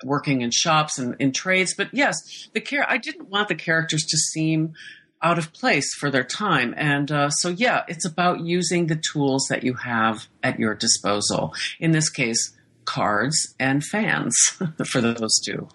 working 0.04 0.42
in 0.42 0.52
shops 0.52 0.98
and 0.98 1.16
in 1.20 1.32
trades. 1.32 1.74
But 1.76 1.90
yes, 1.94 2.50
the 2.54 2.62
care, 2.62 2.90
I 2.90 2.98
didn't 2.98 3.30
want 3.30 3.48
the 3.48 3.56
characters 3.56 4.04
to 4.04 4.18
seem 4.18 4.74
out 5.22 5.38
of 5.38 5.54
place 5.54 5.94
for 5.96 6.12
their 6.12 6.24
time. 6.24 6.74
And 6.78 7.12
uh, 7.12 7.30
so, 7.30 7.50
yeah, 7.50 7.84
it's 7.88 8.06
about 8.06 8.42
using 8.42 8.88
the 8.88 9.02
tools 9.12 9.46
that 9.50 9.64
you 9.64 9.74
have 9.74 10.28
at 10.44 10.60
your 10.60 10.76
disposal. 10.76 11.54
In 11.80 11.92
this 11.92 12.10
case, 12.10 12.54
cards 12.86 13.56
and 13.60 13.84
fans 13.84 14.36
for 14.86 15.02
those 15.02 15.40
two. 15.46 15.68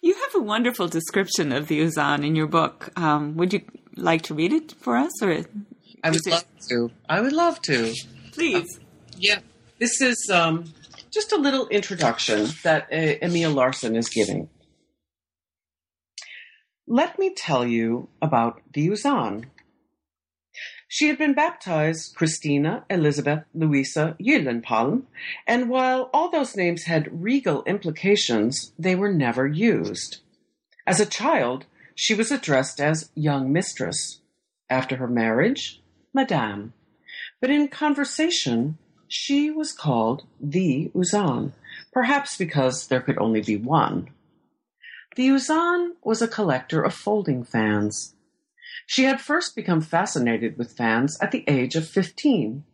You 0.00 0.14
have 0.14 0.34
a 0.36 0.40
wonderful 0.40 0.88
description 0.88 1.52
of 1.52 1.68
the 1.68 1.80
Uzanne 1.80 2.24
in 2.24 2.36
your 2.36 2.46
book. 2.46 2.90
Um, 2.96 3.36
would 3.36 3.52
you 3.52 3.62
like 3.96 4.22
to 4.22 4.34
read 4.34 4.52
it 4.52 4.72
for 4.80 4.96
us, 4.96 5.22
or 5.22 5.44
I 6.04 6.10
would 6.10 6.26
love 6.26 6.44
to. 6.68 6.90
I 7.08 7.20
would 7.20 7.32
love 7.32 7.60
to. 7.62 7.92
Please. 8.32 8.78
Uh, 8.78 8.82
yeah, 9.18 9.38
this 9.78 10.00
is 10.00 10.30
um, 10.32 10.72
just 11.10 11.32
a 11.32 11.36
little 11.36 11.66
introduction 11.68 12.48
that 12.62 12.84
uh, 12.92 13.24
Emil 13.24 13.50
Larsson 13.50 13.96
is 13.96 14.08
giving. 14.08 14.48
Let 16.88 17.18
me 17.18 17.34
tell 17.34 17.66
you 17.66 18.08
about 18.22 18.62
the 18.72 18.86
Uzanne. 18.88 19.46
She 20.86 21.08
had 21.08 21.18
been 21.18 21.34
baptized 21.34 22.14
Christina 22.14 22.84
Elizabeth 22.88 23.42
Louisa 23.52 24.16
Gyllenpalm, 24.20 25.02
and 25.48 25.68
while 25.68 26.08
all 26.14 26.30
those 26.30 26.54
names 26.54 26.84
had 26.84 27.22
regal 27.22 27.64
implications, 27.64 28.72
they 28.78 28.94
were 28.94 29.12
never 29.12 29.48
used. 29.48 30.18
As 30.86 31.00
a 31.00 31.06
child, 31.06 31.66
she 31.96 32.14
was 32.14 32.30
addressed 32.30 32.80
as 32.80 33.10
young 33.16 33.52
mistress. 33.52 34.20
After 34.70 34.96
her 34.96 35.08
marriage, 35.08 35.82
Madame. 36.14 36.72
But 37.40 37.50
in 37.50 37.66
conversation, 37.66 38.78
she 39.08 39.50
was 39.50 39.72
called 39.72 40.24
the 40.40 40.92
Uzanne, 40.94 41.52
perhaps 41.92 42.36
because 42.36 42.86
there 42.86 43.00
could 43.00 43.18
only 43.18 43.42
be 43.42 43.56
one. 43.56 44.10
The 45.16 45.28
Uzanne 45.28 45.92
was 46.04 46.20
a 46.20 46.28
collector 46.28 46.82
of 46.82 46.92
folding 46.92 47.42
fans. 47.42 48.14
She 48.86 49.04
had 49.04 49.18
first 49.18 49.56
become 49.56 49.80
fascinated 49.80 50.58
with 50.58 50.76
fans 50.76 51.16
at 51.22 51.30
the 51.30 51.42
age 51.48 51.74
of 51.74 51.88
fifteen, 51.88 52.64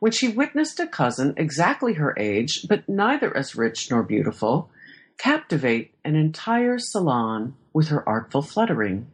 when 0.00 0.10
she 0.10 0.26
witnessed 0.26 0.80
a 0.80 0.88
cousin 0.88 1.32
exactly 1.36 1.94
her 1.94 2.12
age, 2.18 2.66
but 2.68 2.88
neither 2.88 3.34
as 3.36 3.54
rich 3.54 3.88
nor 3.88 4.02
beautiful, 4.02 4.68
captivate 5.16 5.94
an 6.04 6.16
entire 6.16 6.76
salon 6.80 7.54
with 7.72 7.86
her 7.86 8.06
artful 8.08 8.42
fluttering. 8.42 9.06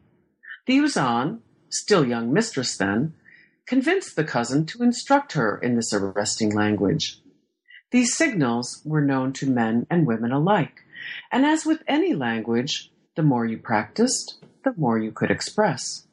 The 0.66 0.78
Uzanne, 0.78 1.40
still 1.68 2.06
young 2.06 2.32
mistress 2.32 2.74
then, 2.78 3.12
convinced 3.66 4.16
the 4.16 4.24
cousin 4.24 4.64
to 4.64 4.82
instruct 4.82 5.34
her 5.34 5.58
in 5.58 5.76
this 5.76 5.92
arresting 5.92 6.54
language. 6.54 7.20
These 7.90 8.16
signals 8.16 8.80
were 8.82 9.02
known 9.02 9.34
to 9.34 9.50
men 9.50 9.86
and 9.90 10.06
women 10.06 10.32
alike, 10.32 10.84
and 11.30 11.44
as 11.44 11.64
with 11.64 11.82
any 11.86 12.14
language, 12.14 12.90
the 13.16 13.22
more 13.22 13.46
you 13.46 13.58
practiced, 13.58 14.36
the 14.64 14.74
more 14.76 14.98
you 14.98 15.12
could 15.12 15.30
express. 15.30 16.06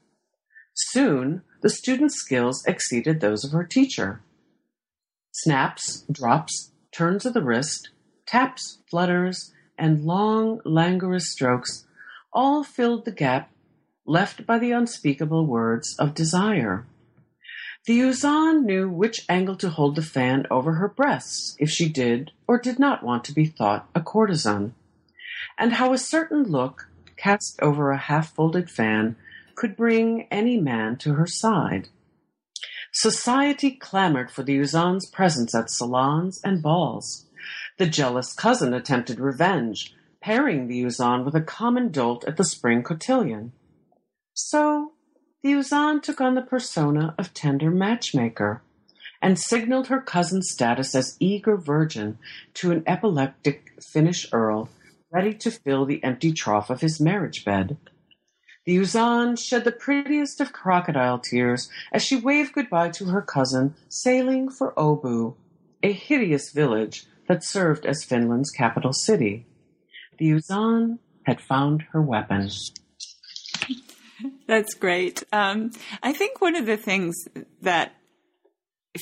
Soon, 0.73 1.41
the 1.61 1.69
student's 1.69 2.15
skills 2.15 2.63
exceeded 2.65 3.19
those 3.19 3.43
of 3.43 3.51
her 3.51 3.63
teacher. 3.63 4.21
Snaps, 5.31 6.03
drops, 6.11 6.71
turns 6.91 7.25
of 7.25 7.33
the 7.33 7.41
wrist, 7.41 7.89
taps, 8.25 8.79
flutters, 8.89 9.53
and 9.77 10.05
long, 10.05 10.61
languorous 10.65 11.31
strokes 11.31 11.85
all 12.33 12.63
filled 12.63 13.05
the 13.05 13.11
gap 13.11 13.51
left 14.05 14.45
by 14.45 14.59
the 14.59 14.71
unspeakable 14.71 15.45
words 15.45 15.95
of 15.99 16.13
desire. 16.13 16.85
The 17.85 17.99
Uzanne 17.99 18.63
knew 18.63 18.89
which 18.89 19.25
angle 19.29 19.55
to 19.57 19.69
hold 19.69 19.95
the 19.95 20.01
fan 20.01 20.45
over 20.49 20.73
her 20.73 20.87
breasts 20.87 21.55
if 21.59 21.69
she 21.69 21.87
did 21.87 22.31
or 22.47 22.59
did 22.59 22.79
not 22.79 23.03
want 23.03 23.23
to 23.25 23.33
be 23.33 23.45
thought 23.45 23.89
a 23.95 24.01
courtesan, 24.01 24.73
and 25.57 25.73
how 25.73 25.93
a 25.93 25.97
certain 25.97 26.43
look 26.43 26.89
cast 27.17 27.59
over 27.61 27.91
a 27.91 27.97
half 27.97 28.33
folded 28.33 28.69
fan 28.69 29.15
could 29.55 29.75
bring 29.75 30.27
any 30.29 30.59
man 30.59 30.97
to 30.97 31.13
her 31.13 31.27
side. 31.27 31.89
Society 32.91 33.71
clamored 33.71 34.31
for 34.31 34.43
the 34.43 34.57
Uzanne's 34.57 35.09
presence 35.09 35.53
at 35.53 35.69
salons 35.69 36.39
and 36.43 36.61
balls. 36.61 37.25
The 37.77 37.87
jealous 37.87 38.33
cousin 38.33 38.73
attempted 38.73 39.19
revenge, 39.19 39.93
pairing 40.21 40.67
the 40.67 40.81
Uzanne 40.83 41.25
with 41.25 41.35
a 41.35 41.41
common 41.41 41.91
dolt 41.91 42.23
at 42.25 42.37
the 42.37 42.45
spring 42.45 42.83
cotillion. 42.83 43.51
So 44.33 44.93
the 45.43 45.51
Uzanne 45.53 46.01
took 46.01 46.21
on 46.21 46.35
the 46.35 46.41
persona 46.41 47.13
of 47.17 47.33
tender 47.33 47.69
matchmaker 47.69 48.61
and 49.25 49.39
signaled 49.39 49.87
her 49.87 49.99
cousin's 49.99 50.51
status 50.51 50.93
as 50.93 51.17
eager 51.19 51.57
virgin 51.57 52.15
to 52.53 52.71
an 52.71 52.83
epileptic 52.85 53.73
Finnish 53.91 54.27
earl 54.31 54.69
ready 55.11 55.33
to 55.33 55.49
fill 55.49 55.83
the 55.83 56.03
empty 56.03 56.31
trough 56.31 56.69
of 56.69 56.81
his 56.81 57.01
marriage 57.01 57.43
bed. 57.43 57.75
The 58.67 58.77
Uzanne 58.77 59.35
shed 59.39 59.63
the 59.63 59.71
prettiest 59.71 60.41
of 60.41 60.53
crocodile 60.53 61.17
tears 61.17 61.71
as 61.91 62.03
she 62.03 62.15
waved 62.15 62.53
goodbye 62.53 62.89
to 62.89 63.05
her 63.05 63.21
cousin, 63.23 63.73
sailing 63.89 64.47
for 64.47 64.73
Åbo, 64.73 65.35
a 65.81 65.91
hideous 65.91 66.51
village 66.51 67.07
that 67.27 67.43
served 67.43 67.87
as 67.87 68.03
Finland's 68.03 68.51
capital 68.51 68.93
city. 68.93 69.47
The 70.19 70.33
Uzanne 70.33 70.99
had 71.23 71.41
found 71.41 71.85
her 71.93 72.01
weapon. 72.01 72.51
That's 74.45 74.75
great. 74.75 75.23
Um, 75.33 75.71
I 76.03 76.13
think 76.13 76.41
one 76.41 76.55
of 76.55 76.67
the 76.67 76.77
things 76.77 77.15
that 77.63 77.93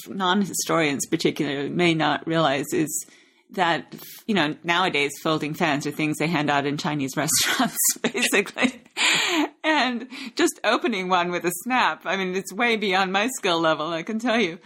non 0.08 0.42
historians, 0.42 1.06
particularly, 1.06 1.70
may 1.70 1.94
not 1.94 2.26
realize 2.28 2.66
is 2.74 3.06
that 3.52 3.94
you 4.26 4.34
know 4.34 4.56
nowadays 4.64 5.12
folding 5.22 5.54
fans 5.54 5.86
are 5.86 5.92
things 5.92 6.18
they 6.18 6.28
hand 6.28 6.50
out 6.50 6.66
in 6.66 6.78
Chinese 6.78 7.12
restaurants, 7.18 7.78
basically. 8.02 8.82
and 9.64 10.08
just 10.36 10.60
opening 10.64 11.10
one 11.10 11.32
with 11.32 11.46
a 11.46 11.52
snap, 11.64 12.02
I 12.06 12.18
mean, 12.18 12.36
it's 12.36 12.54
way 12.54 12.76
beyond 12.76 13.12
my 13.12 13.28
skill 13.38 13.60
level, 13.60 13.88
I 13.88 14.04
can 14.04 14.20
tell 14.20 14.40
you. 14.40 14.60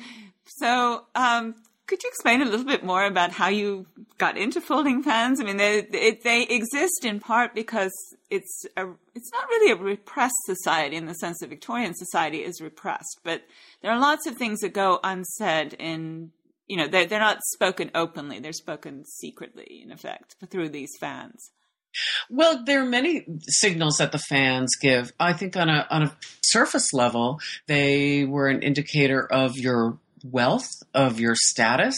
So, 0.45 1.05
um, 1.15 1.55
could 1.87 2.03
you 2.03 2.09
explain 2.09 2.41
a 2.41 2.45
little 2.45 2.65
bit 2.65 2.83
more 2.83 3.05
about 3.05 3.31
how 3.31 3.47
you 3.47 3.87
got 4.17 4.37
into 4.37 4.59
folding 4.61 5.01
fans? 5.01 5.39
I 5.39 5.43
mean, 5.43 5.57
they 5.57 5.81
they, 5.81 6.19
they 6.23 6.43
exist 6.43 7.05
in 7.05 7.19
part 7.19 7.55
because 7.55 7.93
it's 8.29 8.65
a 8.75 8.87
it's 9.15 9.31
not 9.31 9.47
really 9.49 9.71
a 9.71 9.75
repressed 9.75 10.45
society 10.45 10.97
in 10.97 11.05
the 11.05 11.15
sense 11.15 11.39
that 11.39 11.49
Victorian 11.49 11.95
society 11.95 12.43
is 12.43 12.61
repressed, 12.61 13.21
but 13.23 13.43
there 13.81 13.91
are 13.91 13.99
lots 13.99 14.27
of 14.27 14.35
things 14.35 14.59
that 14.59 14.73
go 14.73 14.99
unsaid 15.03 15.73
in 15.79 16.31
you 16.67 16.75
know, 16.75 16.87
they're, 16.87 17.05
they're 17.05 17.19
not 17.19 17.39
spoken 17.43 17.89
openly, 17.95 18.39
they're 18.39 18.51
spoken 18.51 19.05
secretly, 19.05 19.81
in 19.83 19.91
effect, 19.91 20.35
through 20.49 20.69
these 20.69 20.91
fans. 20.99 21.51
Well, 22.29 22.63
there 22.63 22.81
are 22.81 22.85
many 22.85 23.25
signals 23.47 23.97
that 23.97 24.11
the 24.11 24.19
fans 24.19 24.75
give. 24.79 25.13
I 25.19 25.33
think 25.33 25.57
on 25.57 25.69
a 25.69 25.87
on 25.89 26.03
a 26.03 26.17
surface 26.43 26.93
level, 26.93 27.39
they 27.67 28.25
were 28.25 28.49
an 28.49 28.61
indicator 28.61 29.25
of 29.25 29.57
your 29.57 29.97
wealth, 30.23 30.67
of 30.93 31.19
your 31.19 31.35
status. 31.35 31.97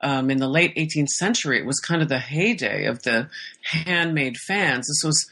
Um, 0.00 0.30
in 0.30 0.38
the 0.38 0.48
late 0.48 0.74
18th 0.76 1.08
century, 1.08 1.58
it 1.58 1.66
was 1.66 1.80
kind 1.80 2.02
of 2.02 2.08
the 2.08 2.18
heyday 2.18 2.84
of 2.84 3.02
the 3.02 3.28
handmade 3.62 4.36
fans. 4.36 4.86
This 4.86 5.02
was 5.04 5.26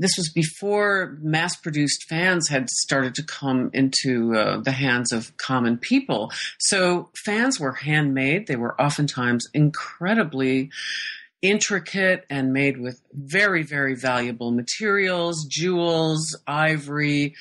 this 0.00 0.16
was 0.16 0.30
before 0.30 1.18
mass 1.20 1.56
produced 1.56 2.04
fans 2.08 2.48
had 2.48 2.70
started 2.70 3.16
to 3.16 3.24
come 3.24 3.70
into 3.74 4.36
uh, 4.36 4.60
the 4.60 4.70
hands 4.70 5.10
of 5.10 5.36
common 5.38 5.76
people. 5.76 6.30
So 6.60 7.10
fans 7.24 7.58
were 7.58 7.72
handmade. 7.72 8.46
They 8.46 8.54
were 8.54 8.80
oftentimes 8.80 9.48
incredibly 9.52 10.70
intricate 11.42 12.24
and 12.30 12.52
made 12.52 12.78
with 12.78 13.00
very, 13.12 13.62
very 13.62 13.94
valuable 13.94 14.50
materials, 14.50 15.44
jewels, 15.44 16.36
ivory, 16.46 17.34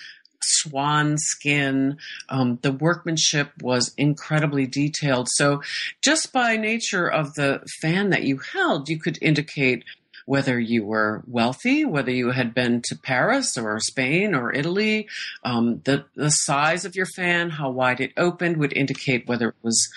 swan 0.48 1.18
skin. 1.18 1.98
Um, 2.30 2.60
the 2.62 2.72
workmanship 2.72 3.52
was 3.62 3.94
incredibly 3.98 4.68
detailed. 4.68 5.28
So, 5.32 5.62
just 6.02 6.32
by 6.32 6.58
nature 6.58 7.08
of 7.08 7.34
the 7.36 7.62
fan 7.82 8.10
that 8.10 8.24
you 8.24 8.38
held, 8.38 8.90
you 8.90 9.00
could 9.00 9.18
indicate 9.22 9.84
whether 10.28 10.60
you 10.60 10.84
were 10.84 11.24
wealthy, 11.26 11.86
whether 11.86 12.12
you 12.12 12.32
had 12.32 12.54
been 12.54 12.82
to 12.84 12.98
Paris 12.98 13.58
or 13.58 13.80
Spain 13.80 14.36
or 14.36 14.54
Italy. 14.54 15.08
Um, 15.44 15.80
the, 15.86 16.04
the 16.16 16.30
size 16.30 16.84
of 16.84 16.98
your 16.98 17.06
fan, 17.06 17.50
how 17.50 17.70
wide 17.70 18.02
it 18.02 18.12
opened, 18.18 18.58
would 18.58 18.74
indicate 18.74 19.26
whether 19.26 19.50
it 19.50 19.56
was 19.64 19.88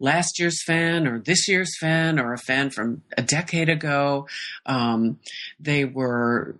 last 0.00 0.38
year's 0.38 0.62
fan 0.64 1.06
or 1.06 1.20
this 1.20 1.46
year's 1.46 1.76
fan 1.78 2.18
or 2.18 2.32
a 2.32 2.38
fan 2.38 2.70
from 2.70 3.02
a 3.16 3.22
decade 3.22 3.68
ago. 3.68 4.26
Um, 4.66 5.18
they 5.60 5.84
were 5.84 6.56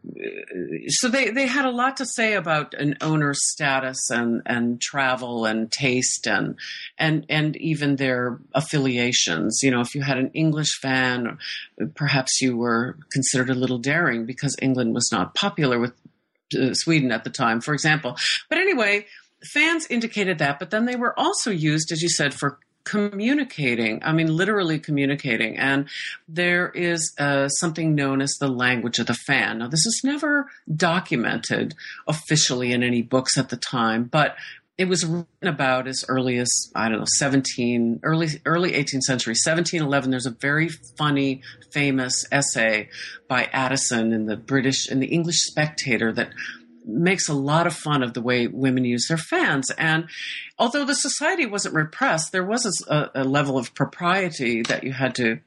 so 0.89 1.09
they 1.09 1.31
they 1.31 1.47
had 1.47 1.65
a 1.65 1.71
lot 1.71 1.97
to 1.97 2.07
say 2.07 2.35
about 2.35 2.75
an 2.75 2.97
owner's 3.01 3.41
status 3.51 4.11
and 4.11 4.43
and 4.47 4.81
travel 4.81 5.47
and 5.47 5.73
taste 5.73 6.27
and 6.27 6.57
and 6.99 7.27
and 7.29 7.57
even 7.57 7.97
their 7.97 8.39
affiliations. 8.55 9.61
You 9.63 9.71
know, 9.71 9.81
if 9.81 9.95
you 9.95 10.03
had 10.03 10.19
an 10.19 10.31
English 10.35 10.79
fan, 10.81 11.39
perhaps 11.95 12.41
you 12.41 12.57
were 12.57 12.97
considered 13.11 13.51
a 13.51 13.55
little 13.55 13.79
daring 13.79 14.27
because 14.27 14.57
England 14.61 14.95
was 14.95 15.11
not 15.11 15.35
popular 15.35 15.79
with 15.79 15.95
uh, 16.55 16.75
Sweden 16.75 17.11
at 17.11 17.25
the 17.25 17.31
time, 17.31 17.61
for 17.61 17.73
example. 17.73 18.17
But 18.49 18.59
anyway, 18.59 19.07
fans 19.45 19.87
indicated 19.89 20.39
that, 20.39 20.59
but 20.59 20.71
then 20.71 20.85
they 20.85 20.97
were 20.97 21.19
also 21.19 21.51
used, 21.51 21.93
as 21.93 22.03
you 22.03 22.09
said, 22.09 22.35
for 22.35 22.59
communicating. 22.85 24.01
I 24.03 24.13
mean, 24.13 24.35
literally 24.35 24.79
communicating. 24.79 25.57
And 25.57 25.89
there 26.29 26.71
is 26.71 27.13
uh, 27.19 27.49
something 27.49 27.95
known 27.95 28.21
as 28.21 28.37
the 28.41 28.49
language 28.49 28.99
of 28.99 29.07
the 29.07 29.15
fan. 29.15 29.59
Now, 29.59 29.69
this 29.69 29.87
is 29.87 30.01
never 30.05 30.51
documented 30.75 31.75
officially 32.07 32.73
in 32.73 32.83
any 32.83 33.03
books 33.03 33.39
at 33.39 33.49
the 33.49 33.57
time, 33.57 34.05
but 34.05 34.37
it 34.81 34.89
was 34.89 35.05
written 35.05 35.27
about 35.43 35.87
as 35.87 36.07
early 36.09 36.39
as 36.39 36.51
I 36.75 36.89
don't 36.89 37.01
know 37.01 37.05
17 37.19 38.01
early 38.03 38.29
early 38.47 38.73
18th 38.73 39.03
century 39.03 39.33
1711 39.33 40.11
there's 40.11 40.25
a 40.25 40.31
very 40.31 40.71
funny 40.97 41.43
famous 41.71 42.25
essay 42.33 42.89
by 43.29 43.45
Addison 43.53 44.15
in 44.15 44.25
the 44.25 44.39
British 44.39 44.91
in 44.91 45.01
the 45.01 45.09
English 45.09 45.43
Spectator 45.43 46.15
that 46.15 46.31
makes 46.85 47.29
a 47.29 47.35
lot 47.35 47.67
of 47.67 47.75
fun 47.75 48.03
of 48.03 48.15
the 48.15 48.23
way 48.23 48.47
women 48.47 48.85
use 48.85 49.07
their 49.09 49.17
fans. 49.17 49.71
And 49.73 50.09
although 50.59 50.85
the 50.85 50.95
society 50.95 51.47
wasn't 51.47 51.75
repressed, 51.75 52.33
there 52.33 52.45
was 52.45 52.67
a, 52.89 53.11
a 53.15 53.25
level 53.25 53.59
of 53.59 53.75
propriety 53.75 54.63
that 54.63 54.85
you 54.85 54.93
had 54.93 55.15
to, 55.17 55.41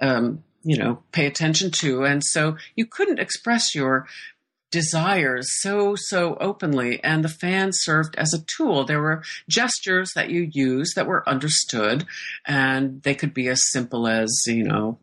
um, 0.00 0.44
you 0.62 0.76
know, 0.76 1.02
pay 1.12 1.26
attention 1.26 1.70
to. 1.80 2.04
And 2.04 2.22
so 2.24 2.56
you 2.74 2.86
couldn't 2.86 3.18
express 3.18 3.74
your 3.74 4.06
desires 4.70 5.48
so 5.60 5.96
so 5.96 6.36
openly 6.40 7.02
and 7.02 7.24
the 7.24 7.28
fans 7.28 7.78
served 7.80 8.14
as 8.16 8.32
a 8.32 8.44
tool 8.56 8.84
there 8.84 9.00
were 9.00 9.22
gestures 9.48 10.10
that 10.14 10.30
you 10.30 10.48
used 10.52 10.94
that 10.94 11.08
were 11.08 11.28
understood 11.28 12.06
and 12.46 13.02
they 13.02 13.14
could 13.14 13.34
be 13.34 13.48
as 13.48 13.60
simple 13.70 14.06
as 14.06 14.30
you 14.46 14.62
know 14.62 14.96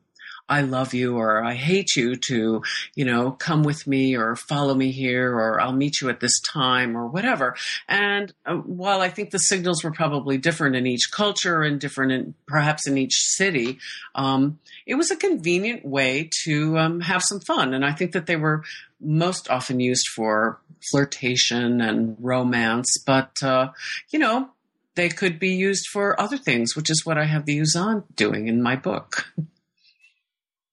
I 0.49 0.61
love 0.61 0.93
you 0.93 1.17
or 1.17 1.43
I 1.43 1.53
hate 1.53 1.95
you 1.95 2.15
to, 2.15 2.61
you 2.95 3.05
know, 3.05 3.31
come 3.31 3.63
with 3.63 3.85
me 3.85 4.15
or 4.15 4.35
follow 4.35 4.73
me 4.73 4.91
here 4.91 5.33
or 5.33 5.59
I'll 5.59 5.73
meet 5.73 6.01
you 6.01 6.09
at 6.09 6.19
this 6.19 6.39
time 6.41 6.95
or 6.95 7.07
whatever. 7.07 7.55
And 7.87 8.33
uh, 8.45 8.55
while 8.55 9.01
I 9.01 9.09
think 9.09 9.31
the 9.31 9.39
signals 9.39 9.83
were 9.83 9.91
probably 9.91 10.37
different 10.37 10.75
in 10.75 10.87
each 10.87 11.11
culture 11.11 11.63
and 11.63 11.79
different 11.79 12.11
in 12.11 12.33
perhaps 12.45 12.87
in 12.87 12.97
each 12.97 13.15
city, 13.15 13.79
um, 14.15 14.59
it 14.85 14.95
was 14.95 15.11
a 15.11 15.15
convenient 15.15 15.85
way 15.85 16.29
to 16.43 16.77
um, 16.77 17.01
have 17.01 17.21
some 17.23 17.41
fun. 17.41 17.73
And 17.73 17.83
I 17.83 17.91
think 17.91 18.13
that 18.13 18.25
they 18.25 18.37
were 18.37 18.63
most 19.01 19.49
often 19.49 19.79
used 19.79 20.07
for 20.15 20.59
flirtation 20.91 21.81
and 21.81 22.15
romance, 22.19 22.97
but, 23.05 23.31
uh, 23.43 23.69
you 24.11 24.19
know, 24.19 24.49
they 24.95 25.09
could 25.09 25.37
be 25.39 25.49
used 25.49 25.87
for 25.91 26.19
other 26.19 26.37
things, 26.37 26.75
which 26.75 26.89
is 26.89 27.05
what 27.05 27.17
I 27.17 27.25
have 27.25 27.45
the 27.45 27.59
Uzanne 27.59 28.03
doing 28.15 28.47
in 28.47 28.61
my 28.61 28.75
book. 28.75 29.31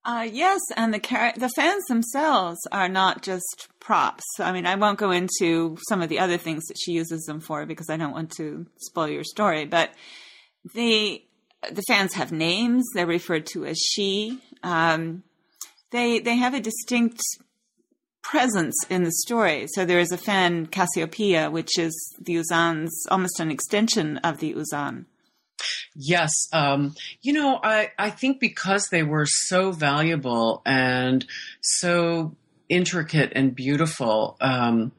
Uh, 0.07 0.29
yes, 0.31 0.61
and 0.77 0.93
the 0.93 1.33
the 1.37 1.51
fans 1.57 1.83
themselves 1.89 2.59
are 2.71 2.89
not 2.89 3.23
just 3.23 3.69
props. 3.81 4.25
I 4.39 4.53
mean, 4.53 4.67
I 4.67 4.75
won't 4.75 4.99
go 4.99 5.11
into 5.11 5.79
some 5.89 6.03
of 6.03 6.11
the 6.11 6.19
other 6.19 6.37
things 6.37 6.65
that 6.67 6.77
she 6.79 6.93
uses 6.93 7.23
them 7.25 7.41
for 7.41 7.65
because 7.65 7.89
I 7.89 7.97
don't 7.97 8.13
want 8.13 8.31
to 8.33 8.67
spoil 8.77 9.09
your 9.09 9.25
story. 9.25 9.65
But 9.65 9.93
the 10.75 11.25
the 11.71 11.83
fans 11.89 12.15
have 12.15 12.33
names; 12.33 12.85
they're 12.95 13.07
referred 13.07 13.47
to 13.49 13.65
as 13.65 13.79
she. 13.79 14.41
Um, 14.63 15.23
they 15.91 16.19
they 16.19 16.37
have 16.37 16.53
a 16.53 16.61
distinct 16.61 17.21
presence 18.23 18.75
in 18.91 19.05
the 19.05 19.13
story. 19.13 19.67
So 19.69 19.87
there 19.87 20.01
is 20.01 20.13
a 20.13 20.19
fan 20.19 20.67
Cassiopeia, 20.67 21.51
which 21.51 21.79
is 21.79 21.95
the 22.21 22.37
Uzanne's 22.37 23.07
almost 23.11 23.41
an 23.41 23.51
extension 23.51 24.19
of 24.19 24.39
the 24.39 24.55
Uzanne. 24.55 25.07
Yes. 25.95 26.33
Um, 26.53 26.95
you 27.23 27.33
know, 27.33 27.61
I, 27.63 27.93
I 27.99 28.11
think 28.11 28.41
because 28.41 28.89
they 28.91 29.03
were 29.03 29.27
so 29.27 29.73
valuable 29.73 30.63
and 30.67 31.25
so 31.61 32.35
intricate 32.69 33.33
and 33.35 33.55
beautiful, 33.55 34.37
um, 34.41 34.93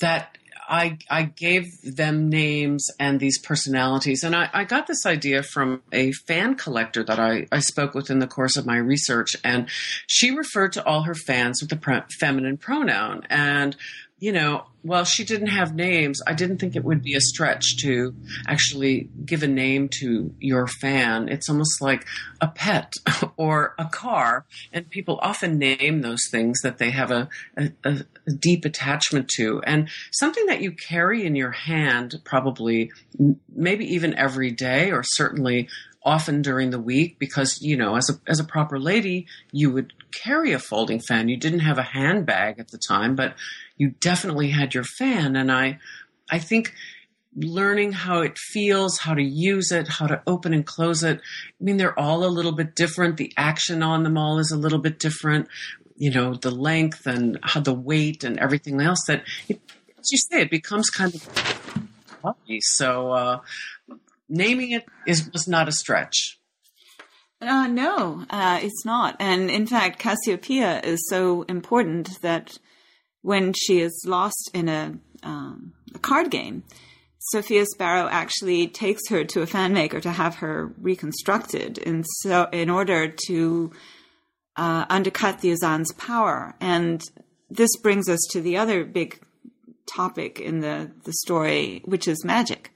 that 0.00 0.36
I, 0.68 0.98
I 1.08 1.22
gave 1.22 1.64
them 1.82 2.28
names 2.28 2.88
and 3.00 3.18
these 3.18 3.38
personalities. 3.38 4.22
And 4.22 4.36
I, 4.36 4.50
I, 4.52 4.64
got 4.64 4.86
this 4.86 5.06
idea 5.06 5.42
from 5.42 5.82
a 5.92 6.12
fan 6.12 6.56
collector 6.56 7.02
that 7.04 7.18
I, 7.18 7.46
I 7.50 7.60
spoke 7.60 7.94
with 7.94 8.10
in 8.10 8.18
the 8.18 8.26
course 8.26 8.56
of 8.58 8.66
my 8.66 8.76
research. 8.76 9.34
And 9.42 9.68
she 10.06 10.30
referred 10.30 10.74
to 10.74 10.84
all 10.84 11.02
her 11.02 11.14
fans 11.14 11.62
with 11.62 11.70
the 11.70 11.76
pre- 11.76 12.02
feminine 12.20 12.58
pronoun. 12.58 13.22
And 13.30 13.76
you 14.18 14.32
know, 14.32 14.64
well, 14.82 15.04
she 15.04 15.24
didn't 15.24 15.48
have 15.48 15.74
names. 15.74 16.20
I 16.26 16.32
didn't 16.32 16.58
think 16.58 16.74
it 16.74 16.84
would 16.84 17.02
be 17.02 17.14
a 17.14 17.20
stretch 17.20 17.76
to 17.82 18.14
actually 18.46 19.08
give 19.24 19.42
a 19.42 19.48
name 19.48 19.88
to 20.00 20.34
your 20.38 20.66
fan. 20.66 21.28
It's 21.28 21.48
almost 21.48 21.80
like 21.80 22.06
a 22.40 22.48
pet 22.48 22.92
or 23.36 23.74
a 23.78 23.84
car, 23.86 24.46
and 24.72 24.88
people 24.88 25.18
often 25.22 25.58
name 25.58 26.00
those 26.00 26.22
things 26.30 26.58
that 26.62 26.78
they 26.78 26.90
have 26.90 27.10
a, 27.10 27.28
a, 27.56 27.70
a 27.84 28.32
deep 28.32 28.64
attachment 28.64 29.28
to, 29.36 29.60
and 29.64 29.88
something 30.12 30.46
that 30.46 30.62
you 30.62 30.72
carry 30.72 31.24
in 31.24 31.36
your 31.36 31.52
hand, 31.52 32.20
probably, 32.24 32.90
maybe 33.54 33.84
even 33.84 34.14
every 34.14 34.50
day, 34.50 34.90
or 34.90 35.02
certainly 35.04 35.68
often 36.02 36.42
during 36.42 36.70
the 36.70 36.78
week 36.78 37.18
because 37.18 37.60
you 37.60 37.76
know 37.76 37.96
as 37.96 38.08
a 38.08 38.30
as 38.30 38.38
a 38.40 38.44
proper 38.44 38.78
lady 38.78 39.26
you 39.52 39.70
would 39.70 39.92
carry 40.12 40.52
a 40.52 40.58
folding 40.58 41.00
fan. 41.00 41.28
You 41.28 41.36
didn't 41.36 41.60
have 41.60 41.78
a 41.78 41.82
handbag 41.82 42.58
at 42.58 42.68
the 42.68 42.78
time 42.78 43.14
but 43.14 43.34
you 43.76 43.90
definitely 44.00 44.50
had 44.50 44.74
your 44.74 44.84
fan. 44.84 45.36
And 45.36 45.50
i 45.50 45.78
i 46.30 46.38
think 46.38 46.74
learning 47.36 47.92
how 47.92 48.20
it 48.22 48.38
feels 48.38 48.98
how 48.98 49.14
to 49.14 49.22
use 49.22 49.70
it 49.70 49.86
how 49.86 50.06
to 50.06 50.20
open 50.26 50.52
and 50.54 50.66
close 50.66 51.04
it 51.04 51.20
i 51.20 51.64
mean 51.64 51.76
they're 51.76 51.98
all 51.98 52.24
a 52.24 52.26
little 52.26 52.52
bit 52.52 52.74
different. 52.74 53.16
The 53.16 53.32
action 53.36 53.82
on 53.82 54.02
them 54.02 54.16
all 54.16 54.38
is 54.38 54.50
a 54.50 54.56
little 54.56 54.78
bit 54.78 54.98
different. 54.98 55.48
You 55.96 56.10
know 56.10 56.34
the 56.34 56.50
length 56.50 57.06
and 57.06 57.38
how 57.42 57.60
the 57.60 57.74
weight 57.74 58.22
and 58.24 58.38
everything 58.38 58.80
else 58.80 59.00
that 59.08 59.24
it, 59.48 59.60
as 59.98 60.12
you 60.12 60.18
say 60.18 60.42
it 60.42 60.50
becomes 60.50 60.90
kind 60.90 61.14
of 61.14 61.28
so 62.60 63.12
uh, 63.12 63.40
naming 64.28 64.72
it 64.72 64.84
is 65.06 65.30
was 65.32 65.48
not 65.48 65.68
a 65.68 65.72
stretch. 65.72 66.38
Uh, 67.40 67.68
no, 67.68 68.24
uh, 68.30 68.58
it's 68.62 68.84
not. 68.84 69.16
And 69.20 69.50
in 69.50 69.66
fact, 69.66 70.00
Cassiopeia 70.00 70.80
is 70.80 71.06
so 71.08 71.42
important 71.42 72.20
that 72.20 72.58
when 73.22 73.52
she 73.52 73.80
is 73.80 74.04
lost 74.06 74.50
in 74.52 74.68
a, 74.68 74.98
um, 75.22 75.72
a 75.94 75.98
card 76.00 76.30
game, 76.30 76.64
Sophia 77.30 77.64
Sparrow 77.66 78.08
actually 78.10 78.66
takes 78.66 79.08
her 79.08 79.24
to 79.24 79.42
a 79.42 79.46
fan 79.46 79.72
maker 79.72 80.00
to 80.00 80.10
have 80.10 80.36
her 80.36 80.72
reconstructed, 80.80 81.78
in 81.78 82.04
so 82.04 82.48
in 82.52 82.70
order 82.70 83.12
to 83.26 83.70
uh, 84.56 84.86
undercut 84.88 85.40
the 85.40 85.52
Uzanne's 85.52 85.92
power. 85.92 86.54
And 86.60 87.02
this 87.50 87.76
brings 87.76 88.08
us 88.08 88.20
to 88.30 88.40
the 88.40 88.56
other 88.56 88.84
big 88.84 89.20
topic 89.86 90.40
in 90.40 90.60
the 90.60 90.90
the 91.04 91.12
story, 91.12 91.82
which 91.84 92.08
is 92.08 92.24
magic 92.24 92.72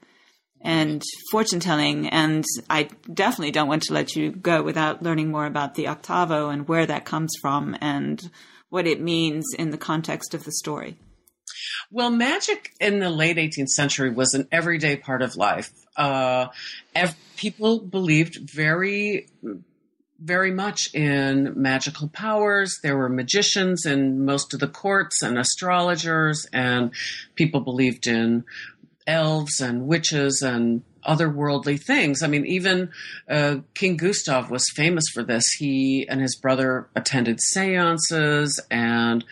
and 0.63 1.03
fortune 1.29 1.59
telling. 1.59 2.07
And 2.07 2.45
I 2.69 2.89
definitely 3.13 3.51
don't 3.51 3.67
want 3.67 3.83
to 3.83 3.93
let 3.93 4.15
you 4.15 4.31
go 4.31 4.63
without 4.63 5.03
learning 5.03 5.29
more 5.29 5.45
about 5.45 5.75
the 5.75 5.87
octavo 5.87 6.49
and 6.49 6.67
where 6.67 6.85
that 6.85 7.05
comes 7.05 7.33
from 7.41 7.75
and 7.81 8.31
what 8.69 8.87
it 8.87 9.01
means 9.01 9.45
in 9.57 9.69
the 9.69 9.77
context 9.77 10.33
of 10.33 10.45
the 10.45 10.51
story. 10.51 10.97
Well, 11.91 12.09
magic 12.09 12.71
in 12.79 12.99
the 12.99 13.09
late 13.09 13.37
18th 13.37 13.69
century 13.69 14.09
was 14.09 14.33
an 14.33 14.47
everyday 14.51 14.95
part 14.95 15.21
of 15.21 15.35
life. 15.35 15.71
Uh, 15.95 16.47
ev- 16.95 17.15
people 17.37 17.79
believed 17.79 18.49
very, 18.51 19.27
very 20.19 20.51
much 20.51 20.93
in 20.95 21.53
magical 21.55 22.07
powers. 22.07 22.79
There 22.81 22.97
were 22.97 23.09
magicians 23.09 23.85
in 23.85 24.25
most 24.25 24.53
of 24.53 24.59
the 24.59 24.67
courts 24.67 25.21
and 25.21 25.37
astrologers, 25.37 26.47
and 26.51 26.91
people 27.35 27.59
believed 27.59 28.07
in 28.07 28.45
elves 29.07 29.59
and 29.59 29.87
witches 29.87 30.41
and 30.41 30.83
otherworldly 31.07 31.81
things. 31.81 32.23
I 32.23 32.27
mean, 32.27 32.45
even 32.45 32.91
uh, 33.29 33.57
King 33.73 33.97
Gustav 33.97 34.49
was 34.49 34.65
famous 34.75 35.05
for 35.13 35.23
this. 35.23 35.45
He 35.57 36.07
and 36.07 36.21
his 36.21 36.37
brother 36.37 36.89
attended 36.95 37.41
seances, 37.41 38.59
and 38.71 39.25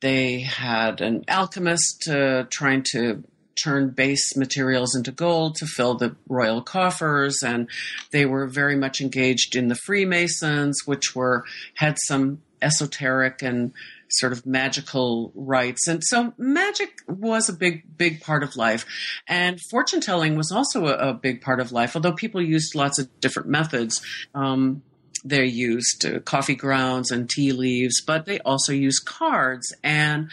they 0.00 0.40
had 0.40 1.00
an 1.00 1.24
alchemist 1.28 2.08
uh, 2.08 2.44
trying 2.50 2.84
to 2.92 3.22
turn 3.62 3.90
base 3.90 4.36
materials 4.36 4.96
into 4.96 5.12
gold 5.12 5.56
to 5.56 5.66
fill 5.66 5.94
the 5.94 6.16
royal 6.26 6.62
coffers 6.62 7.42
and 7.44 7.68
they 8.10 8.24
were 8.24 8.46
very 8.46 8.76
much 8.76 9.00
engaged 9.00 9.54
in 9.54 9.68
the 9.68 9.74
freemasons 9.74 10.80
which 10.86 11.14
were 11.14 11.44
had 11.74 11.96
some 12.06 12.40
esoteric 12.62 13.42
and 13.42 13.72
sort 14.12 14.32
of 14.32 14.46
magical 14.46 15.32
rites. 15.34 15.86
And 15.88 16.02
so 16.04 16.32
magic 16.38 16.90
was 17.08 17.48
a 17.48 17.52
big, 17.52 17.96
big 17.96 18.20
part 18.20 18.42
of 18.42 18.56
life. 18.56 18.84
And 19.26 19.60
fortune 19.70 20.00
telling 20.00 20.36
was 20.36 20.52
also 20.52 20.86
a, 20.86 21.10
a, 21.10 21.14
big 21.14 21.40
part 21.40 21.60
of 21.60 21.72
life, 21.72 21.94
although 21.94 22.12
people 22.12 22.42
used 22.42 22.74
lots 22.74 22.98
of 22.98 23.08
different 23.20 23.48
methods. 23.48 24.00
Um, 24.34 24.82
they 25.24 25.44
used 25.44 26.04
uh, 26.04 26.20
coffee 26.20 26.54
grounds 26.54 27.10
and 27.10 27.30
tea 27.30 27.52
leaves, 27.52 28.02
but 28.04 28.26
they 28.26 28.40
also 28.40 28.72
used 28.72 29.04
cards 29.04 29.72
and 29.84 30.30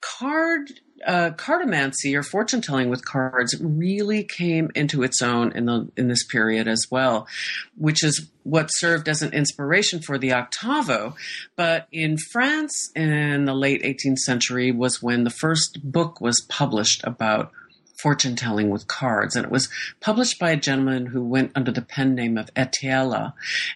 card 0.00 0.80
uh, 1.06 1.30
cartomancy 1.30 2.16
or 2.16 2.22
fortune 2.22 2.60
telling 2.60 2.90
with 2.90 3.04
cards 3.04 3.54
really 3.60 4.24
came 4.24 4.70
into 4.74 5.02
its 5.04 5.22
own 5.22 5.52
in 5.52 5.66
the 5.66 5.88
in 5.96 6.08
this 6.08 6.24
period 6.26 6.66
as 6.66 6.84
well, 6.90 7.28
which 7.76 8.02
is 8.02 8.28
what 8.42 8.66
served 8.68 9.08
as 9.08 9.22
an 9.22 9.32
inspiration 9.32 10.00
for 10.00 10.18
the 10.18 10.32
octavo. 10.32 11.14
But 11.54 11.86
in 11.92 12.18
France 12.32 12.90
in 12.96 13.44
the 13.44 13.54
late 13.54 13.82
18th 13.82 14.18
century 14.18 14.72
was 14.72 15.02
when 15.02 15.24
the 15.24 15.30
first 15.30 15.80
book 15.82 16.20
was 16.20 16.44
published 16.48 17.04
about 17.04 17.52
fortune 18.00 18.36
telling 18.36 18.68
with 18.70 18.88
cards. 18.88 19.36
And 19.36 19.44
it 19.44 19.50
was 19.50 19.68
published 20.00 20.38
by 20.38 20.50
a 20.50 20.56
gentleman 20.56 21.06
who 21.06 21.24
went 21.24 21.52
under 21.54 21.72
the 21.72 21.82
pen 21.82 22.14
name 22.14 22.36
of 22.36 22.52
Etteilla. 22.54 23.32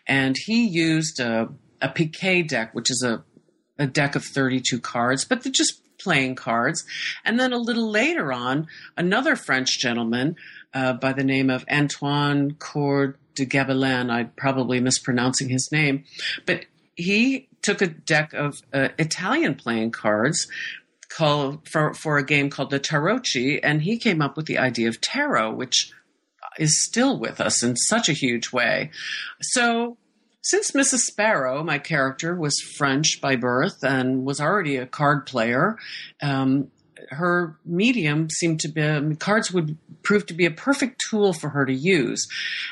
And 0.07 0.37
he 0.37 0.67
used 0.67 1.21
a, 1.21 1.49
a 1.81 1.89
piquet 1.89 2.43
deck, 2.43 2.75
which 2.75 2.91
is 2.91 3.03
a, 3.03 3.23
a 3.79 3.87
deck 3.87 4.17
of 4.17 4.25
32 4.25 4.81
cards, 4.81 5.25
but 5.25 5.43
just 5.53 5.81
playing 6.01 6.35
cards. 6.35 6.85
And 7.25 7.39
then 7.39 7.53
a 7.53 7.59
little 7.59 7.91
later 7.91 8.33
on, 8.33 8.67
another 8.97 9.37
French 9.37 9.79
gentleman 9.79 10.37
uh, 10.75 10.95
by 10.95 11.13
the 11.13 11.25
name 11.25 11.51
of 11.51 11.65
Antoine 11.71 12.55
Court 12.55 13.19
de 13.35 13.47
Gébelin, 13.47 14.11
I'm 14.11 14.33
probably 14.37 14.81
mispronouncing 14.81 15.49
his 15.49 15.71
name, 15.73 16.05
but 16.47 16.65
he 16.97 17.49
took 17.63 17.83
a 17.83 17.87
deck 17.87 18.33
of 18.33 18.61
uh, 18.73 18.89
Italian 18.99 19.55
playing 19.55 19.91
cards 19.93 20.49
called 21.09 21.69
for, 21.69 21.95
for 21.95 22.19
a 22.19 22.25
game 22.25 22.51
called 22.51 22.71
the 22.71 22.81
Tarocchi, 22.81 23.61
and 23.63 23.83
he 23.83 23.99
came 23.99 24.23
up 24.23 24.37
with 24.37 24.47
the 24.47 24.59
idea 24.59 24.89
of 24.89 25.01
tarot, 25.01 25.53
which 25.55 25.93
is 26.59 26.83
still 26.83 27.19
with 27.19 27.41
us 27.41 27.63
in 27.63 27.77
such 27.77 28.09
a 28.09 28.13
huge 28.13 28.53
way. 28.53 28.91
So 29.41 29.97
since 30.43 30.71
Mrs. 30.73 31.01
Sparrow, 31.01 31.63
my 31.63 31.79
character, 31.79 32.35
was 32.35 32.59
French 32.61 33.21
by 33.21 33.37
birth 33.37 33.85
and 33.85 34.25
was 34.25 34.41
already 34.41 34.77
a 34.77 34.87
card 34.87 35.27
player, 35.27 35.77
um, 36.23 36.71
her 37.11 37.57
medium 37.65 38.29
seemed 38.31 38.61
to 38.61 38.69
be 38.69 39.17
cards 39.17 39.53
would 39.53 39.77
prove 40.03 40.27
to 40.27 40.35
be 40.35 40.47
a 40.47 40.51
perfect 40.51 41.03
tool 41.09 41.33
for 41.33 41.51
her 41.51 41.65
to 41.67 41.73
use. 41.73 42.27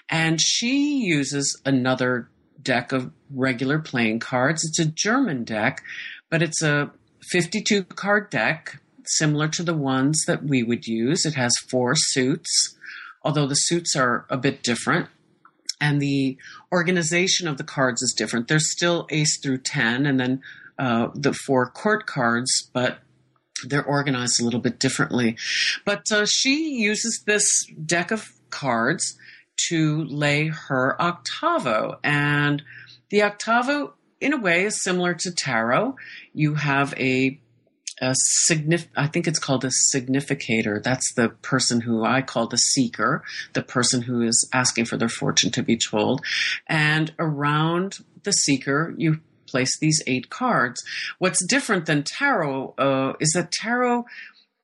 And 0.09 0.40
she 0.40 0.98
uses 0.98 1.61
another 1.64 2.28
deck 2.62 2.92
of 2.92 3.11
regular 3.31 3.78
playing 3.78 4.20
cards. 4.20 4.64
It's 4.64 4.78
a 4.78 4.85
German 4.85 5.44
deck, 5.44 5.83
but 6.31 6.42
it's 6.42 6.62
a 6.62 6.90
52 7.31 7.85
card 7.85 8.31
deck 8.31 8.81
similar 9.04 9.48
to 9.48 9.62
the 9.62 9.74
ones 9.74 10.24
that 10.26 10.44
we 10.44 10.62
would 10.62 10.87
use. 10.87 11.24
It 11.24 11.35
has 11.35 11.54
four 11.70 11.94
suits, 11.96 12.76
although 13.22 13.46
the 13.46 13.54
suits 13.54 13.96
are 13.96 14.26
a 14.28 14.37
bit 14.37 14.62
different 14.62 15.09
and 15.81 16.01
the 16.01 16.37
organization 16.73 17.49
of 17.49 17.57
the 17.57 17.64
cards 17.64 18.03
is 18.03 18.14
different. 18.17 18.49
There's 18.49 18.71
still 18.71 19.07
ace 19.11 19.38
through 19.38 19.59
10 19.59 20.07
and 20.07 20.19
then 20.19 20.43
uh, 20.79 21.09
the 21.14 21.33
four 21.33 21.71
court 21.71 22.07
cards, 22.07 22.71
but 22.73 22.99
they're 23.64 23.85
organized 23.85 24.41
a 24.41 24.45
little 24.45 24.61
bit 24.61 24.79
differently. 24.79 25.37
But 25.85 26.11
uh, 26.12 26.27
she 26.27 26.75
uses 26.75 27.23
this 27.27 27.67
deck 27.85 28.11
of 28.11 28.33
cards 28.51 29.17
to 29.69 30.05
lay 30.05 30.49
her 30.49 31.01
octavo. 31.01 31.99
And 32.05 32.62
the 33.11 33.23
octavo, 33.23 33.95
in 34.21 34.33
a 34.33 34.37
way, 34.37 34.64
is 34.64 34.83
similar 34.83 35.14
to 35.14 35.33
tarot. 35.33 35.97
You 36.33 36.55
have 36.55 36.95
a 36.97 37.41
a 38.01 38.15
signif- 38.51 38.89
I 38.97 39.07
think 39.07 39.27
it's 39.27 39.39
called 39.39 39.65
a 39.65 39.71
significator. 39.71 40.81
That's 40.83 41.13
the 41.15 41.31
person 41.31 41.81
who 41.81 42.05
I 42.05 42.23
call 42.23 42.47
the 42.47 42.57
seeker, 42.57 43.23
the 43.55 43.63
person 43.63 44.03
who 44.03 44.23
is 44.23 44.49
asking 44.53 44.87
for 44.87 44.97
their 44.97 45.09
fortune 45.09 45.51
to 45.53 45.63
be 45.63 45.77
told. 45.77 46.25
And 46.67 47.13
around 47.19 47.99
the 48.23 48.33
seeker, 48.33 48.95
you 48.97 49.21
place 49.47 49.79
these 49.79 50.03
eight 50.07 50.31
cards. 50.31 50.83
What's 51.19 51.45
different 51.45 51.87
than 51.87 52.03
tarot 52.03 52.75
uh, 52.79 53.15
is 53.21 53.33
that 53.35 53.51
tarot 53.51 54.05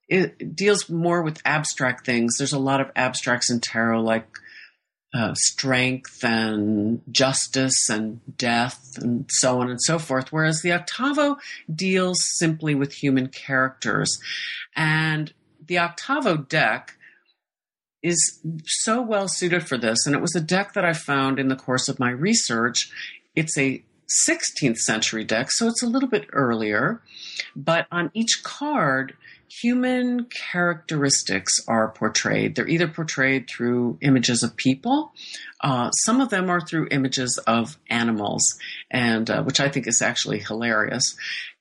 it 0.08 0.54
deals 0.54 0.90
more 0.90 1.22
with 1.22 1.40
abstract 1.44 2.04
things. 2.04 2.36
There's 2.36 2.52
a 2.52 2.58
lot 2.58 2.80
of 2.80 2.90
abstracts 2.94 3.50
in 3.50 3.60
tarot, 3.60 4.02
like 4.02 4.28
uh, 5.14 5.32
strength 5.34 6.24
and 6.24 7.00
justice 7.10 7.88
and 7.88 8.20
death 8.36 8.80
and 8.96 9.26
so 9.30 9.60
on 9.60 9.70
and 9.70 9.80
so 9.80 9.98
forth. 9.98 10.32
Whereas 10.32 10.60
the 10.62 10.72
octavo 10.72 11.36
deals 11.72 12.18
simply 12.36 12.74
with 12.74 12.92
human 12.92 13.28
characters. 13.28 14.18
And 14.74 15.32
the 15.64 15.78
octavo 15.78 16.36
deck 16.36 16.96
is 18.02 18.40
so 18.66 19.00
well 19.00 19.28
suited 19.28 19.66
for 19.66 19.78
this. 19.78 20.04
And 20.04 20.16
it 20.16 20.20
was 20.20 20.34
a 20.34 20.40
deck 20.40 20.74
that 20.74 20.84
I 20.84 20.92
found 20.92 21.38
in 21.38 21.48
the 21.48 21.56
course 21.56 21.88
of 21.88 22.00
my 22.00 22.10
research. 22.10 22.90
It's 23.36 23.56
a 23.56 23.84
16th 24.28 24.78
century 24.78 25.24
deck, 25.24 25.50
so 25.50 25.66
it's 25.66 25.82
a 25.82 25.88
little 25.88 26.08
bit 26.08 26.26
earlier. 26.32 27.00
But 27.56 27.86
on 27.90 28.10
each 28.14 28.42
card, 28.42 29.16
human 29.48 30.24
characteristics 30.24 31.52
are 31.68 31.88
portrayed. 31.88 32.54
They're 32.54 32.68
either 32.68 32.88
portrayed 32.88 33.48
through 33.48 33.98
images 34.00 34.42
of 34.42 34.56
people, 34.56 35.12
uh, 35.64 35.90
some 35.90 36.20
of 36.20 36.28
them 36.28 36.50
are 36.50 36.60
through 36.60 36.88
images 36.90 37.40
of 37.46 37.78
animals, 37.88 38.42
and 38.90 39.30
uh, 39.30 39.42
which 39.42 39.60
I 39.60 39.70
think 39.70 39.88
is 39.88 40.02
actually 40.02 40.38
hilarious. 40.38 41.16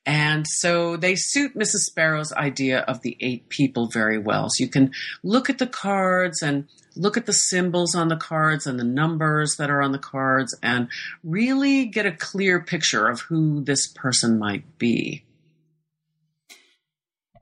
And 0.06 0.46
so 0.46 0.96
they 0.96 1.14
suit 1.16 1.56
Mrs. 1.56 1.86
Sparrow's 1.86 2.32
idea 2.32 2.80
of 2.80 3.00
the 3.00 3.16
eight 3.20 3.48
people 3.48 3.88
very 3.88 4.18
well. 4.18 4.48
So 4.50 4.62
you 4.62 4.68
can 4.68 4.92
look 5.22 5.48
at 5.48 5.58
the 5.58 5.66
cards 5.66 6.42
and 6.42 6.68
look 6.94 7.16
at 7.16 7.26
the 7.26 7.32
symbols 7.32 7.94
on 7.94 8.08
the 8.08 8.16
cards 8.16 8.66
and 8.66 8.78
the 8.78 8.84
numbers 8.84 9.56
that 9.58 9.70
are 9.70 9.80
on 9.80 9.92
the 9.92 9.98
cards 9.98 10.56
and 10.62 10.88
really 11.22 11.86
get 11.86 12.06
a 12.06 12.12
clear 12.12 12.60
picture 12.60 13.08
of 13.08 13.22
who 13.22 13.62
this 13.64 13.86
person 13.88 14.38
might 14.38 14.78
be. 14.78 15.24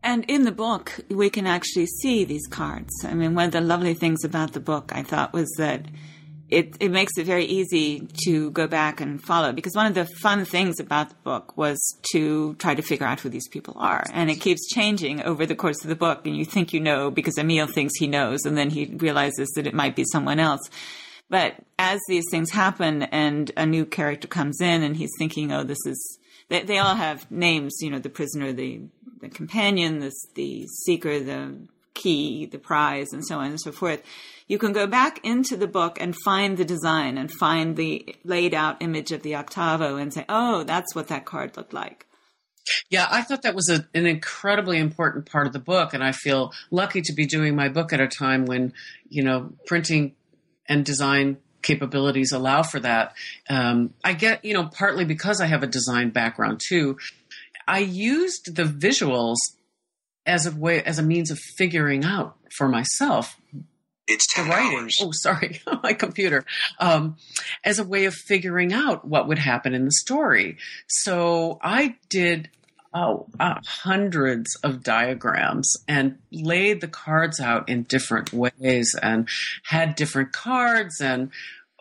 And 0.05 0.25
in 0.27 0.45
the 0.45 0.53
book, 0.53 1.01
we 1.09 1.31
can 1.31 1.47
actually 1.47 1.87
see 1.87 2.25
these 2.25 2.47
cards. 2.49 3.05
I 3.05 3.15
mean, 3.15 3.35
one 3.35 3.47
of 3.47 3.53
the 3.53 3.61
lovely 3.61 3.95
things 3.95 4.25
about 4.25 4.53
the 4.53 4.61
book, 4.61 4.91
I 4.93 5.03
thought, 5.03 5.33
was 5.33 5.49
that 5.59 5.87
it, 6.53 6.77
it 6.81 6.91
makes 6.91 7.17
it 7.17 7.25
very 7.25 7.47
easy 7.47 8.07
to 8.25 8.51
go 8.51 8.67
back 8.67 9.01
and 9.01 9.23
follow 9.23 9.53
because 9.53 9.75
one 9.75 9.87
of 9.87 9.95
the 9.95 10.05
fun 10.05 10.45
things 10.45 10.79
about 10.79 11.09
the 11.09 11.15
book 11.25 11.57
was 11.57 11.79
to 12.13 12.55
try 12.55 12.75
to 12.75 12.83
figure 12.83 13.07
out 13.07 13.21
who 13.21 13.31
these 13.31 13.49
people 13.49 13.75
are. 13.79 14.05
And 14.13 14.31
it 14.31 14.37
keeps 14.37 14.69
changing 14.69 15.23
over 15.23 15.47
the 15.47 15.55
course 15.55 15.83
of 15.83 15.89
the 15.89 15.97
book. 15.97 16.27
And 16.27 16.37
you 16.37 16.45
think 16.45 16.75
you 16.75 16.81
know 16.81 17.11
because 17.11 17.39
Emil 17.39 17.67
thinks 17.67 17.97
he 17.99 18.07
knows, 18.07 18.45
and 18.45 18.57
then 18.57 18.69
he 18.69 18.85
realizes 18.85 19.49
that 19.57 19.67
it 19.67 19.73
might 19.73 19.97
be 19.97 20.05
someone 20.13 20.39
else. 20.39 20.61
But 21.31 21.55
as 21.79 21.99
these 22.07 22.25
things 22.31 22.51
happen 22.51 23.05
and 23.05 23.51
a 23.57 23.65
new 23.65 23.87
character 23.87 24.29
comes 24.29 24.61
in 24.61 24.83
and 24.83 24.95
he's 24.95 25.13
thinking, 25.19 25.51
oh, 25.53 25.65
this 25.65 25.79
is, 25.87 26.19
they, 26.51 26.63
they 26.63 26.79
all 26.79 26.97
have 26.97 27.31
names, 27.31 27.79
you 27.81 27.91
know, 27.91 27.99
the 27.99 28.11
prisoner, 28.11 28.53
the, 28.53 28.83
the 29.21 29.31
companion, 29.31 30.01
the, 30.01 30.13
the 30.35 30.67
seeker, 30.85 31.19
the 31.19 31.57
key, 31.95 32.45
the 32.45 32.59
prize, 32.59 33.15
and 33.15 33.27
so 33.27 33.39
on 33.39 33.47
and 33.47 33.61
so 33.61 33.73
forth 33.73 34.03
you 34.53 34.59
can 34.59 34.75
go 34.75 34.87
back 34.87 35.19
into 35.25 35.57
the 35.57 35.67
book 35.67 35.97
and 35.99 36.15
find 36.27 36.59
the 36.59 36.65
design 36.67 37.17
and 37.17 37.31
find 37.31 37.75
the 37.75 38.15
laid 38.23 38.53
out 38.53 38.83
image 38.83 39.11
of 39.11 39.23
the 39.23 39.35
octavo 39.35 39.97
and 39.97 40.13
say, 40.13 40.27
oh, 40.29 40.63
that's 40.63 40.95
what 40.95 41.09
that 41.09 41.25
card 41.25 41.57
looked 41.57 41.73
like. 41.73 42.07
Yeah, 42.91 43.09
I 43.11 43.23
thought 43.23 43.41
that 43.45 43.55
was 43.55 43.71
a, 43.71 43.89
an 43.95 44.05
incredibly 44.05 44.77
important 44.77 45.25
part 45.25 45.47
of 45.47 45.55
the 45.55 45.59
book, 45.59 45.95
and 45.95 46.05
I 46.05 46.13
feel 46.13 46.53
lucky 46.71 47.01
to 47.01 47.15
be 47.15 47.25
doing 47.25 47.57
my 47.57 47.71
book 47.71 47.95
at 47.95 48.01
a 48.01 48.07
time 48.07 48.45
when 48.45 48.75
you 49.09 49.25
know 49.25 49.55
printing 49.67 50.17
and 50.69 50.85
design 50.85 51.39
capabilities 51.63 52.31
allow 52.31 52.63
for 52.63 52.79
that. 52.81 53.15
Um, 53.49 53.95
I 54.05 54.13
get 54.13 54.45
you 54.45 54.53
know 54.53 54.67
partly 54.67 55.07
because 55.07 55.41
I 55.41 55.47
have 55.47 55.63
a 55.63 55.67
design 55.67 56.11
background 56.11 56.61
too. 56.69 56.99
I 57.67 57.79
used 57.79 58.55
the 58.55 58.65
visuals 58.65 59.39
as 60.27 60.45
a 60.45 60.53
way 60.55 60.83
as 60.83 60.99
a 60.99 61.03
means 61.03 61.31
of 61.31 61.39
figuring 61.39 62.05
out 62.05 62.37
for 62.55 62.69
myself 62.69 63.35
it's 64.13 64.33
10 64.35 64.49
writing. 64.49 64.79
hours. 64.79 64.99
Oh, 65.01 65.11
sorry, 65.13 65.61
my 65.83 65.93
computer. 65.93 66.45
Um, 66.79 67.17
as 67.65 67.79
a 67.79 67.85
way 67.85 68.05
of 68.05 68.15
figuring 68.15 68.73
out 68.73 69.07
what 69.07 69.29
would 69.29 69.39
happen 69.39 69.75
in 69.75 69.85
the 69.85 69.93
story. 69.93 70.59
So 70.87 71.59
I 71.63 71.97
did 72.09 72.49
oh, 72.95 73.27
uh, 73.41 73.57
hundreds 73.67 74.55
of 74.63 74.83
diagrams 74.83 75.77
and 75.89 76.19
laid 76.31 76.81
the 76.81 76.89
cards 76.89 77.41
out 77.41 77.69
in 77.69 77.85
different 77.85 78.33
ways 78.33 78.95
and 79.01 79.29
had 79.65 79.95
different 79.95 80.33
cards 80.33 81.01
and 81.01 81.31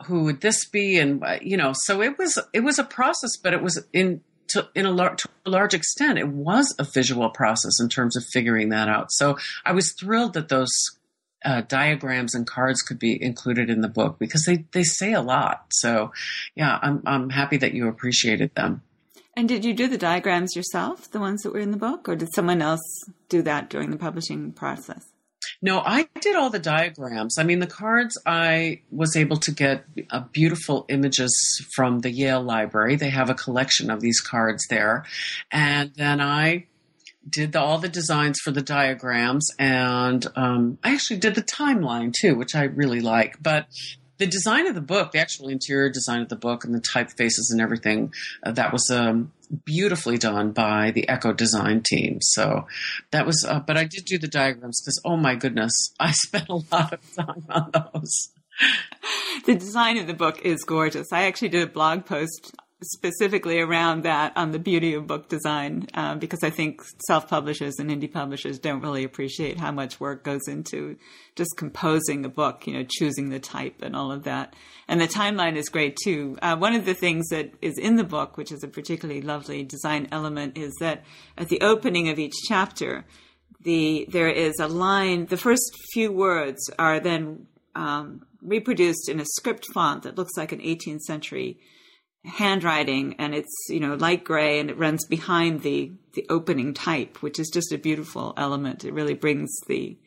who 0.05 0.23
would 0.23 0.41
this 0.41 0.65
be 0.65 0.97
and 0.97 1.23
uh, 1.23 1.37
you 1.41 1.57
know 1.57 1.73
so 1.75 2.01
it 2.01 2.17
was 2.17 2.39
it 2.53 2.61
was 2.61 2.79
a 2.79 2.83
process 2.83 3.37
but 3.37 3.53
it 3.53 3.61
was 3.61 3.83
in 3.93 4.21
to, 4.47 4.67
in 4.73 4.85
a, 4.85 4.91
lar- 4.91 5.15
to 5.15 5.29
a 5.45 5.49
large 5.49 5.73
extent 5.75 6.17
it 6.17 6.27
was 6.27 6.73
a 6.79 6.83
visual 6.83 7.29
process 7.29 7.79
in 7.79 7.87
terms 7.87 8.17
of 8.17 8.23
figuring 8.33 8.69
that 8.69 8.89
out 8.89 9.11
so 9.11 9.37
i 9.63 9.71
was 9.71 9.93
thrilled 9.99 10.33
that 10.33 10.49
those 10.49 10.71
uh, 11.43 11.61
diagrams 11.61 12.35
and 12.35 12.45
cards 12.47 12.81
could 12.81 12.99
be 12.99 13.21
included 13.21 13.69
in 13.69 13.81
the 13.81 13.87
book 13.87 14.17
because 14.19 14.45
they, 14.45 14.65
they 14.73 14.83
say 14.83 15.13
a 15.13 15.21
lot. 15.21 15.65
So, 15.71 16.11
yeah, 16.55 16.77
I'm, 16.81 17.01
I'm 17.05 17.29
happy 17.29 17.57
that 17.57 17.73
you 17.73 17.87
appreciated 17.87 18.53
them. 18.55 18.81
And 19.35 19.47
did 19.47 19.63
you 19.63 19.73
do 19.73 19.87
the 19.87 19.97
diagrams 19.97 20.55
yourself, 20.55 21.09
the 21.09 21.19
ones 21.19 21.41
that 21.43 21.53
were 21.53 21.59
in 21.59 21.71
the 21.71 21.77
book, 21.77 22.09
or 22.09 22.15
did 22.15 22.33
someone 22.35 22.61
else 22.61 22.81
do 23.29 23.41
that 23.43 23.69
during 23.69 23.89
the 23.89 23.97
publishing 23.97 24.51
process? 24.51 25.05
No, 25.61 25.79
I 25.79 26.07
did 26.19 26.35
all 26.35 26.49
the 26.49 26.59
diagrams. 26.59 27.37
I 27.37 27.43
mean, 27.43 27.59
the 27.59 27.67
cards, 27.67 28.17
I 28.25 28.81
was 28.91 29.15
able 29.15 29.37
to 29.37 29.51
get 29.51 29.85
uh, 30.09 30.21
beautiful 30.31 30.85
images 30.89 31.33
from 31.75 31.99
the 31.99 32.11
Yale 32.11 32.41
Library. 32.41 32.95
They 32.95 33.09
have 33.09 33.29
a 33.29 33.35
collection 33.35 33.89
of 33.89 34.01
these 34.01 34.19
cards 34.19 34.65
there. 34.69 35.05
And 35.51 35.93
then 35.95 36.19
I 36.21 36.65
did 37.27 37.51
the, 37.51 37.59
all 37.61 37.77
the 37.77 37.89
designs 37.89 38.39
for 38.39 38.51
the 38.51 38.61
diagrams, 38.61 39.47
and 39.59 40.25
um, 40.35 40.77
I 40.83 40.93
actually 40.93 41.19
did 41.19 41.35
the 41.35 41.43
timeline 41.43 42.13
too, 42.13 42.35
which 42.35 42.55
I 42.55 42.63
really 42.63 42.99
like. 42.99 43.41
But 43.41 43.67
the 44.17 44.27
design 44.27 44.67
of 44.67 44.75
the 44.75 44.81
book, 44.81 45.11
the 45.11 45.19
actual 45.19 45.47
interior 45.47 45.89
design 45.89 46.21
of 46.21 46.29
the 46.29 46.35
book, 46.35 46.63
and 46.63 46.73
the 46.73 46.79
typefaces 46.79 47.51
and 47.51 47.59
everything, 47.59 48.13
uh, 48.43 48.51
that 48.51 48.71
was 48.71 48.89
um, 48.91 49.31
beautifully 49.65 50.17
done 50.17 50.51
by 50.51 50.91
the 50.91 51.05
Ecco 51.09 51.35
Design 51.35 51.81
team. 51.81 52.19
So 52.21 52.67
that 53.11 53.25
was, 53.25 53.43
uh, 53.47 53.59
but 53.59 53.77
I 53.77 53.83
did 53.83 54.05
do 54.05 54.17
the 54.17 54.27
diagrams 54.27 54.81
because, 54.81 55.01
oh 55.05 55.17
my 55.17 55.35
goodness, 55.35 55.73
I 55.99 56.11
spent 56.11 56.49
a 56.49 56.61
lot 56.71 56.93
of 56.93 57.15
time 57.15 57.45
on 57.49 57.71
those. 57.71 58.29
The 59.45 59.55
design 59.55 59.97
of 59.97 60.05
the 60.05 60.13
book 60.13 60.41
is 60.43 60.63
gorgeous. 60.63 61.11
I 61.11 61.23
actually 61.23 61.49
did 61.49 61.63
a 61.63 61.71
blog 61.71 62.05
post 62.05 62.53
specifically 62.83 63.59
around 63.59 64.03
that 64.03 64.33
on 64.35 64.51
the 64.51 64.59
beauty 64.59 64.95
of 64.95 65.05
book 65.05 65.29
design 65.29 65.87
uh, 65.93 66.15
because 66.15 66.43
I 66.43 66.49
think 66.49 66.81
self 67.05 67.27
publishers 67.27 67.75
and 67.77 67.91
indie 67.91 68.11
publishers 68.11 68.57
don't 68.57 68.81
really 68.81 69.03
appreciate 69.03 69.59
how 69.59 69.71
much 69.71 69.99
work 69.99 70.23
goes 70.23 70.47
into 70.47 70.97
just 71.35 71.51
composing 71.57 72.25
a 72.25 72.29
book, 72.29 72.65
you 72.65 72.73
know, 72.73 72.85
choosing 72.87 73.29
the 73.29 73.39
type 73.39 73.81
and 73.81 73.95
all 73.95 74.11
of 74.11 74.23
that. 74.23 74.55
And 74.87 74.99
the 74.99 75.07
timeline 75.07 75.55
is 75.55 75.69
great 75.69 75.95
too. 76.03 76.37
Uh, 76.41 76.57
one 76.57 76.73
of 76.73 76.85
the 76.85 76.95
things 76.95 77.27
that 77.29 77.53
is 77.61 77.77
in 77.77 77.97
the 77.97 78.03
book, 78.03 78.35
which 78.35 78.51
is 78.51 78.63
a 78.63 78.67
particularly 78.67 79.21
lovely 79.21 79.63
design 79.63 80.07
element, 80.11 80.57
is 80.57 80.75
that 80.79 81.03
at 81.37 81.49
the 81.49 81.61
opening 81.61 82.09
of 82.09 82.17
each 82.17 82.35
chapter, 82.47 83.05
the 83.63 84.07
there 84.09 84.29
is 84.29 84.55
a 84.59 84.67
line. 84.67 85.27
The 85.27 85.37
first 85.37 85.71
few 85.93 86.11
words 86.11 86.67
are 86.79 86.99
then 86.99 87.45
um, 87.75 88.25
reproduced 88.41 89.07
in 89.07 89.19
a 89.19 89.25
script 89.25 89.67
font 89.71 90.01
that 90.03 90.17
looks 90.17 90.35
like 90.35 90.51
an 90.51 90.59
18th 90.59 91.01
century 91.01 91.59
handwriting 92.23 93.15
and 93.17 93.33
it's 93.33 93.51
you 93.67 93.79
know 93.79 93.95
light 93.95 94.23
gray 94.23 94.59
and 94.59 94.69
it 94.69 94.77
runs 94.77 95.05
behind 95.07 95.61
the 95.61 95.91
the 96.13 96.25
opening 96.29 96.73
type 96.73 97.21
which 97.21 97.39
is 97.39 97.49
just 97.49 97.71
a 97.71 97.77
beautiful 97.77 98.33
element. 98.37 98.85
It 98.85 98.93
really 98.93 99.15
brings 99.15 99.51
the 99.67 99.97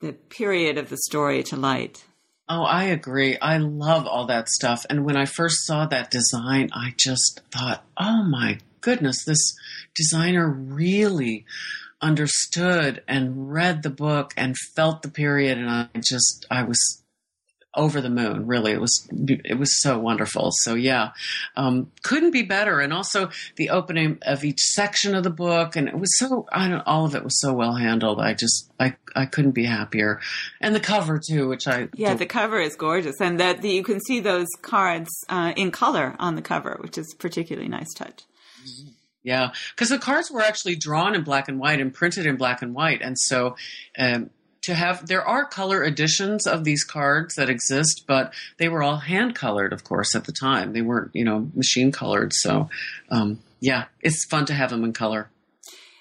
the 0.00 0.12
period 0.12 0.76
of 0.78 0.90
the 0.90 0.98
story 0.98 1.42
to 1.44 1.56
light. 1.56 2.04
Oh 2.48 2.64
i 2.64 2.84
agree. 2.84 3.38
I 3.38 3.56
love 3.56 4.06
all 4.06 4.26
that 4.26 4.48
stuff. 4.48 4.84
And 4.90 5.04
when 5.04 5.16
i 5.16 5.24
first 5.24 5.64
saw 5.64 5.86
that 5.86 6.10
design 6.10 6.68
i 6.74 6.94
just 6.96 7.40
thought 7.50 7.84
oh 7.96 8.24
my 8.24 8.58
goodness 8.82 9.24
this 9.24 9.54
designer 9.94 10.50
really 10.50 11.46
understood 12.02 13.00
and 13.06 13.52
read 13.52 13.82
the 13.82 13.90
book 13.90 14.34
and 14.36 14.58
felt 14.74 15.00
the 15.00 15.10
period. 15.10 15.56
And 15.56 15.70
i 15.70 15.88
just 15.98 16.44
i 16.50 16.62
was 16.62 17.01
over 17.74 18.00
the 18.00 18.10
moon. 18.10 18.46
Really, 18.46 18.72
it 18.72 18.80
was 18.80 19.08
it 19.10 19.58
was 19.58 19.80
so 19.80 19.98
wonderful. 19.98 20.50
So 20.52 20.74
yeah, 20.74 21.12
um, 21.56 21.90
couldn't 22.02 22.32
be 22.32 22.42
better. 22.42 22.80
And 22.80 22.92
also 22.92 23.30
the 23.56 23.70
opening 23.70 24.18
of 24.22 24.44
each 24.44 24.60
section 24.60 25.14
of 25.14 25.24
the 25.24 25.30
book, 25.30 25.76
and 25.76 25.88
it 25.88 25.98
was 25.98 26.18
so 26.18 26.46
I 26.52 26.68
don't 26.68 26.82
all 26.86 27.04
of 27.04 27.14
it 27.14 27.24
was 27.24 27.40
so 27.40 27.52
well 27.52 27.74
handled. 27.74 28.20
I 28.20 28.34
just 28.34 28.70
I 28.78 28.96
I 29.14 29.26
couldn't 29.26 29.52
be 29.52 29.64
happier. 29.64 30.20
And 30.60 30.74
the 30.74 30.80
cover 30.80 31.18
too, 31.18 31.48
which 31.48 31.66
I 31.66 31.88
yeah, 31.94 32.14
the 32.14 32.26
cover 32.26 32.60
is 32.60 32.76
gorgeous, 32.76 33.20
and 33.20 33.40
that 33.40 33.64
you 33.64 33.82
can 33.82 34.00
see 34.00 34.20
those 34.20 34.48
cards 34.60 35.10
uh, 35.28 35.52
in 35.56 35.70
color 35.70 36.14
on 36.18 36.36
the 36.36 36.42
cover, 36.42 36.78
which 36.80 36.98
is 36.98 37.14
particularly 37.14 37.68
nice 37.68 37.92
touch. 37.94 38.24
Yeah, 39.24 39.52
because 39.70 39.88
the 39.88 39.98
cards 39.98 40.30
were 40.32 40.42
actually 40.42 40.74
drawn 40.74 41.14
in 41.14 41.22
black 41.22 41.46
and 41.48 41.60
white 41.60 41.80
and 41.80 41.94
printed 41.94 42.26
in 42.26 42.36
black 42.36 42.60
and 42.60 42.74
white, 42.74 43.02
and 43.02 43.16
so 43.18 43.56
um, 43.96 44.30
to 44.62 44.74
have 44.74 45.06
there 45.06 45.26
are 45.26 45.44
color 45.44 45.84
editions 45.84 46.46
of 46.46 46.64
these 46.64 46.84
cards 46.84 47.34
that 47.34 47.50
exist 47.50 48.04
but 48.06 48.32
they 48.58 48.68
were 48.68 48.82
all 48.82 48.98
hand 48.98 49.34
colored 49.34 49.72
of 49.72 49.84
course 49.84 50.14
at 50.14 50.24
the 50.24 50.32
time. 50.32 50.72
They 50.72 50.82
weren't 50.82 51.10
you 51.14 51.24
know 51.24 51.50
machine 51.54 51.92
colored 51.92 52.32
so 52.32 52.68
um, 53.10 53.40
yeah 53.60 53.86
it's 54.00 54.24
fun 54.26 54.46
to 54.46 54.54
have 54.54 54.70
them 54.70 54.84
in 54.84 54.92
color. 54.92 55.28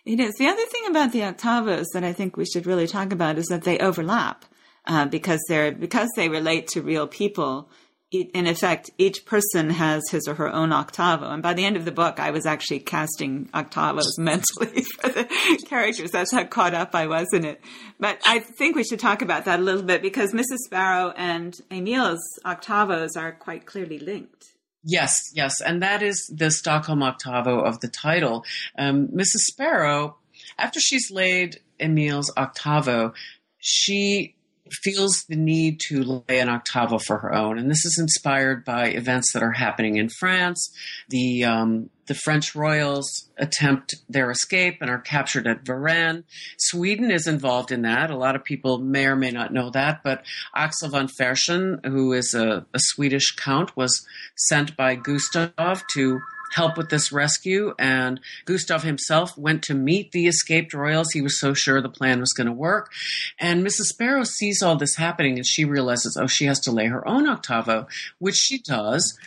It 0.03 0.19
is. 0.19 0.33
The 0.35 0.47
other 0.47 0.65
thing 0.65 0.87
about 0.89 1.11
the 1.11 1.19
octavos 1.21 1.85
that 1.93 2.03
i 2.03 2.13
think 2.13 2.37
we 2.37 2.45
should 2.45 2.65
really 2.65 2.87
talk 2.87 3.11
about 3.11 3.37
is 3.37 3.45
that 3.47 3.63
they 3.63 3.77
overlap 3.79 4.45
uh, 4.85 5.05
because 5.05 5.39
they're 5.47 5.71
because 5.71 6.09
they 6.15 6.29
relate 6.29 6.67
to 6.67 6.81
real 6.81 7.07
people 7.07 7.69
in 8.11 8.45
effect, 8.45 8.91
each 8.97 9.25
person 9.25 9.69
has 9.69 10.03
his 10.11 10.27
or 10.27 10.35
her 10.35 10.51
own 10.51 10.71
octavo. 10.71 11.29
And 11.29 11.41
by 11.41 11.53
the 11.53 11.63
end 11.63 11.77
of 11.77 11.85
the 11.85 11.91
book, 11.91 12.19
I 12.19 12.31
was 12.31 12.45
actually 12.45 12.79
casting 12.79 13.47
octavos 13.53 14.03
mentally 14.17 14.83
for 14.99 15.09
the 15.09 15.27
characters. 15.67 16.11
That's 16.11 16.31
how 16.31 16.43
caught 16.45 16.73
up 16.73 16.93
I 16.93 17.07
was 17.07 17.27
in 17.33 17.45
it. 17.45 17.61
But 17.99 18.21
I 18.25 18.39
think 18.39 18.75
we 18.75 18.83
should 18.83 18.99
talk 18.99 19.21
about 19.21 19.45
that 19.45 19.59
a 19.59 19.63
little 19.63 19.83
bit 19.83 20.01
because 20.01 20.33
Mrs. 20.33 20.57
Sparrow 20.65 21.13
and 21.15 21.57
Emil's 21.69 22.21
octavos 22.45 23.15
are 23.15 23.31
quite 23.31 23.65
clearly 23.65 23.99
linked. 23.99 24.45
Yes, 24.83 25.17
yes. 25.33 25.61
And 25.61 25.81
that 25.81 26.03
is 26.03 26.17
the 26.35 26.51
Stockholm 26.51 27.03
octavo 27.03 27.61
of 27.61 27.79
the 27.79 27.87
title. 27.87 28.43
Um, 28.77 29.07
Mrs. 29.09 29.45
Sparrow 29.51 30.17
after 30.57 30.79
she's 30.79 31.11
laid 31.11 31.59
Emil's 31.79 32.31
octavo, 32.37 33.13
she 33.57 34.35
feels 34.71 35.23
the 35.27 35.35
need 35.35 35.79
to 35.87 36.23
lay 36.27 36.39
an 36.39 36.49
octavo 36.49 36.97
for 36.97 37.17
her 37.19 37.33
own, 37.33 37.57
and 37.57 37.69
this 37.69 37.85
is 37.85 37.97
inspired 37.99 38.63
by 38.63 38.87
events 38.87 39.33
that 39.33 39.43
are 39.43 39.51
happening 39.51 39.97
in 39.97 40.09
France. 40.09 40.71
The 41.09 41.43
um, 41.43 41.89
the 42.07 42.15
French 42.15 42.55
royals 42.55 43.29
attempt 43.37 43.95
their 44.09 44.31
escape 44.31 44.79
and 44.81 44.89
are 44.89 44.99
captured 44.99 45.47
at 45.47 45.63
Varennes. 45.63 46.23
Sweden 46.57 47.09
is 47.09 47.25
involved 47.25 47.71
in 47.71 47.83
that. 47.83 48.11
A 48.11 48.17
lot 48.17 48.35
of 48.35 48.43
people 48.43 48.79
may 48.79 49.05
or 49.05 49.15
may 49.15 49.31
not 49.31 49.53
know 49.53 49.69
that, 49.69 50.01
but 50.03 50.25
Axel 50.53 50.89
von 50.89 51.07
Fersen, 51.07 51.79
who 51.85 52.11
is 52.11 52.33
a, 52.33 52.65
a 52.73 52.79
Swedish 52.79 53.35
count, 53.35 53.77
was 53.77 54.05
sent 54.35 54.75
by 54.75 54.95
Gustav 54.95 55.83
to 55.93 56.19
help 56.51 56.77
with 56.77 56.89
this 56.89 57.11
rescue. 57.11 57.73
And 57.79 58.19
Gustav 58.45 58.83
himself 58.83 59.37
went 59.37 59.63
to 59.63 59.73
meet 59.73 60.11
the 60.11 60.27
escaped 60.27 60.73
royals. 60.73 61.11
He 61.11 61.21
was 61.21 61.39
so 61.39 61.53
sure 61.53 61.81
the 61.81 61.89
plan 61.89 62.19
was 62.19 62.33
going 62.33 62.47
to 62.47 62.53
work. 62.53 62.91
And 63.39 63.65
Mrs. 63.65 63.85
Sparrow 63.85 64.23
sees 64.23 64.61
all 64.61 64.75
this 64.75 64.95
happening 64.95 65.37
and 65.37 65.45
she 65.45 65.65
realizes, 65.65 66.17
oh, 66.19 66.27
she 66.27 66.45
has 66.45 66.59
to 66.61 66.71
lay 66.71 66.87
her 66.87 67.07
own 67.07 67.27
octavo, 67.27 67.87
which 68.19 68.35
she 68.35 68.59
does. 68.59 69.17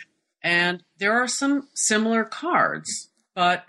And 0.41 0.83
there 0.99 1.13
are 1.13 1.27
some 1.27 1.67
similar 1.73 2.23
cards, 2.23 3.09
but 3.33 3.65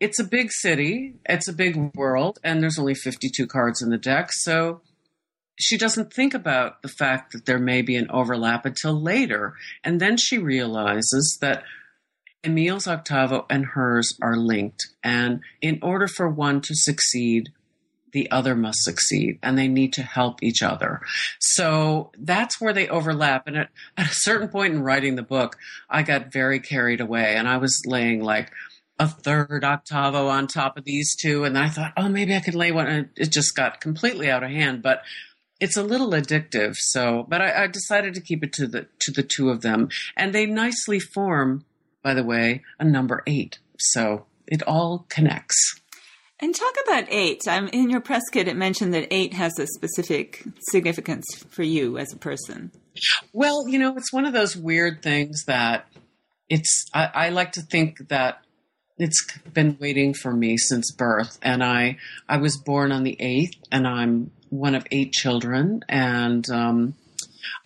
it's 0.00 0.18
a 0.18 0.24
big 0.24 0.50
city, 0.50 1.14
it's 1.26 1.48
a 1.48 1.52
big 1.52 1.94
world, 1.94 2.38
and 2.44 2.62
there's 2.62 2.78
only 2.78 2.94
52 2.94 3.46
cards 3.46 3.82
in 3.82 3.90
the 3.90 3.98
deck. 3.98 4.30
So 4.32 4.80
she 5.58 5.78
doesn't 5.78 6.12
think 6.12 6.34
about 6.34 6.82
the 6.82 6.88
fact 6.88 7.32
that 7.32 7.46
there 7.46 7.58
may 7.58 7.82
be 7.82 7.96
an 7.96 8.10
overlap 8.10 8.66
until 8.66 9.00
later. 9.00 9.54
And 9.84 10.00
then 10.00 10.16
she 10.16 10.38
realizes 10.38 11.38
that 11.40 11.64
Emil's 12.46 12.86
octavo 12.86 13.44
and 13.50 13.66
hers 13.66 14.16
are 14.22 14.36
linked. 14.36 14.86
And 15.02 15.40
in 15.60 15.80
order 15.82 16.06
for 16.06 16.28
one 16.28 16.60
to 16.62 16.74
succeed, 16.74 17.50
the 18.12 18.30
other 18.30 18.54
must 18.54 18.82
succeed 18.82 19.38
and 19.42 19.58
they 19.58 19.68
need 19.68 19.92
to 19.94 20.02
help 20.02 20.42
each 20.42 20.62
other. 20.62 21.00
So 21.40 22.12
that's 22.18 22.60
where 22.60 22.72
they 22.72 22.88
overlap. 22.88 23.46
And 23.46 23.56
at, 23.58 23.70
at, 23.96 24.10
a 24.10 24.14
certain 24.14 24.48
point 24.48 24.74
in 24.74 24.82
writing 24.82 25.16
the 25.16 25.22
book, 25.22 25.56
I 25.90 26.02
got 26.02 26.32
very 26.32 26.60
carried 26.60 27.00
away 27.00 27.34
and 27.36 27.48
I 27.48 27.58
was 27.58 27.82
laying 27.84 28.22
like 28.22 28.52
a 28.98 29.08
third 29.08 29.64
octavo 29.64 30.28
on 30.28 30.46
top 30.46 30.78
of 30.78 30.84
these 30.84 31.16
two. 31.16 31.44
And 31.44 31.58
I 31.58 31.68
thought, 31.68 31.92
oh, 31.96 32.08
maybe 32.08 32.34
I 32.34 32.40
could 32.40 32.54
lay 32.54 32.72
one. 32.72 32.86
And 32.86 33.08
it 33.16 33.32
just 33.32 33.54
got 33.54 33.80
completely 33.80 34.30
out 34.30 34.44
of 34.44 34.50
hand. 34.50 34.82
But 34.82 35.02
it's 35.60 35.76
a 35.76 35.82
little 35.82 36.10
addictive. 36.10 36.76
So, 36.76 37.26
but 37.28 37.42
I, 37.42 37.64
I 37.64 37.66
decided 37.66 38.14
to 38.14 38.20
keep 38.20 38.44
it 38.44 38.52
to 38.54 38.66
the, 38.66 38.86
to 39.00 39.10
the 39.10 39.22
two 39.22 39.50
of 39.50 39.62
them 39.62 39.88
and 40.16 40.32
they 40.32 40.46
nicely 40.46 41.00
form 41.00 41.64
by 42.06 42.14
the 42.14 42.22
way, 42.22 42.62
a 42.78 42.84
number 42.84 43.24
eight. 43.26 43.58
So 43.80 44.26
it 44.46 44.62
all 44.62 45.06
connects. 45.08 45.80
And 46.38 46.54
talk 46.54 46.74
about 46.86 47.06
eight. 47.08 47.40
I'm 47.48 47.66
in 47.66 47.90
your 47.90 48.00
press 48.00 48.22
kit. 48.30 48.46
It 48.46 48.54
mentioned 48.54 48.94
that 48.94 49.12
eight 49.12 49.34
has 49.34 49.58
a 49.58 49.66
specific 49.66 50.44
significance 50.70 51.24
for 51.50 51.64
you 51.64 51.98
as 51.98 52.12
a 52.12 52.16
person. 52.16 52.70
Well, 53.32 53.66
you 53.66 53.80
know, 53.80 53.96
it's 53.96 54.12
one 54.12 54.24
of 54.24 54.32
those 54.32 54.56
weird 54.56 55.02
things 55.02 55.42
that 55.48 55.88
it's. 56.48 56.86
I, 56.94 57.10
I 57.12 57.28
like 57.30 57.50
to 57.52 57.62
think 57.62 57.96
that 58.06 58.38
it's 58.98 59.26
been 59.52 59.76
waiting 59.80 60.14
for 60.14 60.32
me 60.32 60.58
since 60.58 60.92
birth, 60.92 61.40
and 61.42 61.64
I 61.64 61.96
I 62.28 62.36
was 62.36 62.56
born 62.56 62.92
on 62.92 63.02
the 63.02 63.16
eighth, 63.18 63.58
and 63.72 63.84
I'm 63.84 64.30
one 64.48 64.76
of 64.76 64.86
eight 64.92 65.10
children, 65.10 65.80
and 65.88 66.48
um, 66.50 66.94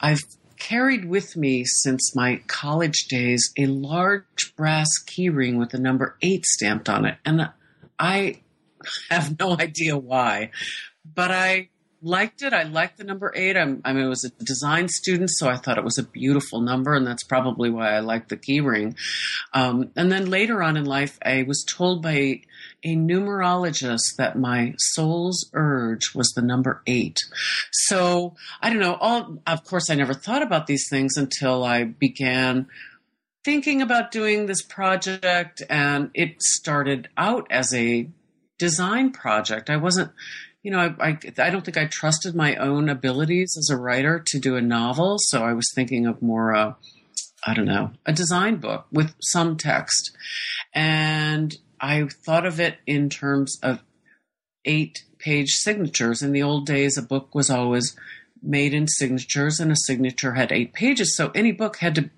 I've 0.00 0.22
carried 0.60 1.06
with 1.06 1.36
me 1.36 1.64
since 1.64 2.14
my 2.14 2.40
college 2.46 3.06
days 3.08 3.52
a 3.58 3.66
large 3.66 4.54
brass 4.56 4.88
keyring 5.06 5.58
with 5.58 5.70
the 5.70 5.80
number 5.80 6.16
eight 6.22 6.46
stamped 6.46 6.88
on 6.88 7.04
it. 7.04 7.16
And 7.24 7.50
I 7.98 8.42
have 9.10 9.38
no 9.38 9.58
idea 9.58 9.96
why, 9.96 10.50
but 11.04 11.32
I 11.32 11.70
liked 12.02 12.42
it. 12.42 12.52
I 12.52 12.62
liked 12.62 12.98
the 12.98 13.04
number 13.04 13.32
eight. 13.34 13.56
I'm, 13.56 13.80
i 13.84 13.92
mean, 13.92 14.04
I 14.04 14.08
was 14.08 14.24
a 14.24 14.44
design 14.44 14.88
student, 14.88 15.30
so 15.32 15.48
I 15.48 15.56
thought 15.56 15.78
it 15.78 15.84
was 15.84 15.98
a 15.98 16.02
beautiful 16.02 16.60
number, 16.60 16.94
and 16.94 17.06
that's 17.06 17.24
probably 17.24 17.70
why 17.70 17.94
I 17.94 18.00
liked 18.00 18.28
the 18.28 18.36
keyring. 18.36 18.96
Um, 19.52 19.90
and 19.96 20.10
then 20.10 20.30
later 20.30 20.62
on 20.62 20.76
in 20.76 20.84
life, 20.84 21.18
I 21.24 21.42
was 21.42 21.64
told 21.64 22.02
by 22.02 22.42
a 22.84 22.96
numerologist 22.96 24.16
that 24.16 24.38
my 24.38 24.74
soul's 24.78 25.50
urge 25.52 26.14
was 26.14 26.32
the 26.34 26.42
number 26.42 26.82
eight. 26.86 27.18
So 27.72 28.34
I 28.60 28.70
don't 28.70 28.80
know. 28.80 28.94
All 28.94 29.38
of 29.46 29.64
course, 29.64 29.90
I 29.90 29.94
never 29.94 30.14
thought 30.14 30.42
about 30.42 30.66
these 30.66 30.88
things 30.88 31.16
until 31.16 31.64
I 31.64 31.84
began 31.84 32.68
thinking 33.44 33.80
about 33.80 34.10
doing 34.10 34.46
this 34.46 34.62
project, 34.62 35.62
and 35.70 36.10
it 36.14 36.42
started 36.42 37.08
out 37.16 37.46
as 37.50 37.72
a 37.74 38.08
design 38.58 39.12
project. 39.12 39.70
I 39.70 39.76
wasn't 39.76 40.12
you 40.62 40.70
know, 40.70 40.78
I, 40.78 41.08
I, 41.08 41.18
I, 41.38 41.50
don't 41.50 41.64
think 41.64 41.78
I 41.78 41.86
trusted 41.86 42.34
my 42.34 42.54
own 42.56 42.88
abilities 42.88 43.56
as 43.56 43.70
a 43.70 43.78
writer 43.78 44.22
to 44.26 44.38
do 44.38 44.56
a 44.56 44.60
novel. 44.60 45.16
So 45.18 45.42
I 45.42 45.54
was 45.54 45.66
thinking 45.74 46.06
of 46.06 46.20
more, 46.20 46.54
uh, 46.54 46.74
I 47.46 47.54
don't 47.54 47.64
know, 47.64 47.92
a 48.04 48.12
design 48.12 48.56
book 48.56 48.86
with 48.92 49.14
some 49.20 49.56
text. 49.56 50.14
And 50.74 51.56
I 51.80 52.06
thought 52.06 52.46
of 52.46 52.60
it 52.60 52.78
in 52.86 53.08
terms 53.08 53.58
of 53.62 53.82
eight 54.64 55.04
page 55.18 55.50
signatures. 55.50 56.22
In 56.22 56.32
the 56.32 56.42
old 56.42 56.66
days, 56.66 56.98
a 56.98 57.02
book 57.02 57.34
was 57.34 57.50
always 57.50 57.96
made 58.42 58.74
in 58.74 58.88
signatures, 58.88 59.60
and 59.60 59.70
a 59.72 59.76
signature 59.76 60.32
had 60.32 60.52
eight 60.52 60.72
pages. 60.72 61.16
So 61.16 61.30
any 61.34 61.52
book 61.52 61.78
had 61.78 61.94
to 61.96 62.10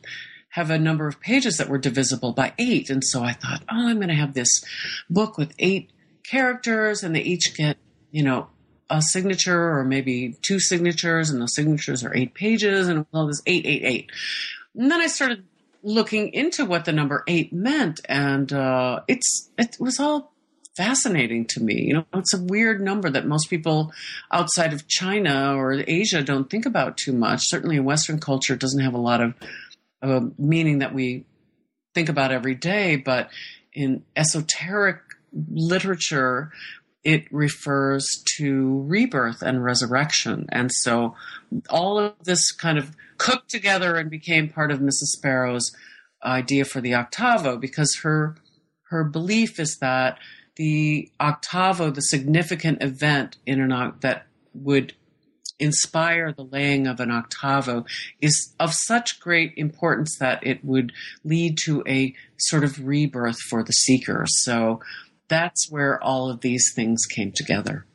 have 0.51 0.71
a 0.71 0.79
number 0.79 1.09
of 1.09 1.21
pages 1.21 1.57
that 1.57 1.69
were 1.69 1.79
divisible 1.79 2.33
by 2.33 2.53
eight. 2.59 2.91
And 2.91 3.03
so 3.03 3.23
I 3.23 3.33
thought, 3.33 3.63
oh, 3.71 3.89
I'm 3.89 3.97
going 3.97 4.09
to 4.09 4.15
have 4.15 4.35
this 4.35 4.63
book 5.09 5.39
with 5.39 5.55
eight 5.59 5.91
characters, 6.25 7.03
and 7.03 7.15
they 7.15 7.23
each 7.23 7.55
get, 7.57 7.77
you 8.11 8.23
know, 8.23 8.49
a 8.91 9.01
signature 9.01 9.79
or 9.79 9.85
maybe 9.85 10.37
two 10.43 10.61
signatures, 10.61 11.31
and 11.31 11.41
those 11.41 11.55
signatures 11.55 12.05
are 12.05 12.15
eight 12.15 12.35
pages, 12.35 12.89
and 12.89 13.07
all 13.15 13.27
this 13.27 13.43
eight, 13.47 13.65
eight, 13.65 13.83
eight. 13.85 14.11
And 14.75 14.91
then 14.91 15.01
I 15.01 15.07
started 15.07 15.45
looking 15.83 16.33
into 16.33 16.65
what 16.65 16.85
the 16.85 16.93
number 16.93 17.25
eight 17.27 17.53
meant, 17.53 18.01
and 18.09 18.53
uh, 18.53 19.01
it's 19.09 19.51
it 19.59 19.77
was 19.79 19.99
all 19.99 20.33
fascinating 20.77 21.47
to 21.47 21.61
me. 21.61 21.83
You 21.83 21.95
know, 21.95 22.07
it's 22.15 22.35
a 22.35 22.43
weird 22.43 22.81
number 22.81 23.11
that 23.11 23.27
most 23.27 23.51
people 23.51 23.93
outside 24.31 24.73
of 24.73 24.89
China 24.89 25.55
or 25.57 25.73
Asia 25.87 26.23
don't 26.23 26.49
think 26.49 26.67
about 26.67 26.97
too 26.97 27.13
much. 27.13 27.43
Certainly, 27.43 27.77
in 27.77 27.85
Western 27.85 28.21
culture, 28.21 28.57
doesn't 28.57 28.83
have 28.83 28.95
a 28.95 28.99
lot 28.99 29.21
of 29.21 29.35
uh, 30.03 30.21
meaning 30.39 30.79
that 30.79 30.95
we 30.95 31.25
think 31.95 32.09
about 32.09 32.33
every 32.33 32.55
day. 32.55 32.97
But 32.97 33.31
in 33.73 34.05
esoteric 34.17 34.99
literature, 35.51 36.53
it 37.05 37.25
refers 37.33 38.07
to 38.37 38.83
rebirth 38.87 39.43
and 39.43 39.65
resurrection. 39.65 40.47
And 40.51 40.71
so 40.73 41.17
all 41.69 41.99
of 41.99 42.15
this 42.25 42.53
kind 42.53 42.79
of 42.79 42.95
cooked 43.23 43.49
together 43.49 43.97
and 43.97 44.11
became 44.11 44.49
part 44.49 44.73
of 44.73 44.81
Mrs. 44.81 45.13
Sparrow's 45.17 45.71
idea 46.25 46.65
for 46.65 46.81
the 46.81 46.95
octavo 46.95 47.57
because 47.57 48.01
her 48.03 48.37
her 48.89 49.05
belief 49.05 49.61
is 49.61 49.79
that 49.81 50.19
the 50.57 51.11
octavo, 51.21 51.91
the 51.91 52.03
significant 52.03 52.83
event 52.83 53.39
in 53.47 53.61
an 53.61 53.95
that 54.01 54.27
would 54.53 54.95
inspire 55.59 56.33
the 56.33 56.45
laying 56.45 56.89
of 56.89 56.99
an 56.99 57.13
octavo 57.13 57.87
is 58.21 58.55
of 58.59 58.73
such 58.75 59.21
great 59.21 59.53
importance 59.57 60.17
that 60.19 60.45
it 60.45 60.65
would 60.65 60.93
lead 61.23 61.57
to 61.65 61.83
a 61.87 62.15
sort 62.37 62.65
of 62.65 62.85
rebirth 62.85 63.39
for 63.49 63.63
the 63.63 63.73
seeker. 63.73 64.25
So 64.27 64.81
that's 65.29 65.71
where 65.71 66.03
all 66.03 66.29
of 66.29 66.41
these 66.41 66.73
things 66.75 67.07
came 67.07 67.31
together. 67.33 67.87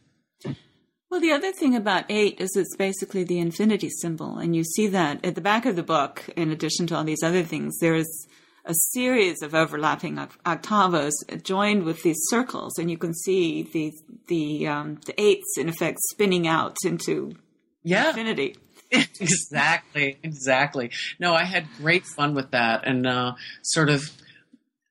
Well, 1.10 1.22
the 1.22 1.32
other 1.32 1.54
thing 1.54 1.76
about 1.76 2.06
eight 2.10 2.42
is 2.42 2.56
it's 2.56 2.76
basically 2.76 3.24
the 3.24 3.40
infinity 3.40 3.90
symbol. 3.90 4.38
And 4.38 4.56
you 4.56 4.64
see 4.64 4.88
that 4.88 5.24
at 5.24 5.36
the 5.36 5.42
back 5.42 5.66
of 5.66 5.76
the 5.76 5.84
book, 5.84 6.30
in 6.36 6.52
addition 6.52 6.86
to 6.88 6.96
all 6.96 7.04
these 7.06 7.24
other 7.24 7.44
things, 7.44 7.78
there 7.80 7.96
is 7.96 8.28
a 8.66 8.74
series 8.92 9.42
of 9.42 9.56
overlapping 9.56 10.18
octavos 10.18 11.14
joined 11.44 11.84
with 11.84 12.04
these 12.04 12.18
circles. 12.28 12.78
And 12.78 12.92
you 12.92 12.98
can 12.98 13.14
see 13.14 13.64
the, 13.64 13.94
the, 14.28 14.68
um, 14.68 15.00
the 15.06 15.20
eights, 15.20 15.58
in 15.58 15.70
effect, 15.70 16.00
spinning 16.12 16.46
out 16.46 16.76
into 16.84 17.36
yeah. 17.84 18.10
infinity. 18.10 18.58
exactly, 18.92 20.18
exactly. 20.24 20.92
No, 21.20 21.34
I 21.34 21.46
had 21.46 21.68
great 21.78 22.06
fun 22.06 22.36
with 22.36 22.52
that 22.52 22.86
and 22.86 23.08
uh, 23.08 23.34
sort 23.64 23.90
of 23.90 24.12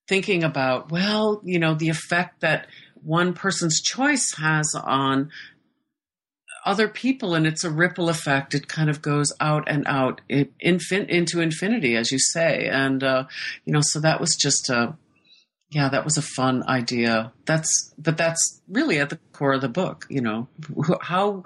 thinking 0.08 0.44
about, 0.44 0.90
well, 0.90 1.42
you 1.44 1.58
know, 1.58 1.74
the 1.74 1.90
effect 1.90 2.40
that 2.40 2.68
one 3.02 3.34
person's 3.34 3.82
choice 3.82 4.32
has 4.38 4.74
on 4.74 5.30
other 6.66 6.88
people 6.88 7.34
and 7.34 7.46
it's 7.46 7.64
a 7.64 7.70
ripple 7.70 8.08
effect. 8.08 8.54
It 8.54 8.68
kind 8.68 8.90
of 8.90 9.00
goes 9.00 9.32
out 9.40 9.64
and 9.68 9.86
out 9.86 10.20
it, 10.28 10.52
infin- 10.58 11.08
into 11.08 11.40
infinity 11.40 11.96
as 11.96 12.10
you 12.10 12.18
say. 12.18 12.68
And 12.70 13.02
uh, 13.02 13.24
you 13.64 13.72
know 13.72 13.80
so 13.82 14.00
that 14.00 14.20
was 14.20 14.36
just 14.36 14.68
a 14.68 14.96
yeah 15.70 15.88
that 15.88 16.04
was 16.04 16.18
a 16.18 16.22
fun 16.22 16.64
idea. 16.68 17.32
That's 17.46 17.94
but 17.96 18.16
that's 18.16 18.60
really 18.68 18.98
at 18.98 19.10
the 19.10 19.18
core 19.32 19.54
of 19.54 19.60
the 19.60 19.68
book 19.68 20.06
you 20.10 20.20
know. 20.20 20.48
How 21.00 21.44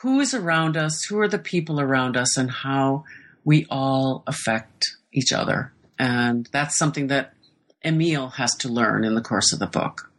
who 0.00 0.20
is 0.20 0.34
around 0.34 0.76
us 0.76 1.04
who 1.04 1.20
are 1.20 1.28
the 1.28 1.38
people 1.38 1.80
around 1.80 2.16
us 2.16 2.36
and 2.36 2.50
how 2.50 3.04
we 3.44 3.66
all 3.70 4.24
affect 4.26 4.96
each 5.12 5.32
other. 5.32 5.72
And 5.98 6.48
that's 6.52 6.76
something 6.76 7.06
that 7.08 7.34
emil 7.84 8.30
has 8.30 8.54
to 8.56 8.68
learn 8.68 9.04
in 9.04 9.14
the 9.14 9.22
course 9.22 9.52
of 9.52 9.58
the 9.58 9.66
book 9.66 10.10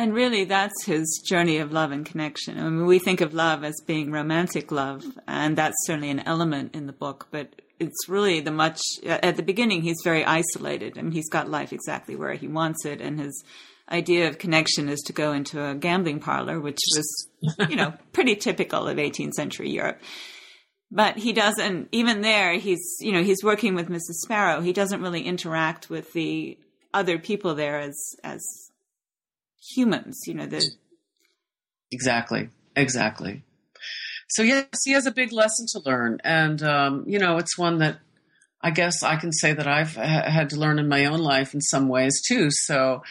And 0.00 0.14
really, 0.14 0.44
that's 0.44 0.86
his 0.86 1.22
journey 1.28 1.58
of 1.58 1.72
love 1.72 1.92
and 1.92 2.06
connection. 2.06 2.58
I 2.58 2.62
mean, 2.62 2.86
we 2.86 2.98
think 2.98 3.20
of 3.20 3.34
love 3.34 3.64
as 3.64 3.74
being 3.86 4.10
romantic 4.10 4.72
love, 4.72 5.04
and 5.28 5.58
that's 5.58 5.76
certainly 5.84 6.08
an 6.08 6.20
element 6.20 6.74
in 6.74 6.86
the 6.86 6.94
book, 6.94 7.28
but 7.30 7.60
it's 7.78 8.08
really 8.08 8.40
the 8.40 8.50
much, 8.50 8.80
at 9.04 9.36
the 9.36 9.42
beginning, 9.42 9.82
he's 9.82 10.00
very 10.02 10.24
isolated. 10.24 10.96
I 10.96 11.02
mean, 11.02 11.12
he's 11.12 11.28
got 11.28 11.50
life 11.50 11.74
exactly 11.74 12.16
where 12.16 12.32
he 12.32 12.48
wants 12.48 12.86
it, 12.86 13.02
and 13.02 13.20
his 13.20 13.44
idea 13.92 14.26
of 14.26 14.38
connection 14.38 14.88
is 14.88 15.00
to 15.00 15.12
go 15.12 15.34
into 15.34 15.62
a 15.62 15.74
gambling 15.74 16.20
parlor, 16.20 16.58
which 16.58 16.80
was, 16.96 17.28
you 17.68 17.76
know, 17.76 17.92
pretty 18.14 18.36
typical 18.36 18.88
of 18.88 18.96
18th 18.96 19.34
century 19.34 19.68
Europe. 19.68 20.00
But 20.90 21.18
he 21.18 21.34
doesn't, 21.34 21.90
even 21.92 22.22
there, 22.22 22.54
he's, 22.54 22.96
you 23.00 23.12
know, 23.12 23.22
he's 23.22 23.44
working 23.44 23.74
with 23.74 23.90
Mrs. 23.90 24.22
Sparrow. 24.24 24.62
He 24.62 24.72
doesn't 24.72 25.02
really 25.02 25.26
interact 25.26 25.90
with 25.90 26.14
the 26.14 26.56
other 26.94 27.18
people 27.18 27.54
there 27.54 27.78
as, 27.78 27.94
as 28.24 28.40
humans, 29.60 30.20
you 30.26 30.34
know, 30.34 30.46
the. 30.46 30.64
Exactly. 31.90 32.50
Exactly. 32.76 33.42
So 34.28 34.42
yes, 34.42 34.66
he 34.84 34.92
has 34.92 35.06
a 35.06 35.10
big 35.10 35.32
lesson 35.32 35.66
to 35.72 35.80
learn. 35.80 36.20
And, 36.22 36.62
um, 36.62 37.04
you 37.06 37.18
know, 37.18 37.38
it's 37.38 37.58
one 37.58 37.78
that 37.78 37.98
I 38.62 38.70
guess 38.70 39.02
I 39.02 39.16
can 39.16 39.32
say 39.32 39.52
that 39.52 39.66
I've 39.66 39.96
ha- 39.96 40.30
had 40.30 40.50
to 40.50 40.56
learn 40.56 40.78
in 40.78 40.88
my 40.88 41.06
own 41.06 41.18
life 41.18 41.54
in 41.54 41.60
some 41.60 41.88
ways 41.88 42.20
too. 42.26 42.48
So, 42.50 43.02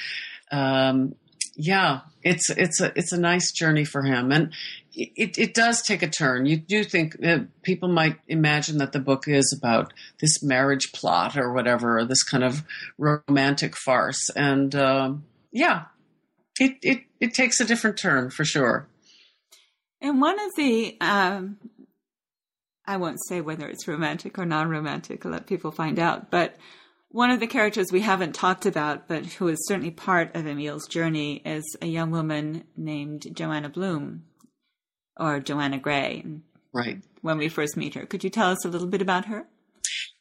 um, 0.52 1.16
yeah, 1.56 2.02
it's 2.24 2.50
it's 2.52 2.80
a 2.80 2.98
it's 2.98 3.12
a 3.12 3.20
nice 3.20 3.52
journey 3.52 3.84
for 3.84 4.04
him, 4.04 4.32
and 4.32 4.54
it 4.94 5.38
it 5.38 5.54
does 5.54 5.82
take 5.82 6.02
a 6.02 6.08
turn. 6.08 6.46
You 6.46 6.56
do 6.58 6.86
think 6.86 7.18
people 7.64 7.90
might 7.90 8.18
imagine 8.28 8.78
that 8.78 8.94
the 8.94 9.00
book 9.00 9.28
is 9.28 9.54
about 9.58 9.92
this 10.22 10.42
marriage 10.42 10.94
plot 10.94 11.36
or 11.36 11.52
whatever, 11.52 12.00
or 12.00 12.06
this 12.06 12.24
kind 12.24 12.44
of 12.44 12.64
romantic 12.98 13.76
farce, 13.76 14.30
and 14.36 14.74
um, 14.76 15.26
yeah, 15.52 15.86
it 16.60 16.78
it 16.82 17.04
it 17.20 17.34
takes 17.34 17.60
a 17.60 17.66
different 17.66 17.98
turn 17.98 18.30
for 18.30 18.46
sure. 18.46 18.88
And 20.02 20.22
one 20.22 20.40
of 20.40 20.56
the 20.56 20.98
um, 21.02 21.58
I 22.86 22.98
won't 22.98 23.20
say 23.28 23.42
whether 23.42 23.68
it's 23.68 23.88
romantic 23.88 24.38
or 24.38 24.46
non-romantic. 24.46 25.26
I'll 25.26 25.32
let 25.32 25.48
people 25.48 25.72
find 25.72 26.00
out, 26.00 26.32
but 26.32 26.56
one 27.10 27.32
of 27.32 27.40
the 27.40 27.48
characters 27.48 27.92
we 27.92 28.02
haven't 28.02 28.36
talked 28.36 28.66
about, 28.68 29.08
but 29.08 29.26
who 29.26 29.48
is 29.48 29.66
certainly 29.68 29.92
part 29.92 30.36
of 30.36 30.46
Emil's 30.46 30.88
journey, 30.88 31.42
is 31.44 31.64
a 31.82 31.88
young 31.88 32.12
woman 32.12 32.66
named 32.78 33.36
Johanna 33.36 33.70
Blom, 33.70 34.26
or 35.20 35.40
Johanna 35.40 35.80
Gray. 35.80 36.24
Right. 36.72 37.02
When 37.22 37.40
we 37.40 37.50
first 37.50 37.76
meet 37.76 37.96
her, 37.96 38.06
could 38.06 38.24
you 38.24 38.30
tell 38.30 38.52
us 38.52 38.64
a 38.64 38.70
little 38.70 38.88
bit 38.88 39.02
about 39.02 39.26
her? 39.26 39.48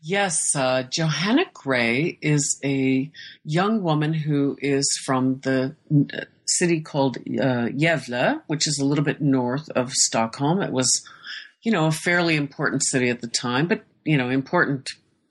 Yes, 0.01 0.55
uh, 0.55 0.85
Johanna 0.85 1.45
Gray 1.53 2.19
is 2.23 2.61
a 2.65 3.11
young 3.45 3.83
woman 3.83 4.15
who 4.15 4.57
is 4.61 4.89
from 5.05 5.41
the 5.41 5.75
uh, 5.91 6.25
city 6.47 6.81
called 6.81 7.19
uh, 7.41 7.69
which 8.47 8.67
is 8.69 8.79
a 8.79 8.85
little 8.85 9.05
bit 9.05 9.21
north 9.21 9.69
of 9.71 9.93
Stockholm. 9.93 10.63
It 10.63 10.73
was, 10.73 11.05
you 11.63 11.73
know, 11.73 11.87
a 11.87 11.93
fairly 11.93 12.37
important 12.37 12.85
city 12.85 13.11
at 13.11 13.21
the 13.21 13.27
time, 13.27 13.67
but 13.67 13.85
you 14.05 14.17
know, 14.17 14.29
important 14.31 14.89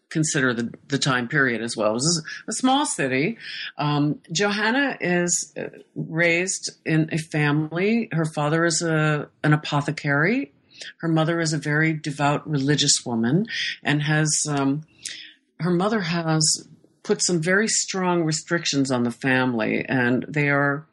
consider 0.09 0.53
the, 0.53 0.74
the 0.88 0.97
time 0.97 1.28
period 1.28 1.61
as 1.61 1.76
well. 1.76 1.91
It 1.91 1.93
was 1.95 2.26
a 2.47 2.53
small 2.53 2.86
city. 2.86 3.38
Um, 3.78 4.22
Johanna 4.32 4.97
is 5.01 5.53
uh, 5.57 5.63
raised 5.95 6.72
in 6.86 7.09
a 7.11 7.18
family. 7.18 8.09
Her 8.11 8.26
father 8.26 8.65
is 8.65 8.82
a 8.82 9.30
an 9.43 9.53
apothecary. 9.53 10.53
Her 10.99 11.07
mother 11.07 11.39
is 11.39 11.53
a 11.53 11.57
very 11.57 11.93
devout 11.93 12.49
religious 12.49 13.05
woman, 13.05 13.47
and 13.84 14.03
has 14.03 14.30
um, 14.49 14.84
her 15.59 15.71
mother 15.71 16.01
has 16.01 16.67
put 17.03 17.23
some 17.23 17.41
very 17.41 17.67
strong 17.67 18.23
restrictions 18.23 18.91
on 18.91 19.03
the 19.03 19.11
family, 19.11 19.86
and 19.88 20.25
they 20.28 20.49
are 20.49 20.86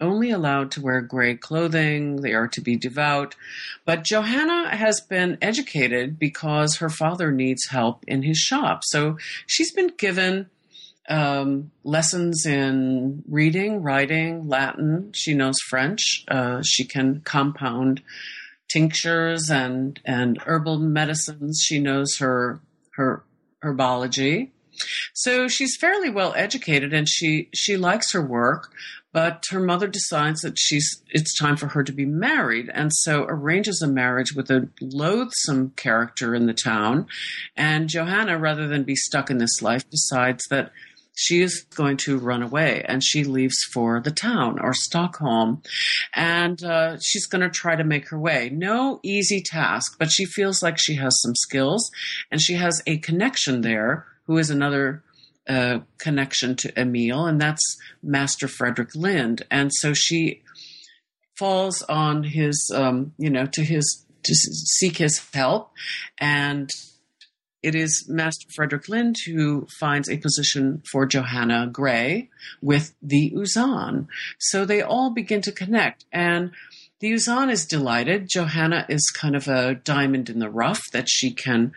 only 0.00 0.30
allowed 0.30 0.70
to 0.72 0.80
wear 0.80 1.00
gray 1.00 1.34
clothing. 1.34 2.22
They 2.22 2.32
are 2.32 2.48
to 2.48 2.60
be 2.60 2.76
devout. 2.76 3.36
But 3.84 4.04
Johanna 4.04 4.74
has 4.74 5.00
been 5.00 5.38
educated 5.42 6.18
because 6.18 6.76
her 6.76 6.88
father 6.88 7.30
needs 7.30 7.68
help 7.68 8.04
in 8.08 8.22
his 8.22 8.38
shop. 8.38 8.82
So 8.84 9.18
she's 9.46 9.72
been 9.72 9.92
given 9.96 10.48
um, 11.08 11.70
lessons 11.84 12.46
in 12.46 13.22
reading, 13.28 13.82
writing, 13.82 14.48
Latin. 14.48 15.12
She 15.12 15.34
knows 15.34 15.58
French. 15.68 16.24
Uh, 16.28 16.62
she 16.62 16.84
can 16.84 17.20
compound 17.20 18.02
tinctures 18.70 19.50
and 19.50 20.00
and 20.04 20.38
herbal 20.46 20.78
medicines. 20.78 21.60
She 21.62 21.78
knows 21.78 22.16
her 22.18 22.60
her 22.92 23.22
herbology. 23.62 24.50
So 25.12 25.48
she's 25.48 25.76
fairly 25.76 26.10
well 26.10 26.32
educated 26.36 26.92
and 26.92 27.08
she 27.08 27.48
she 27.52 27.76
likes 27.76 28.12
her 28.12 28.22
work, 28.22 28.72
but 29.12 29.44
her 29.50 29.60
mother 29.60 29.88
decides 29.88 30.40
that 30.42 30.58
she's 30.58 31.02
it's 31.08 31.36
time 31.38 31.56
for 31.56 31.68
her 31.68 31.82
to 31.82 31.92
be 31.92 32.04
married 32.04 32.70
and 32.72 32.92
so 32.92 33.24
arranges 33.24 33.82
a 33.82 33.88
marriage 33.88 34.34
with 34.34 34.50
a 34.50 34.68
loathsome 34.80 35.70
character 35.76 36.34
in 36.34 36.46
the 36.46 36.54
town 36.54 37.06
and 37.56 37.88
johanna 37.88 38.38
rather 38.38 38.68
than 38.68 38.84
be 38.84 38.96
stuck 38.96 39.30
in 39.30 39.38
this 39.38 39.60
life 39.62 39.88
decides 39.90 40.46
that 40.48 40.70
she 41.14 41.42
is 41.42 41.66
going 41.74 41.96
to 41.96 42.18
run 42.18 42.42
away 42.42 42.84
and 42.86 43.02
she 43.02 43.24
leaves 43.24 43.58
for 43.72 44.00
the 44.00 44.10
town 44.10 44.58
or 44.60 44.72
stockholm 44.72 45.62
and 46.14 46.62
uh, 46.64 46.96
she's 47.00 47.26
going 47.26 47.42
to 47.42 47.50
try 47.50 47.76
to 47.76 47.84
make 47.84 48.08
her 48.08 48.18
way 48.18 48.50
no 48.52 49.00
easy 49.02 49.42
task 49.42 49.96
but 49.98 50.10
she 50.10 50.24
feels 50.24 50.62
like 50.62 50.76
she 50.78 50.94
has 50.94 51.18
some 51.20 51.34
skills 51.34 51.90
and 52.30 52.40
she 52.40 52.54
has 52.54 52.82
a 52.86 52.98
connection 52.98 53.60
there 53.60 54.06
who 54.26 54.38
is 54.38 54.50
another 54.50 55.02
uh, 55.48 55.80
connection 55.98 56.54
to 56.54 56.80
Emil, 56.80 57.26
and 57.26 57.40
that's 57.40 57.76
Master 58.02 58.46
Fredrik 58.46 58.94
Lind. 58.94 59.42
And 59.50 59.72
so 59.74 59.92
she 59.92 60.42
falls 61.36 61.82
on 61.82 62.22
his, 62.22 62.70
um, 62.72 63.12
you 63.18 63.30
know, 63.30 63.46
to 63.46 63.64
his 63.64 64.06
to 64.22 64.34
seek 64.34 64.98
his 64.98 65.18
help, 65.32 65.72
and 66.18 66.70
it 67.62 67.74
is 67.74 68.06
Master 68.08 68.46
Fredrik 68.54 68.88
Lind 68.88 69.16
who 69.26 69.66
finds 69.78 70.08
a 70.08 70.18
position 70.18 70.82
for 70.90 71.06
Johanna 71.06 71.68
Gray 71.70 72.30
with 72.62 72.94
the 73.02 73.32
Uzanne. 73.36 74.06
So 74.38 74.64
they 74.64 74.82
all 74.82 75.10
begin 75.10 75.42
to 75.42 75.52
connect, 75.52 76.04
and 76.12 76.52
the 77.00 77.12
Uzanne 77.12 77.50
is 77.50 77.66
delighted. 77.66 78.28
Johanna 78.28 78.86
is 78.88 79.10
kind 79.10 79.34
of 79.34 79.48
a 79.48 79.74
diamond 79.74 80.28
in 80.30 80.38
the 80.38 80.50
rough 80.50 80.82
that 80.92 81.08
she 81.08 81.32
can 81.32 81.72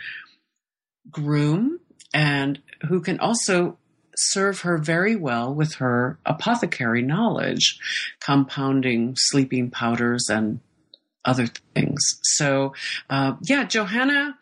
groom 1.09 1.79
and 2.13 2.59
who 2.87 3.01
can 3.01 3.19
also 3.19 3.77
serve 4.15 4.61
her 4.61 4.77
very 4.77 5.15
well 5.15 5.53
with 5.53 5.75
her 5.75 6.19
apothecary 6.25 7.01
knowledge, 7.01 7.79
compounding 8.19 9.15
sleeping 9.17 9.71
powders 9.71 10.29
and 10.29 10.59
other 11.25 11.47
things. 11.73 12.01
So, 12.23 12.73
uh, 13.09 13.33
yeah, 13.41 13.63
Johanna, 13.63 14.37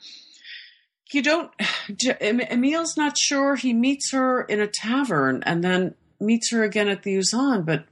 you 1.13 1.21
don't, 1.21 1.51
Emil's 2.21 2.97
not 2.97 3.17
sure. 3.17 3.55
He 3.55 3.73
meets 3.73 4.11
her 4.11 4.43
in 4.43 4.59
a 4.59 4.67
tavern 4.67 5.43
and 5.45 5.63
then 5.63 5.95
meets 6.19 6.51
her 6.51 6.63
again 6.63 6.87
at 6.87 7.03
the 7.03 7.17
Uzanne, 7.17 7.65
but 7.65 7.85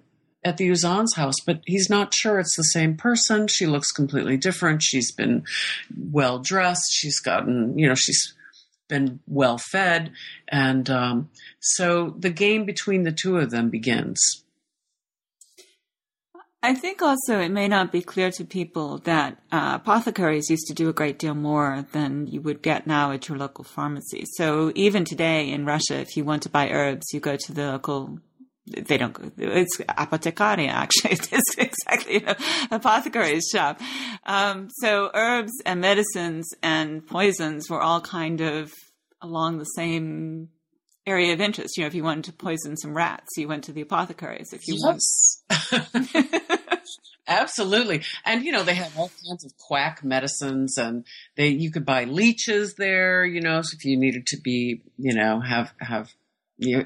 at 0.44 0.58
the 0.58 0.70
Uzanne's 0.70 1.16
house, 1.16 1.36
but 1.46 1.62
he's 1.66 1.90
not 1.90 2.14
sure 2.14 2.40
it's 2.40 2.56
the 2.56 2.64
same 2.64 2.96
person. 2.96 3.48
She 3.48 3.66
looks 3.66 3.92
completely 3.92 4.38
different. 4.38 4.82
She's 4.82 5.12
been 5.12 5.44
well 5.98 6.40
dressed. 6.40 6.92
She's 6.92 7.20
gotten, 7.20 7.78
you 7.78 7.88
know, 7.88 7.96
she's 7.96 8.34
been 8.88 9.20
well 9.28 9.58
fed. 9.58 10.12
And 10.48 10.90
um, 10.90 11.30
so 11.60 12.16
the 12.18 12.30
game 12.30 12.66
between 12.66 13.04
the 13.04 13.12
two 13.12 13.38
of 13.38 13.52
them 13.52 13.70
begins. 13.70 14.44
I 16.62 16.74
think 16.74 17.01
also 17.01 17.39
it 17.39 17.49
may 17.49 17.70
not 17.70 17.91
be 17.91 18.01
clear 18.01 18.32
to 18.32 18.43
people 18.43 18.97
that 18.99 19.38
uh, 19.51 19.80
apothecaries 19.82 20.49
used 20.49 20.68
to 20.68 20.74
do 20.74 20.89
a 20.89 20.93
great 20.93 21.18
deal 21.18 21.34
more 21.34 21.86
than 21.93 22.28
you 22.28 22.41
would 22.41 22.62
get 22.62 22.86
now 22.86 23.12
at 23.12 23.30
your 23.30 23.38
local 23.38 23.64
pharmacy. 23.64 24.26
So 24.36 24.74
even 24.76 25.05
today 25.05 25.49
in 25.51 25.66
Russia, 25.66 25.95
if 25.99 26.18
you 26.18 26.26
want 26.26 26.43
to 26.43 26.49
buy 26.49 26.70
herbs, 26.70 27.14
you 27.14 27.22
go 27.22 27.38
to 27.38 27.53
the 27.53 27.72
local 27.72 28.20
they 28.72 28.97
don't 28.97 29.34
it's 29.38 29.82
apothecary 29.97 30.68
actually 30.68 31.12
it's 31.32 31.57
exactly 31.57 32.24
an 32.24 32.36
apothecary's 32.70 33.47
shop 33.51 33.82
um, 34.28 34.70
so 34.70 35.10
herbs 35.16 35.51
and 35.66 35.82
medicines 35.82 36.47
and 36.62 37.07
poisons 37.07 37.68
were 37.68 37.82
all 37.82 37.99
kind 37.99 38.41
of 38.41 38.72
along 39.22 39.57
the 39.57 39.66
same 39.66 40.49
area 41.06 41.34
of 41.34 41.41
interest 41.41 41.78
you 41.78 41.84
know 41.84 41.88
if 41.88 41.93
you 41.93 42.04
wanted 42.04 42.24
to 42.24 42.34
poison 42.34 42.78
some 42.78 42.95
rats 42.95 43.38
you 43.38 43.47
went 43.47 43.64
to 43.64 43.72
the 43.72 43.82
apothecaries 43.82 44.54
if 44.54 44.68
you 44.68 44.78
yes. 44.78 45.43
want 45.50 46.60
Absolutely. 47.30 48.02
And 48.26 48.43
you 48.43 48.52
know, 48.52 48.64
they 48.64 48.74
have 48.74 48.97
all 48.97 49.12
kinds 49.28 49.45
of 49.45 49.56
quack 49.58 50.04
medicines 50.04 50.78
and 50.78 51.06
they 51.38 51.50
you 51.50 51.72
could 51.72 51.86
buy 51.86 52.06
leeches 52.06 52.74
there, 52.74 53.24
you 53.24 53.39
know, 53.39 53.62
so 53.62 53.76
if 53.76 53.86
you 53.86 53.97
needed 53.97 54.26
to 54.28 54.38
be, 54.41 54.82
you 54.97 55.14
know, 55.14 55.39
have 55.39 55.72
have 55.80 56.12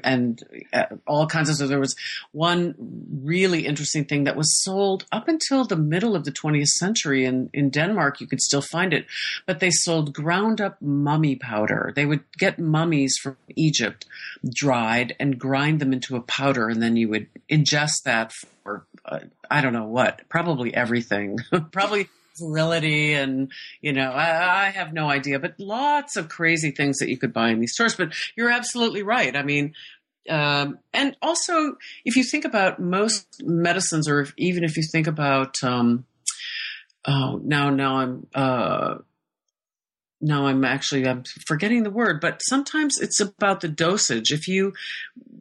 and 0.02 0.42
uh, 0.72 0.84
all 1.06 1.26
kinds 1.26 1.48
of. 1.50 1.56
So 1.56 1.66
there 1.66 1.80
was 1.80 1.94
one 2.32 2.74
really 3.22 3.66
interesting 3.66 4.04
thing 4.04 4.24
that 4.24 4.36
was 4.36 4.62
sold 4.62 5.04
up 5.12 5.28
until 5.28 5.64
the 5.64 5.76
middle 5.76 6.14
of 6.16 6.24
the 6.24 6.32
20th 6.32 6.68
century 6.68 7.24
in 7.24 7.50
in 7.52 7.70
Denmark. 7.70 8.20
You 8.20 8.26
could 8.26 8.40
still 8.40 8.62
find 8.62 8.92
it, 8.92 9.06
but 9.46 9.60
they 9.60 9.70
sold 9.70 10.14
ground 10.14 10.60
up 10.60 10.80
mummy 10.80 11.36
powder. 11.36 11.92
They 11.94 12.06
would 12.06 12.24
get 12.38 12.58
mummies 12.58 13.18
from 13.22 13.36
Egypt, 13.56 14.06
dried, 14.54 15.14
and 15.18 15.38
grind 15.38 15.80
them 15.80 15.92
into 15.92 16.16
a 16.16 16.20
powder, 16.20 16.68
and 16.68 16.82
then 16.82 16.96
you 16.96 17.08
would 17.08 17.28
ingest 17.50 18.02
that 18.04 18.32
for 18.62 18.86
uh, 19.04 19.20
I 19.50 19.60
don't 19.60 19.72
know 19.72 19.86
what, 19.86 20.22
probably 20.28 20.74
everything, 20.74 21.38
probably 21.72 22.08
virility 22.36 23.14
and 23.14 23.50
you 23.80 23.92
know 23.92 24.10
I, 24.10 24.66
I, 24.66 24.70
have 24.70 24.92
no 24.92 25.08
idea 25.08 25.38
but 25.38 25.54
lots 25.58 26.16
of 26.16 26.28
crazy 26.28 26.70
things 26.70 26.98
that 26.98 27.08
you 27.08 27.16
could 27.16 27.32
buy 27.32 27.50
in 27.50 27.60
these 27.60 27.72
stores 27.72 27.94
but 27.94 28.12
you're 28.36 28.50
absolutely 28.50 29.02
right. 29.02 29.36
I 29.36 29.42
mean 29.42 29.74
um, 30.28 30.78
and 30.92 31.16
also 31.20 31.76
if 32.04 32.16
you 32.16 32.24
think 32.24 32.44
about 32.44 32.80
most 32.80 33.42
medicines 33.42 34.08
or 34.08 34.20
if, 34.20 34.32
even 34.36 34.64
if 34.64 34.76
you 34.76 34.82
think 34.82 35.06
about 35.06 35.62
um, 35.62 36.06
oh 37.04 37.40
now 37.42 37.70
now 37.70 37.96
i'm 37.96 38.26
uh, 38.34 38.96
no, 40.24 40.46
I'm 40.46 40.64
actually 40.64 41.06
I'm 41.06 41.22
forgetting 41.46 41.82
the 41.82 41.90
word, 41.90 42.18
but 42.18 42.40
sometimes 42.48 42.98
it's 42.98 43.20
about 43.20 43.60
the 43.60 43.68
dosage. 43.68 44.32
If 44.32 44.48
you 44.48 44.72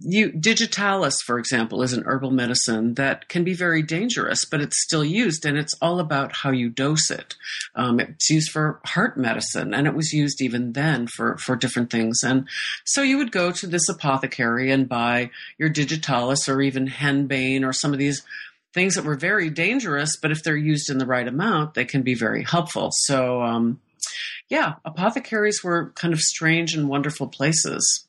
you 0.01 0.29
digitalis, 0.29 1.21
for 1.21 1.39
example, 1.39 1.81
is 1.83 1.93
an 1.93 2.03
herbal 2.05 2.31
medicine 2.31 2.95
that 2.95 3.29
can 3.29 3.45
be 3.45 3.53
very 3.53 3.81
dangerous, 3.81 4.43
but 4.43 4.59
it's 4.59 4.83
still 4.83 5.05
used, 5.05 5.45
and 5.45 5.57
it's 5.57 5.73
all 5.81 6.01
about 6.01 6.35
how 6.35 6.51
you 6.51 6.69
dose 6.69 7.09
it. 7.09 7.35
Um, 7.75 8.01
it's 8.01 8.29
used 8.29 8.51
for 8.51 8.81
heart 8.83 9.17
medicine, 9.17 9.73
and 9.73 9.87
it 9.87 9.95
was 9.95 10.11
used 10.11 10.41
even 10.41 10.73
then 10.73 11.07
for 11.07 11.37
for 11.37 11.55
different 11.55 11.89
things. 11.89 12.19
And 12.21 12.45
so 12.83 13.01
you 13.01 13.17
would 13.17 13.31
go 13.31 13.53
to 13.53 13.67
this 13.67 13.87
apothecary 13.87 14.69
and 14.69 14.89
buy 14.89 15.29
your 15.57 15.69
digitalis 15.69 16.49
or 16.49 16.61
even 16.61 16.89
henbane 16.89 17.65
or 17.65 17.71
some 17.71 17.93
of 17.93 17.99
these 17.99 18.21
things 18.73 18.95
that 18.95 19.05
were 19.05 19.15
very 19.15 19.49
dangerous, 19.49 20.17
but 20.17 20.31
if 20.31 20.43
they're 20.43 20.57
used 20.57 20.89
in 20.89 20.97
the 20.97 21.05
right 21.05 21.27
amount, 21.27 21.73
they 21.73 21.85
can 21.85 22.01
be 22.01 22.15
very 22.15 22.43
helpful. 22.43 22.89
So. 22.91 23.41
Um, 23.41 23.79
yeah, 24.49 24.75
apothecaries 24.85 25.63
were 25.63 25.91
kind 25.91 26.13
of 26.13 26.19
strange 26.19 26.73
and 26.75 26.87
wonderful 26.87 27.27
places. 27.27 28.07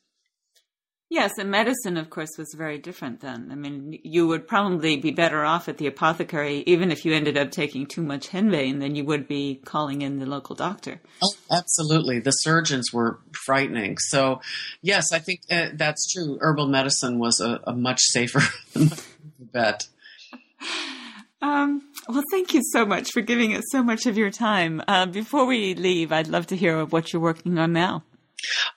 Yes, 1.10 1.32
and 1.38 1.50
medicine, 1.50 1.96
of 1.96 2.10
course, 2.10 2.30
was 2.38 2.52
very 2.56 2.78
different 2.78 3.20
then. 3.20 3.48
I 3.52 3.54
mean, 3.54 4.00
you 4.02 4.26
would 4.26 4.48
probably 4.48 4.96
be 4.96 5.12
better 5.12 5.44
off 5.44 5.68
at 5.68 5.78
the 5.78 5.86
apothecary, 5.86 6.64
even 6.66 6.90
if 6.90 7.04
you 7.04 7.14
ended 7.14 7.36
up 7.36 7.52
taking 7.52 7.86
too 7.86 8.02
much 8.02 8.30
henbane, 8.30 8.80
than 8.80 8.96
you 8.96 9.04
would 9.04 9.28
be 9.28 9.60
calling 9.64 10.02
in 10.02 10.18
the 10.18 10.26
local 10.26 10.56
doctor. 10.56 11.00
Oh, 11.22 11.34
absolutely. 11.52 12.18
The 12.18 12.32
surgeons 12.32 12.92
were 12.92 13.20
frightening. 13.44 13.98
So, 13.98 14.40
yes, 14.82 15.12
I 15.12 15.20
think 15.20 15.42
uh, 15.50 15.68
that's 15.74 16.10
true. 16.12 16.38
Herbal 16.40 16.66
medicine 16.68 17.20
was 17.20 17.38
a, 17.38 17.60
a 17.64 17.76
much 17.76 18.00
safer 18.00 18.42
bet. 19.38 19.86
Um, 21.44 21.82
well, 22.08 22.22
thank 22.30 22.54
you 22.54 22.62
so 22.72 22.86
much 22.86 23.12
for 23.12 23.20
giving 23.20 23.54
us 23.54 23.64
so 23.70 23.82
much 23.82 24.06
of 24.06 24.16
your 24.16 24.30
time. 24.30 24.80
Uh, 24.88 25.04
before 25.04 25.44
we 25.44 25.74
leave, 25.74 26.10
I'd 26.10 26.28
love 26.28 26.46
to 26.46 26.56
hear 26.56 26.86
what 26.86 27.12
you're 27.12 27.20
working 27.20 27.58
on 27.58 27.74
now. 27.74 28.02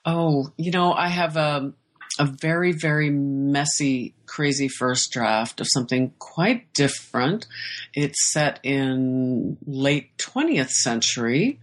Oh, 0.04 0.50
you 0.58 0.70
know, 0.70 0.92
I 0.92 1.08
have 1.08 1.38
a, 1.38 1.72
a 2.18 2.26
very, 2.26 2.72
very 2.72 3.08
messy, 3.08 4.14
crazy 4.26 4.68
first 4.68 5.10
draft 5.12 5.62
of 5.62 5.66
something 5.70 6.12
quite 6.18 6.70
different. 6.74 7.46
It's 7.94 8.32
set 8.32 8.60
in 8.62 9.56
late 9.66 10.18
20th 10.18 10.68
century. 10.68 11.60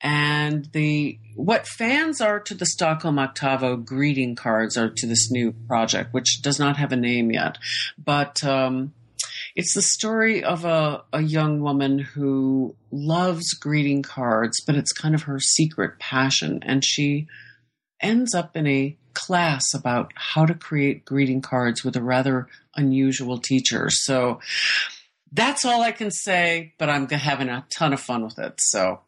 And 0.00 0.68
the 0.72 1.18
what 1.34 1.66
fans 1.66 2.20
are 2.20 2.38
to 2.38 2.54
the 2.54 2.66
Stockholm 2.66 3.18
Octavo 3.18 3.76
greeting 3.78 4.36
cards 4.36 4.76
are 4.76 4.90
to 4.90 5.06
this 5.08 5.28
new 5.28 5.50
project, 5.66 6.14
which 6.14 6.40
does 6.40 6.60
not 6.60 6.76
have 6.76 6.92
a 6.92 6.96
name 6.96 7.32
yet. 7.32 7.58
But 7.98 8.44
um, 8.44 8.92
it's 9.56 9.72
the 9.74 9.82
story 9.82 10.44
of 10.44 10.66
a, 10.66 11.02
a 11.14 11.22
young 11.22 11.62
woman 11.62 11.98
who 11.98 12.76
loves 12.92 13.54
greeting 13.54 14.02
cards, 14.02 14.60
but 14.64 14.76
it's 14.76 14.92
kind 14.92 15.14
of 15.14 15.22
her 15.22 15.40
secret 15.40 15.98
passion. 15.98 16.60
And 16.62 16.84
she 16.84 17.26
ends 18.00 18.34
up 18.34 18.54
in 18.54 18.66
a 18.66 18.96
class 19.14 19.72
about 19.72 20.12
how 20.14 20.44
to 20.44 20.52
create 20.52 21.06
greeting 21.06 21.40
cards 21.40 21.82
with 21.82 21.96
a 21.96 22.02
rather 22.02 22.48
unusual 22.76 23.38
teacher. 23.38 23.88
So 23.88 24.40
that's 25.32 25.64
all 25.64 25.80
I 25.80 25.92
can 25.92 26.10
say, 26.10 26.74
but 26.78 26.90
I'm 26.90 27.08
having 27.08 27.48
a 27.48 27.64
ton 27.70 27.94
of 27.94 28.00
fun 28.00 28.24
with 28.24 28.38
it. 28.38 28.54
So 28.58 29.00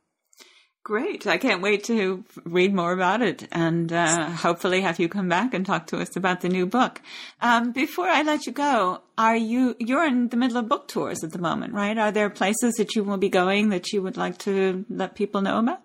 Great. 0.88 1.26
I 1.26 1.36
can't 1.36 1.60
wait 1.60 1.84
to 1.84 2.24
read 2.44 2.72
more 2.72 2.92
about 2.92 3.20
it 3.20 3.46
and 3.52 3.92
uh, 3.92 4.30
hopefully 4.30 4.80
have 4.80 4.98
you 4.98 5.06
come 5.06 5.28
back 5.28 5.52
and 5.52 5.66
talk 5.66 5.88
to 5.88 5.98
us 5.98 6.16
about 6.16 6.40
the 6.40 6.48
new 6.48 6.64
book. 6.64 7.02
Um, 7.42 7.72
before 7.72 8.08
I 8.08 8.22
let 8.22 8.46
you 8.46 8.52
go, 8.52 9.02
are 9.18 9.36
you, 9.36 9.76
you're 9.78 10.06
in 10.06 10.28
the 10.28 10.38
middle 10.38 10.56
of 10.56 10.66
book 10.66 10.88
tours 10.88 11.22
at 11.22 11.32
the 11.32 11.38
moment, 11.38 11.74
right? 11.74 11.98
Are 11.98 12.10
there 12.10 12.30
places 12.30 12.76
that 12.76 12.96
you 12.96 13.04
will 13.04 13.18
be 13.18 13.28
going 13.28 13.68
that 13.68 13.92
you 13.92 14.00
would 14.00 14.16
like 14.16 14.38
to 14.38 14.86
let 14.88 15.14
people 15.14 15.42
know 15.42 15.58
about? 15.58 15.82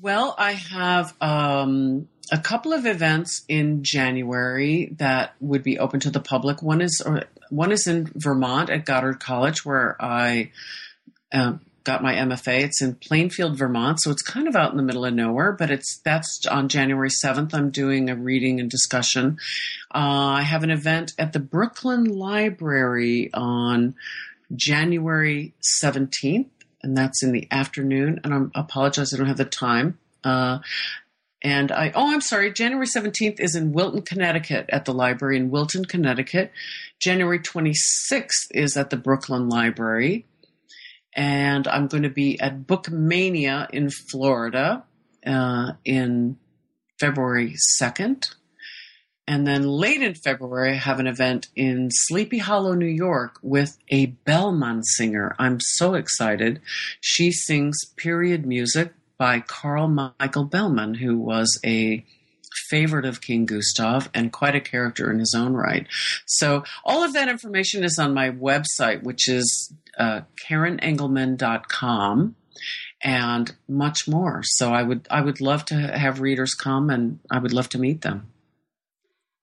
Well, 0.00 0.36
I 0.38 0.52
have 0.52 1.12
um, 1.20 2.06
a 2.30 2.38
couple 2.38 2.72
of 2.72 2.86
events 2.86 3.44
in 3.48 3.82
January 3.82 4.94
that 4.98 5.34
would 5.40 5.64
be 5.64 5.80
open 5.80 5.98
to 5.98 6.10
the 6.10 6.20
public. 6.20 6.62
One 6.62 6.80
is, 6.82 7.02
or, 7.04 7.24
one 7.50 7.72
is 7.72 7.88
in 7.88 8.12
Vermont 8.14 8.70
at 8.70 8.84
Goddard 8.84 9.18
College 9.18 9.64
where 9.64 9.96
I, 9.98 10.52
um, 11.32 11.62
got 11.86 12.02
my 12.02 12.14
MFA. 12.14 12.64
It's 12.64 12.82
in 12.82 12.96
Plainfield, 12.96 13.56
Vermont, 13.56 14.00
so 14.02 14.10
it's 14.10 14.20
kind 14.20 14.48
of 14.48 14.56
out 14.56 14.72
in 14.72 14.76
the 14.76 14.82
middle 14.82 15.04
of 15.04 15.14
nowhere. 15.14 15.52
But 15.52 15.70
it's 15.70 16.00
that's 16.04 16.44
on 16.46 16.68
January 16.68 17.08
seventh. 17.08 17.54
I'm 17.54 17.70
doing 17.70 18.10
a 18.10 18.16
reading 18.16 18.60
and 18.60 18.70
discussion. 18.70 19.38
Uh, 19.94 20.34
I 20.34 20.42
have 20.42 20.64
an 20.64 20.70
event 20.70 21.14
at 21.18 21.32
the 21.32 21.40
Brooklyn 21.40 22.04
Library 22.04 23.30
on 23.32 23.94
January 24.54 25.54
seventeenth, 25.60 26.50
and 26.82 26.96
that's 26.96 27.22
in 27.22 27.32
the 27.32 27.48
afternoon. 27.50 28.20
And 28.24 28.34
I 28.34 28.60
apologize, 28.60 29.14
I 29.14 29.16
don't 29.16 29.28
have 29.28 29.38
the 29.38 29.44
time. 29.46 29.98
Uh, 30.24 30.58
and 31.42 31.70
I, 31.70 31.92
oh, 31.94 32.12
I'm 32.12 32.22
sorry, 32.22 32.52
January 32.52 32.86
17th 32.86 33.38
is 33.38 33.54
in 33.54 33.72
Wilton, 33.72 34.02
Connecticut 34.02 34.66
at 34.70 34.84
the 34.84 34.92
library 34.92 35.36
in 35.36 35.50
Wilton, 35.50 35.84
Connecticut. 35.84 36.50
January 36.98 37.38
26th 37.38 38.48
is 38.50 38.76
at 38.76 38.90
the 38.90 38.96
Brooklyn 38.96 39.48
Library 39.48 40.26
and 41.16 41.66
I'm 41.66 41.88
going 41.88 42.02
to 42.02 42.10
be 42.10 42.38
at 42.38 42.66
Bookmania 42.66 43.70
in 43.70 43.90
Florida 43.90 44.84
uh, 45.26 45.72
in 45.84 46.36
February 47.00 47.54
2nd. 47.80 48.34
And 49.26 49.44
then 49.44 49.66
late 49.66 50.02
in 50.02 50.14
February, 50.14 50.72
I 50.72 50.74
have 50.74 51.00
an 51.00 51.08
event 51.08 51.48
in 51.56 51.88
Sleepy 51.90 52.38
Hollow, 52.38 52.74
New 52.74 52.86
York 52.86 53.38
with 53.42 53.76
a 53.88 54.06
Bellman 54.06 54.84
singer. 54.84 55.34
I'm 55.38 55.58
so 55.58 55.94
excited. 55.94 56.60
She 57.00 57.32
sings 57.32 57.76
period 57.96 58.46
music 58.46 58.92
by 59.18 59.40
Carl 59.40 59.88
Michael 59.88 60.44
Bellman, 60.44 60.94
who 60.94 61.18
was 61.18 61.58
a 61.64 62.04
favorite 62.68 63.04
of 63.04 63.20
King 63.20 63.46
Gustav 63.46 64.08
and 64.14 64.32
quite 64.32 64.54
a 64.54 64.60
character 64.60 65.10
in 65.10 65.18
his 65.18 65.34
own 65.36 65.54
right. 65.54 65.86
So 66.26 66.64
all 66.84 67.02
of 67.02 67.12
that 67.14 67.28
information 67.28 67.84
is 67.84 67.98
on 67.98 68.14
my 68.14 68.30
website, 68.30 69.02
which 69.02 69.28
is 69.28 69.72
uh, 69.98 70.22
KarenEngelmann.com 70.48 72.36
and 73.02 73.54
much 73.68 74.08
more. 74.08 74.42
So 74.42 74.72
I 74.72 74.82
would 74.82 75.06
I 75.10 75.20
would 75.20 75.40
love 75.40 75.64
to 75.66 75.74
have 75.74 76.20
readers 76.20 76.54
come 76.54 76.90
and 76.90 77.20
I 77.30 77.38
would 77.38 77.52
love 77.52 77.68
to 77.70 77.78
meet 77.78 78.02
them. 78.02 78.32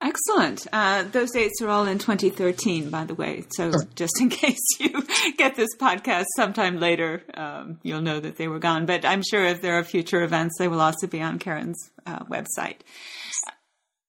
Excellent. 0.04 0.68
Uh, 0.74 1.04
those 1.04 1.32
dates 1.32 1.62
are 1.62 1.70
all 1.70 1.88
in 1.88 1.98
2013, 1.98 2.90
by 2.90 3.06
the 3.06 3.16
way. 3.16 3.46
So 3.52 3.72
sure. 3.72 3.84
just 3.96 4.20
in 4.20 4.30
case 4.44 4.60
you 4.78 5.02
get 5.38 5.56
this 5.56 5.74
podcast 5.78 6.26
sometime 6.36 6.78
later, 6.78 7.24
um, 7.36 7.80
you'll 7.84 8.02
know 8.02 8.20
that 8.20 8.36
they 8.36 8.50
were 8.50 8.60
gone. 8.60 8.86
But 8.86 9.06
I'm 9.06 9.24
sure 9.24 9.46
if 9.46 9.62
there 9.62 9.80
are 9.80 9.84
future 9.84 10.22
events, 10.22 10.58
they 10.60 10.68
will 10.68 10.82
also 10.82 11.08
be 11.08 11.22
on 11.22 11.40
Karen's 11.40 11.90
uh, 12.06 12.20
website. 12.26 12.80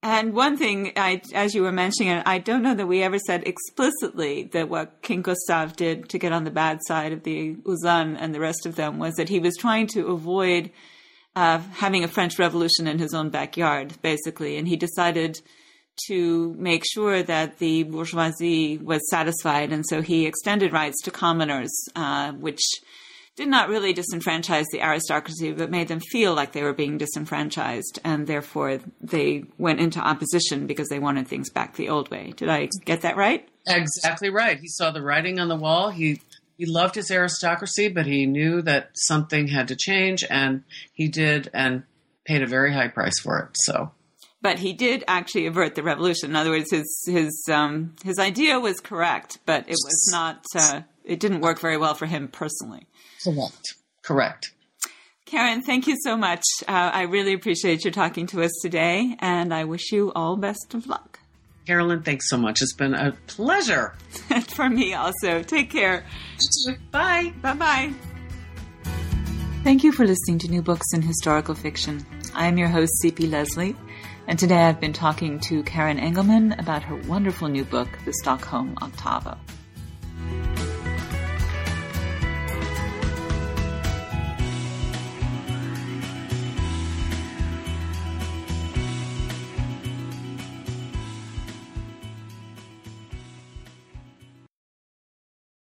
And 0.03 0.35
one 0.35 0.57
thing, 0.57 0.93
I, 0.97 1.23
as 1.33 1.55
you 1.55 1.63
were 1.63 1.73
mentioning 1.73 2.23
I 2.27 2.39
don't 2.39 2.63
know 2.63 2.75
that 2.75 2.87
we 2.87 3.03
ever 3.03 3.19
said 3.19 3.47
explicitly 3.47 4.51
that 4.53 4.69
what 4.69 5.01
King 5.01 5.23
Gustav 5.23 5.77
did 5.77 6.09
to 6.11 6.19
get 6.19 6.33
on 6.33 6.45
the 6.45 6.51
bad 6.51 6.81
side 6.87 7.13
of 7.13 7.23
the 7.23 7.55
Uzanne 7.55 8.17
and 8.19 8.35
the 8.35 8.41
rest 8.41 8.67
of 8.67 8.75
them 8.75 8.99
was 8.99 9.15
that 9.15 9.31
he 9.31 9.39
was 9.39 9.57
trying 9.57 9.87
to 9.89 10.09
avoid 10.09 10.73
uh, 11.37 11.59
having 11.75 12.05
a 12.05 12.09
French 12.09 12.39
Revolution 12.39 12.87
in 12.87 12.99
his 12.99 13.15
own 13.15 13.31
backyard, 13.31 13.95
basically. 14.03 14.59
And 14.59 14.69
he 14.69 14.77
decided 14.77 15.41
to 16.07 16.55
make 16.59 16.85
sure 16.85 17.23
that 17.23 17.59
the 17.59 17.85
bourgeoisie 17.85 18.79
was 18.79 19.09
satisfied. 19.11 19.73
And 19.73 19.85
so 19.87 20.03
he 20.03 20.27
extended 20.27 20.73
rights 20.73 21.01
to 21.03 21.11
commoners, 21.11 21.73
uh, 21.95 22.33
which 22.33 22.63
did 23.37 23.49
not 23.49 23.69
really 23.69 23.93
disenfranchise 23.93 24.67
the 24.71 24.83
aristocracy, 24.83 25.53
but 25.53 25.71
made 25.71 25.89
them 25.89 26.01
feel 26.01 26.35
like 26.35 26.53
they 26.53 26.63
were 26.63 26.73
being 26.73 26.99
disenfranchised, 26.99 27.99
and 28.05 28.27
therefore 28.27 28.79
they 29.01 29.45
went 29.59 29.81
into 29.81 29.99
opposition 29.99 30.67
because 30.67 30.89
they 30.89 31.01
wanted 31.01 31.27
things 31.27 31.51
back 31.51 31.75
the 31.75 31.89
old 31.89 32.11
way. 32.11 32.33
Did 32.37 32.49
I 32.49 32.69
get 32.85 33.01
that 33.01 33.17
right? 33.17 33.49
Exactly 33.67 34.31
right. 34.31 34.59
He 34.61 34.69
saw 34.69 34.91
the 34.93 35.03
writing 35.03 35.41
on 35.41 35.49
the 35.49 35.57
wall. 35.57 35.91
He 35.91 36.21
he 36.57 36.67
loved 36.67 36.95
his 36.95 37.11
aristocracy, 37.11 37.89
but 37.89 38.07
he 38.07 38.27
knew 38.27 38.63
that 38.63 38.91
something 38.95 39.49
had 39.49 39.67
to 39.69 39.77
change, 39.77 40.23
and 40.31 40.63
he 40.93 41.09
did, 41.09 41.51
and 41.53 41.83
paid 42.25 42.43
a 42.43 42.47
very 42.47 42.73
high 42.73 42.89
price 42.89 43.19
for 43.21 43.41
it. 43.41 43.51
So 43.55 43.91
but 44.45 44.59
he 44.59 44.75
did 44.75 45.03
actually 45.09 45.47
avert 45.47 45.75
the 45.75 45.83
revolution. 45.83 46.29
In 46.29 46.37
other 46.37 46.51
words, 46.51 46.71
his 46.71 47.05
his 47.07 47.45
um, 47.51 47.97
his 48.05 48.19
idea 48.19 48.61
was 48.61 48.79
correct, 48.79 49.39
but 49.47 49.63
it 49.63 49.79
was 49.83 50.09
not. 50.13 50.45
Uh, 50.55 50.83
it 51.03 51.19
didn't 51.19 51.41
work 51.41 51.59
very 51.59 51.79
well 51.79 51.95
for 51.95 52.05
him 52.05 52.29
personally. 52.29 52.87
Correct. 53.25 53.75
Correct. 54.03 54.53
Karen, 55.25 55.63
thank 55.63 55.87
you 55.87 55.97
so 56.05 56.15
much. 56.15 56.45
Uh, 56.69 56.91
I 56.93 57.03
really 57.03 57.33
appreciate 57.33 57.87
you 57.87 57.91
talking 57.91 58.27
to 58.29 58.43
us 58.43 58.53
today, 58.61 59.17
and 59.19 59.53
I 59.53 59.65
wish 59.65 59.91
you 59.91 60.13
all 60.15 60.37
best 60.37 60.75
of 60.75 60.87
luck. 60.87 61.21
Carolyn, 61.67 62.03
thanks 62.03 62.29
so 62.29 62.37
much. 62.37 62.61
It's 62.61 62.75
been 62.75 62.93
a 62.95 63.13
pleasure. 63.27 63.95
For 64.49 64.69
me 64.69 64.93
also. 64.93 65.43
Take 65.43 65.71
care. 65.71 66.05
Bye. 66.91 67.33
Bye 67.41 67.55
bye. 67.55 67.93
Thank 69.65 69.83
you 69.83 69.93
for 69.93 70.07
listening 70.07 70.39
to 70.41 70.49
New 70.49 70.61
Books 70.61 70.93
in 70.93 71.01
Historical 71.01 71.55
Fiction. 71.55 72.05
I 72.35 72.49
am 72.49 72.59
your 72.59 72.69
host, 72.69 72.93
C.P. 73.01 73.29
Lesley, 73.29 73.75
and 74.27 74.39
today 74.39 74.65
I've 74.65 74.81
been 74.81 74.93
talking 74.93 75.39
to 75.41 75.63
Karen 75.65 75.99
Engelmann 75.99 76.59
about 76.59 76.83
her 76.85 76.97
wonderful 76.97 77.49
new 77.49 77.65
book, 77.65 77.89
The 78.05 78.13
Stockholm 78.13 78.75
Octavo. 78.81 79.37